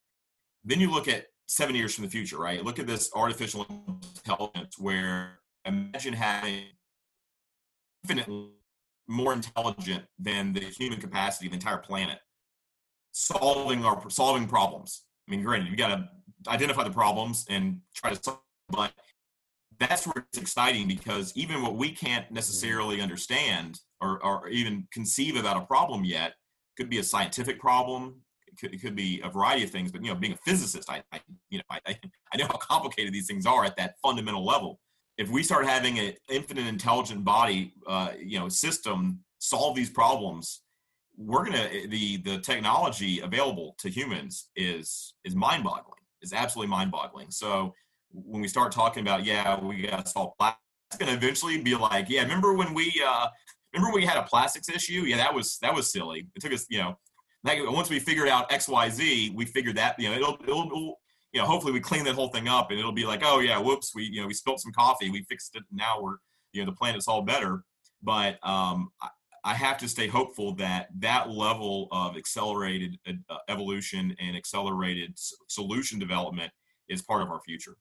Then 0.64 0.80
you 0.80 0.90
look 0.90 1.08
at 1.08 1.26
seven 1.46 1.74
years 1.74 1.94
from 1.94 2.04
the 2.04 2.10
future, 2.10 2.38
right? 2.38 2.64
Look 2.64 2.78
at 2.78 2.86
this 2.86 3.10
artificial 3.14 3.66
intelligence 4.16 4.76
where 4.78 5.40
imagine 5.64 6.14
having 6.14 6.64
infinitely 8.02 8.50
more 9.08 9.32
intelligent 9.32 10.04
than 10.18 10.52
the 10.52 10.60
human 10.60 11.00
capacity 11.00 11.46
of 11.46 11.52
the 11.52 11.56
entire 11.56 11.78
planet. 11.78 12.18
Solving 13.12 13.84
our 13.84 14.08
solving 14.10 14.46
problems. 14.46 15.04
I 15.28 15.30
mean 15.30 15.42
granted 15.42 15.70
you 15.70 15.76
got 15.76 15.88
to 15.88 16.08
identify 16.48 16.84
the 16.84 16.90
problems 16.90 17.44
and 17.48 17.80
try 17.94 18.10
to 18.10 18.22
solve 18.22 18.40
but 18.70 18.92
that's 19.78 20.06
where 20.06 20.24
it's 20.28 20.38
exciting 20.38 20.88
because 20.88 21.32
even 21.36 21.62
what 21.62 21.76
we 21.76 21.90
can't 21.90 22.30
necessarily 22.30 23.00
understand 23.00 23.80
or, 24.00 24.22
or 24.24 24.48
even 24.48 24.86
conceive 24.92 25.36
about 25.36 25.56
a 25.56 25.66
problem 25.66 26.04
yet 26.04 26.34
could 26.76 26.88
be 26.88 26.98
a 26.98 27.02
scientific 27.02 27.60
problem 27.60 28.22
it 28.46 28.58
could, 28.58 28.74
it 28.74 28.80
could 28.80 28.96
be 28.96 29.20
a 29.24 29.28
variety 29.28 29.64
of 29.64 29.70
things 29.70 29.92
but 29.92 30.02
you 30.02 30.08
know 30.08 30.14
being 30.14 30.32
a 30.32 30.36
physicist 30.36 30.90
i, 30.90 31.02
I 31.12 31.20
you 31.50 31.58
know 31.58 31.64
I, 31.70 31.80
I 32.32 32.36
know 32.36 32.46
how 32.46 32.56
complicated 32.56 33.12
these 33.12 33.26
things 33.26 33.46
are 33.46 33.64
at 33.64 33.76
that 33.76 33.94
fundamental 34.02 34.44
level 34.44 34.80
if 35.22 35.30
we 35.30 35.42
start 35.44 35.64
having 35.66 36.00
an 36.00 36.14
infinite 36.28 36.66
intelligent 36.66 37.24
body, 37.24 37.72
uh, 37.86 38.10
you 38.18 38.40
know, 38.40 38.48
system 38.48 39.20
solve 39.38 39.76
these 39.76 39.88
problems, 39.88 40.62
we're 41.16 41.44
gonna 41.44 41.68
the 41.88 42.16
the 42.18 42.38
technology 42.38 43.20
available 43.20 43.76
to 43.78 43.88
humans 43.88 44.50
is 44.56 45.14
is 45.24 45.36
mind 45.36 45.62
boggling. 45.62 46.00
Is 46.22 46.32
absolutely 46.32 46.70
mind 46.70 46.90
boggling. 46.90 47.30
So 47.30 47.72
when 48.10 48.42
we 48.42 48.48
start 48.48 48.72
talking 48.72 49.02
about 49.02 49.24
yeah, 49.24 49.60
we 49.60 49.82
got 49.82 50.04
to 50.04 50.10
solve 50.10 50.32
plastic, 50.38 50.60
it's 50.90 50.98
gonna 50.98 51.12
eventually 51.12 51.62
be 51.62 51.76
like 51.76 52.08
yeah, 52.08 52.22
remember 52.22 52.54
when 52.54 52.74
we 52.74 52.92
uh, 53.06 53.28
remember 53.72 53.94
we 53.94 54.04
had 54.04 54.16
a 54.16 54.24
plastics 54.24 54.68
issue? 54.68 55.02
Yeah, 55.06 55.18
that 55.18 55.32
was 55.32 55.58
that 55.62 55.72
was 55.72 55.92
silly. 55.92 56.26
It 56.34 56.42
took 56.42 56.52
us 56.52 56.66
you 56.68 56.78
know. 56.78 56.98
Like 57.44 57.58
once 57.64 57.90
we 57.90 57.98
figured 57.98 58.28
out 58.28 58.52
X, 58.52 58.68
Y, 58.68 58.88
Z, 58.88 59.32
we 59.34 59.46
figured 59.46 59.76
that 59.76 59.98
you 59.98 60.08
know 60.08 60.14
it'll, 60.16 60.38
it'll, 60.44 60.66
it'll 60.66 61.00
you 61.32 61.40
know, 61.40 61.46
hopefully 61.46 61.72
we 61.72 61.80
clean 61.80 62.04
that 62.04 62.14
whole 62.14 62.28
thing 62.28 62.46
up 62.46 62.70
and 62.70 62.78
it'll 62.78 62.92
be 62.92 63.06
like, 63.06 63.22
oh 63.24 63.40
yeah, 63.40 63.58
whoops, 63.58 63.94
we 63.94 64.04
you 64.04 64.20
know 64.20 64.26
we 64.26 64.34
spilled 64.34 64.60
some 64.60 64.72
coffee, 64.72 65.10
we 65.10 65.22
fixed 65.22 65.56
it, 65.56 65.62
now 65.72 66.00
we're 66.00 66.16
you 66.52 66.62
know 66.62 66.70
the 66.70 66.76
planet's 66.76 67.08
all 67.08 67.22
better. 67.22 67.64
But 68.02 68.38
um, 68.46 68.90
I, 69.44 69.54
have 69.54 69.78
to 69.78 69.88
stay 69.88 70.08
hopeful 70.08 70.54
that 70.56 70.88
that 70.98 71.30
level 71.30 71.88
of 71.92 72.16
accelerated 72.16 72.98
uh, 73.06 73.36
evolution 73.48 74.14
and 74.18 74.36
accelerated 74.36 75.16
solution 75.46 76.00
development 76.00 76.50
is 76.88 77.00
part 77.00 77.22
of 77.22 77.28
our 77.28 77.40
future. 77.40 77.76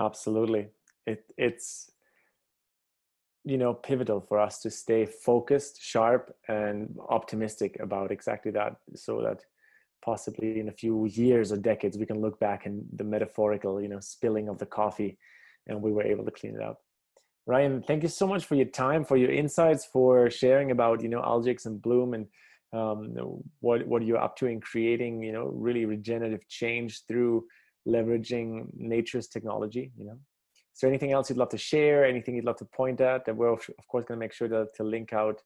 Absolutely, 0.00 0.68
it 1.06 1.32
it's 1.38 1.90
you 3.44 3.56
know 3.56 3.72
pivotal 3.72 4.20
for 4.20 4.38
us 4.38 4.60
to 4.62 4.70
stay 4.70 5.06
focused, 5.06 5.80
sharp, 5.80 6.34
and 6.48 6.94
optimistic 7.08 7.78
about 7.80 8.10
exactly 8.10 8.52
that, 8.52 8.76
so 8.94 9.22
that 9.22 9.44
possibly 10.02 10.60
in 10.60 10.68
a 10.68 10.72
few 10.72 11.06
years 11.06 11.52
or 11.52 11.56
decades 11.56 11.98
we 11.98 12.06
can 12.06 12.20
look 12.20 12.38
back 12.40 12.66
and 12.66 12.84
the 12.94 13.04
metaphorical 13.04 13.80
you 13.80 13.88
know 13.88 14.00
spilling 14.00 14.48
of 14.48 14.58
the 14.58 14.66
coffee 14.66 15.18
and 15.66 15.80
we 15.82 15.92
were 15.92 16.02
able 16.02 16.24
to 16.24 16.30
clean 16.30 16.54
it 16.54 16.62
up. 16.62 16.78
Ryan 17.46 17.82
thank 17.82 18.02
you 18.02 18.08
so 18.08 18.26
much 18.26 18.44
for 18.44 18.54
your 18.54 18.66
time 18.66 19.04
for 19.04 19.16
your 19.16 19.30
insights 19.30 19.86
for 19.86 20.30
sharing 20.30 20.70
about 20.70 21.02
you 21.02 21.08
know 21.08 21.22
algix 21.22 21.66
and 21.66 21.80
bloom 21.80 22.14
and 22.14 22.26
um, 22.72 23.14
what 23.60 23.86
what 23.86 24.04
you're 24.04 24.18
up 24.18 24.36
to 24.36 24.46
in 24.46 24.60
creating 24.60 25.22
you 25.22 25.32
know 25.32 25.46
really 25.54 25.84
regenerative 25.86 26.46
change 26.48 27.02
through 27.08 27.44
leveraging 27.86 28.66
nature's 28.74 29.28
technology 29.28 29.92
you 29.96 30.04
know. 30.04 30.18
Is 30.74 30.82
there 30.82 30.90
anything 30.90 31.10
else 31.10 31.28
you'd 31.28 31.38
love 31.38 31.48
to 31.48 31.58
share? 31.58 32.04
Anything 32.04 32.36
you'd 32.36 32.44
love 32.44 32.58
to 32.58 32.64
point 32.66 33.00
at 33.00 33.24
that 33.24 33.36
we're 33.36 33.52
of 33.52 33.86
course 33.88 34.04
going 34.04 34.18
to 34.18 34.24
make 34.24 34.32
sure 34.32 34.48
to, 34.48 34.66
to 34.76 34.84
link 34.84 35.12
out 35.12 35.42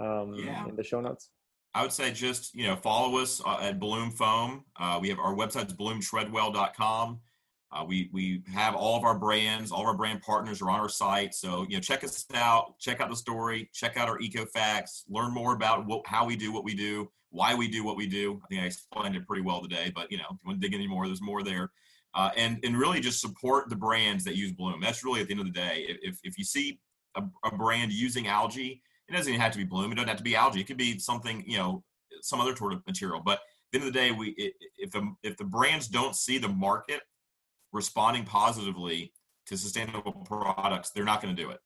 um, 0.00 0.34
yeah. 0.34 0.66
in 0.66 0.74
the 0.74 0.82
show 0.82 1.00
notes 1.00 1.30
I 1.74 1.82
would 1.82 1.92
say 1.92 2.12
just 2.12 2.54
you 2.54 2.66
know 2.66 2.76
follow 2.76 3.18
us 3.18 3.40
uh, 3.44 3.58
at 3.60 3.78
Bloom 3.78 4.10
Foam. 4.10 4.64
Uh, 4.76 4.98
we 5.00 5.08
have 5.08 5.18
our 5.18 5.34
website 5.34 5.66
is 5.66 5.74
bloomtreadwell.com. 5.74 7.20
Uh, 7.72 7.84
we 7.86 8.10
we 8.12 8.42
have 8.52 8.74
all 8.74 8.98
of 8.98 9.04
our 9.04 9.18
brands, 9.18 9.72
all 9.72 9.80
of 9.80 9.86
our 9.86 9.96
brand 9.96 10.20
partners 10.20 10.60
are 10.60 10.70
on 10.70 10.80
our 10.80 10.88
site. 10.88 11.34
So 11.34 11.64
you 11.68 11.76
know 11.76 11.80
check 11.80 12.04
us 12.04 12.26
out, 12.34 12.78
check 12.78 13.00
out 13.00 13.08
the 13.08 13.16
story, 13.16 13.70
check 13.72 13.96
out 13.96 14.08
our 14.08 14.20
eco 14.20 14.44
facts, 14.46 15.04
learn 15.08 15.32
more 15.32 15.54
about 15.54 15.86
what, 15.86 16.06
how 16.06 16.26
we 16.26 16.36
do 16.36 16.52
what 16.52 16.64
we 16.64 16.74
do, 16.74 17.10
why 17.30 17.54
we 17.54 17.68
do 17.68 17.84
what 17.84 17.96
we 17.96 18.06
do. 18.06 18.40
I 18.44 18.46
think 18.48 18.62
I 18.62 18.66
explained 18.66 19.16
it 19.16 19.26
pretty 19.26 19.42
well 19.42 19.62
today, 19.62 19.90
but 19.94 20.12
you 20.12 20.18
know 20.18 20.24
if 20.24 20.36
you 20.42 20.48
want 20.48 20.60
to 20.60 20.68
dig 20.68 20.74
any 20.74 20.86
more, 20.86 21.06
there's 21.06 21.22
more 21.22 21.42
there. 21.42 21.70
Uh, 22.14 22.30
and 22.36 22.58
and 22.62 22.76
really 22.76 23.00
just 23.00 23.22
support 23.22 23.70
the 23.70 23.76
brands 23.76 24.24
that 24.24 24.36
use 24.36 24.52
Bloom. 24.52 24.80
That's 24.82 25.02
really 25.02 25.22
at 25.22 25.28
the 25.28 25.32
end 25.32 25.40
of 25.40 25.46
the 25.46 25.52
day. 25.52 25.86
If 26.02 26.18
if 26.22 26.36
you 26.36 26.44
see 26.44 26.78
a, 27.16 27.22
a 27.44 27.56
brand 27.56 27.92
using 27.92 28.26
algae 28.26 28.82
it 29.12 29.16
doesn't 29.16 29.32
even 29.32 29.42
have 29.42 29.52
to 29.52 29.58
be 29.58 29.64
bloom. 29.64 29.92
It 29.92 29.96
doesn't 29.96 30.08
have 30.08 30.16
to 30.16 30.22
be 30.22 30.36
algae. 30.36 30.60
It 30.60 30.66
could 30.66 30.78
be 30.78 30.98
something, 30.98 31.44
you 31.46 31.58
know, 31.58 31.84
some 32.22 32.40
other 32.40 32.56
sort 32.56 32.72
of 32.72 32.86
material. 32.86 33.20
But 33.22 33.34
at 33.34 33.40
the 33.72 33.78
end 33.78 33.88
of 33.88 33.92
the 33.92 33.98
day, 33.98 34.10
we 34.10 34.34
if 34.78 34.90
the 34.90 35.14
if 35.22 35.36
the 35.36 35.44
brands 35.44 35.86
don't 35.86 36.16
see 36.16 36.38
the 36.38 36.48
market 36.48 37.02
responding 37.72 38.24
positively 38.24 39.12
to 39.46 39.56
sustainable 39.56 40.12
products, 40.12 40.90
they're 40.90 41.04
not 41.04 41.20
going 41.20 41.34
to 41.36 41.42
do 41.42 41.50
it. 41.50 41.58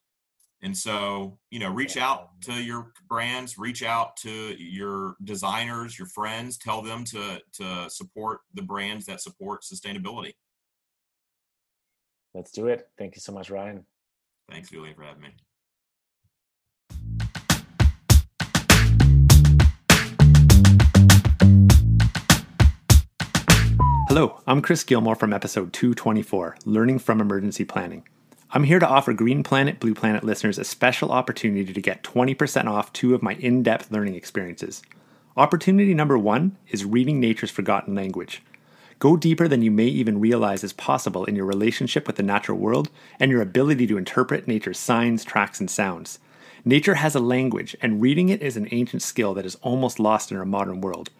And 0.63 0.77
so, 0.77 1.39
you 1.51 1.61
know, 1.61 1.71
reach 1.71 1.97
out 1.97 2.31
to 2.43 2.55
your 2.55 2.93
brands, 3.09 3.59
reach 3.59 3.85
out 3.85 4.17
to 4.19 4.31
your 4.31 5.15
designers, 5.23 5.99
your 5.99 6.09
friends, 6.09 6.59
tell 6.59 6.83
them 6.83 7.05
to 7.05 7.41
to 7.61 7.89
support 7.89 8.41
the 8.55 8.63
brands 8.63 9.07
that 9.07 9.21
support 9.21 9.63
sustainability. 9.63 10.33
Let's 12.35 12.51
do 12.51 12.67
it. 12.67 12.89
Thank 12.99 13.15
you 13.15 13.21
so 13.21 13.33
much, 13.33 13.51
Ryan. 13.51 13.87
Thanks, 14.51 14.71
Julian, 14.71 14.97
for 14.97 15.05
having 15.05 15.23
me. 15.23 15.29
Hello, 24.17 24.41
I'm 24.47 24.63
Chris 24.63 24.83
Gilmore 24.83 25.15
from 25.15 25.35
episode 25.35 25.75
224 25.75 26.57
Learning 26.65 26.99
from 26.99 27.21
Emergency 27.21 27.67
Planning. 27.67 28.03
I'm 28.51 28.65
here 28.65 28.79
to 28.79 28.89
offer 28.89 29.13
Green 29.13 29.43
Planet 29.43 29.79
Blue 29.79 29.93
Planet 29.93 30.25
listeners 30.25 30.57
a 30.57 30.65
special 30.65 31.13
opportunity 31.13 31.71
to 31.71 31.83
get 31.83 32.03
20% 32.03 32.65
off 32.65 32.95
two 32.95 33.15
of 33.15 33.23
my 33.23 33.35
in 33.35 33.63
depth 33.63 33.93
learning 33.93 34.15
experiences. 34.15 34.81
Opportunity 35.37 35.93
number 35.93 36.17
one 36.17 36.57
is 36.71 36.87
reading 36.87 37.21
nature's 37.21 37.51
forgotten 37.51 37.95
language. 37.95 38.43
Go 39.01 39.19
deeper 39.19 39.49
than 39.49 39.61
you 39.61 39.71
may 39.71 39.85
even 39.85 40.19
realize 40.19 40.65
is 40.65 40.73
possible 40.73 41.27
in 41.27 41.37
your 41.37 41.45
relationship 41.45 42.07
with 42.07 42.17
the 42.17 42.23
natural 42.23 42.57
world 42.57 42.89
and 43.21 43.31
your 43.31 43.43
ability 43.43 43.87
to 43.87 43.99
interpret 43.99 44.49
nature's 44.49 44.79
signs, 44.79 45.27
tracks, 45.27 45.61
and 45.61 45.71
sounds. 45.71 46.21
Nature 46.65 46.95
has 46.95 47.15
a 47.15 47.21
language, 47.21 47.77
and 47.83 48.01
reading 48.01 48.31
it 48.31 48.41
is 48.41 48.57
an 48.57 48.69
ancient 48.71 49.03
skill 49.03 49.35
that 49.35 49.45
is 49.45 49.57
almost 49.57 50.01
lost 50.01 50.31
in 50.31 50.39
our 50.39 50.47
modern 50.47 50.81
world. 50.81 51.11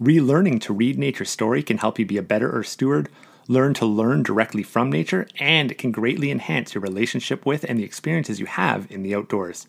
Relearning 0.00 0.60
to 0.62 0.72
read 0.72 0.98
nature's 0.98 1.30
story 1.30 1.62
can 1.62 1.78
help 1.78 1.98
you 1.98 2.06
be 2.06 2.16
a 2.16 2.22
better 2.22 2.50
earth 2.50 2.66
steward, 2.66 3.08
learn 3.46 3.74
to 3.74 3.86
learn 3.86 4.22
directly 4.22 4.62
from 4.62 4.90
nature, 4.90 5.28
and 5.38 5.70
it 5.70 5.78
can 5.78 5.92
greatly 5.92 6.30
enhance 6.30 6.74
your 6.74 6.82
relationship 6.82 7.46
with 7.46 7.64
and 7.64 7.78
the 7.78 7.84
experiences 7.84 8.40
you 8.40 8.46
have 8.46 8.90
in 8.90 9.02
the 9.02 9.14
outdoors. 9.14 9.66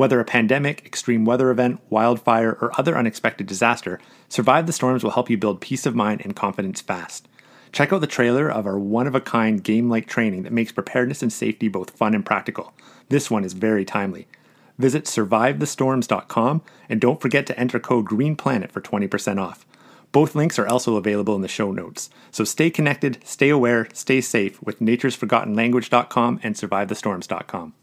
Whether 0.00 0.18
a 0.18 0.24
pandemic, 0.24 0.86
extreme 0.86 1.26
weather 1.26 1.50
event, 1.50 1.78
wildfire, 1.90 2.56
or 2.62 2.70
other 2.80 2.96
unexpected 2.96 3.46
disaster, 3.46 4.00
Survive 4.30 4.66
the 4.66 4.72
Storms 4.72 5.04
will 5.04 5.10
help 5.10 5.28
you 5.28 5.36
build 5.36 5.60
peace 5.60 5.84
of 5.84 5.94
mind 5.94 6.22
and 6.24 6.34
confidence 6.34 6.80
fast. 6.80 7.28
Check 7.70 7.92
out 7.92 8.00
the 8.00 8.06
trailer 8.06 8.50
of 8.50 8.66
our 8.66 8.78
one 8.78 9.06
of 9.06 9.14
a 9.14 9.20
kind 9.20 9.62
game 9.62 9.90
like 9.90 10.06
training 10.06 10.44
that 10.44 10.54
makes 10.54 10.72
preparedness 10.72 11.20
and 11.20 11.30
safety 11.30 11.68
both 11.68 11.90
fun 11.90 12.14
and 12.14 12.24
practical. 12.24 12.72
This 13.10 13.30
one 13.30 13.44
is 13.44 13.52
very 13.52 13.84
timely. 13.84 14.26
Visit 14.78 15.04
survivethestorms.com 15.04 16.62
and 16.88 16.98
don't 16.98 17.20
forget 17.20 17.46
to 17.48 17.60
enter 17.60 17.78
code 17.78 18.06
GREENPLANET 18.06 18.72
for 18.72 18.80
20% 18.80 19.38
off. 19.38 19.66
Both 20.12 20.34
links 20.34 20.58
are 20.58 20.66
also 20.66 20.96
available 20.96 21.34
in 21.34 21.42
the 21.42 21.46
show 21.46 21.72
notes. 21.72 22.08
So 22.30 22.44
stay 22.44 22.70
connected, 22.70 23.18
stay 23.22 23.50
aware, 23.50 23.86
stay 23.92 24.22
safe 24.22 24.62
with 24.62 24.80
naturesforgottenlanguage.com 24.80 26.40
and 26.42 26.54
survivethestorms.com. 26.54 27.74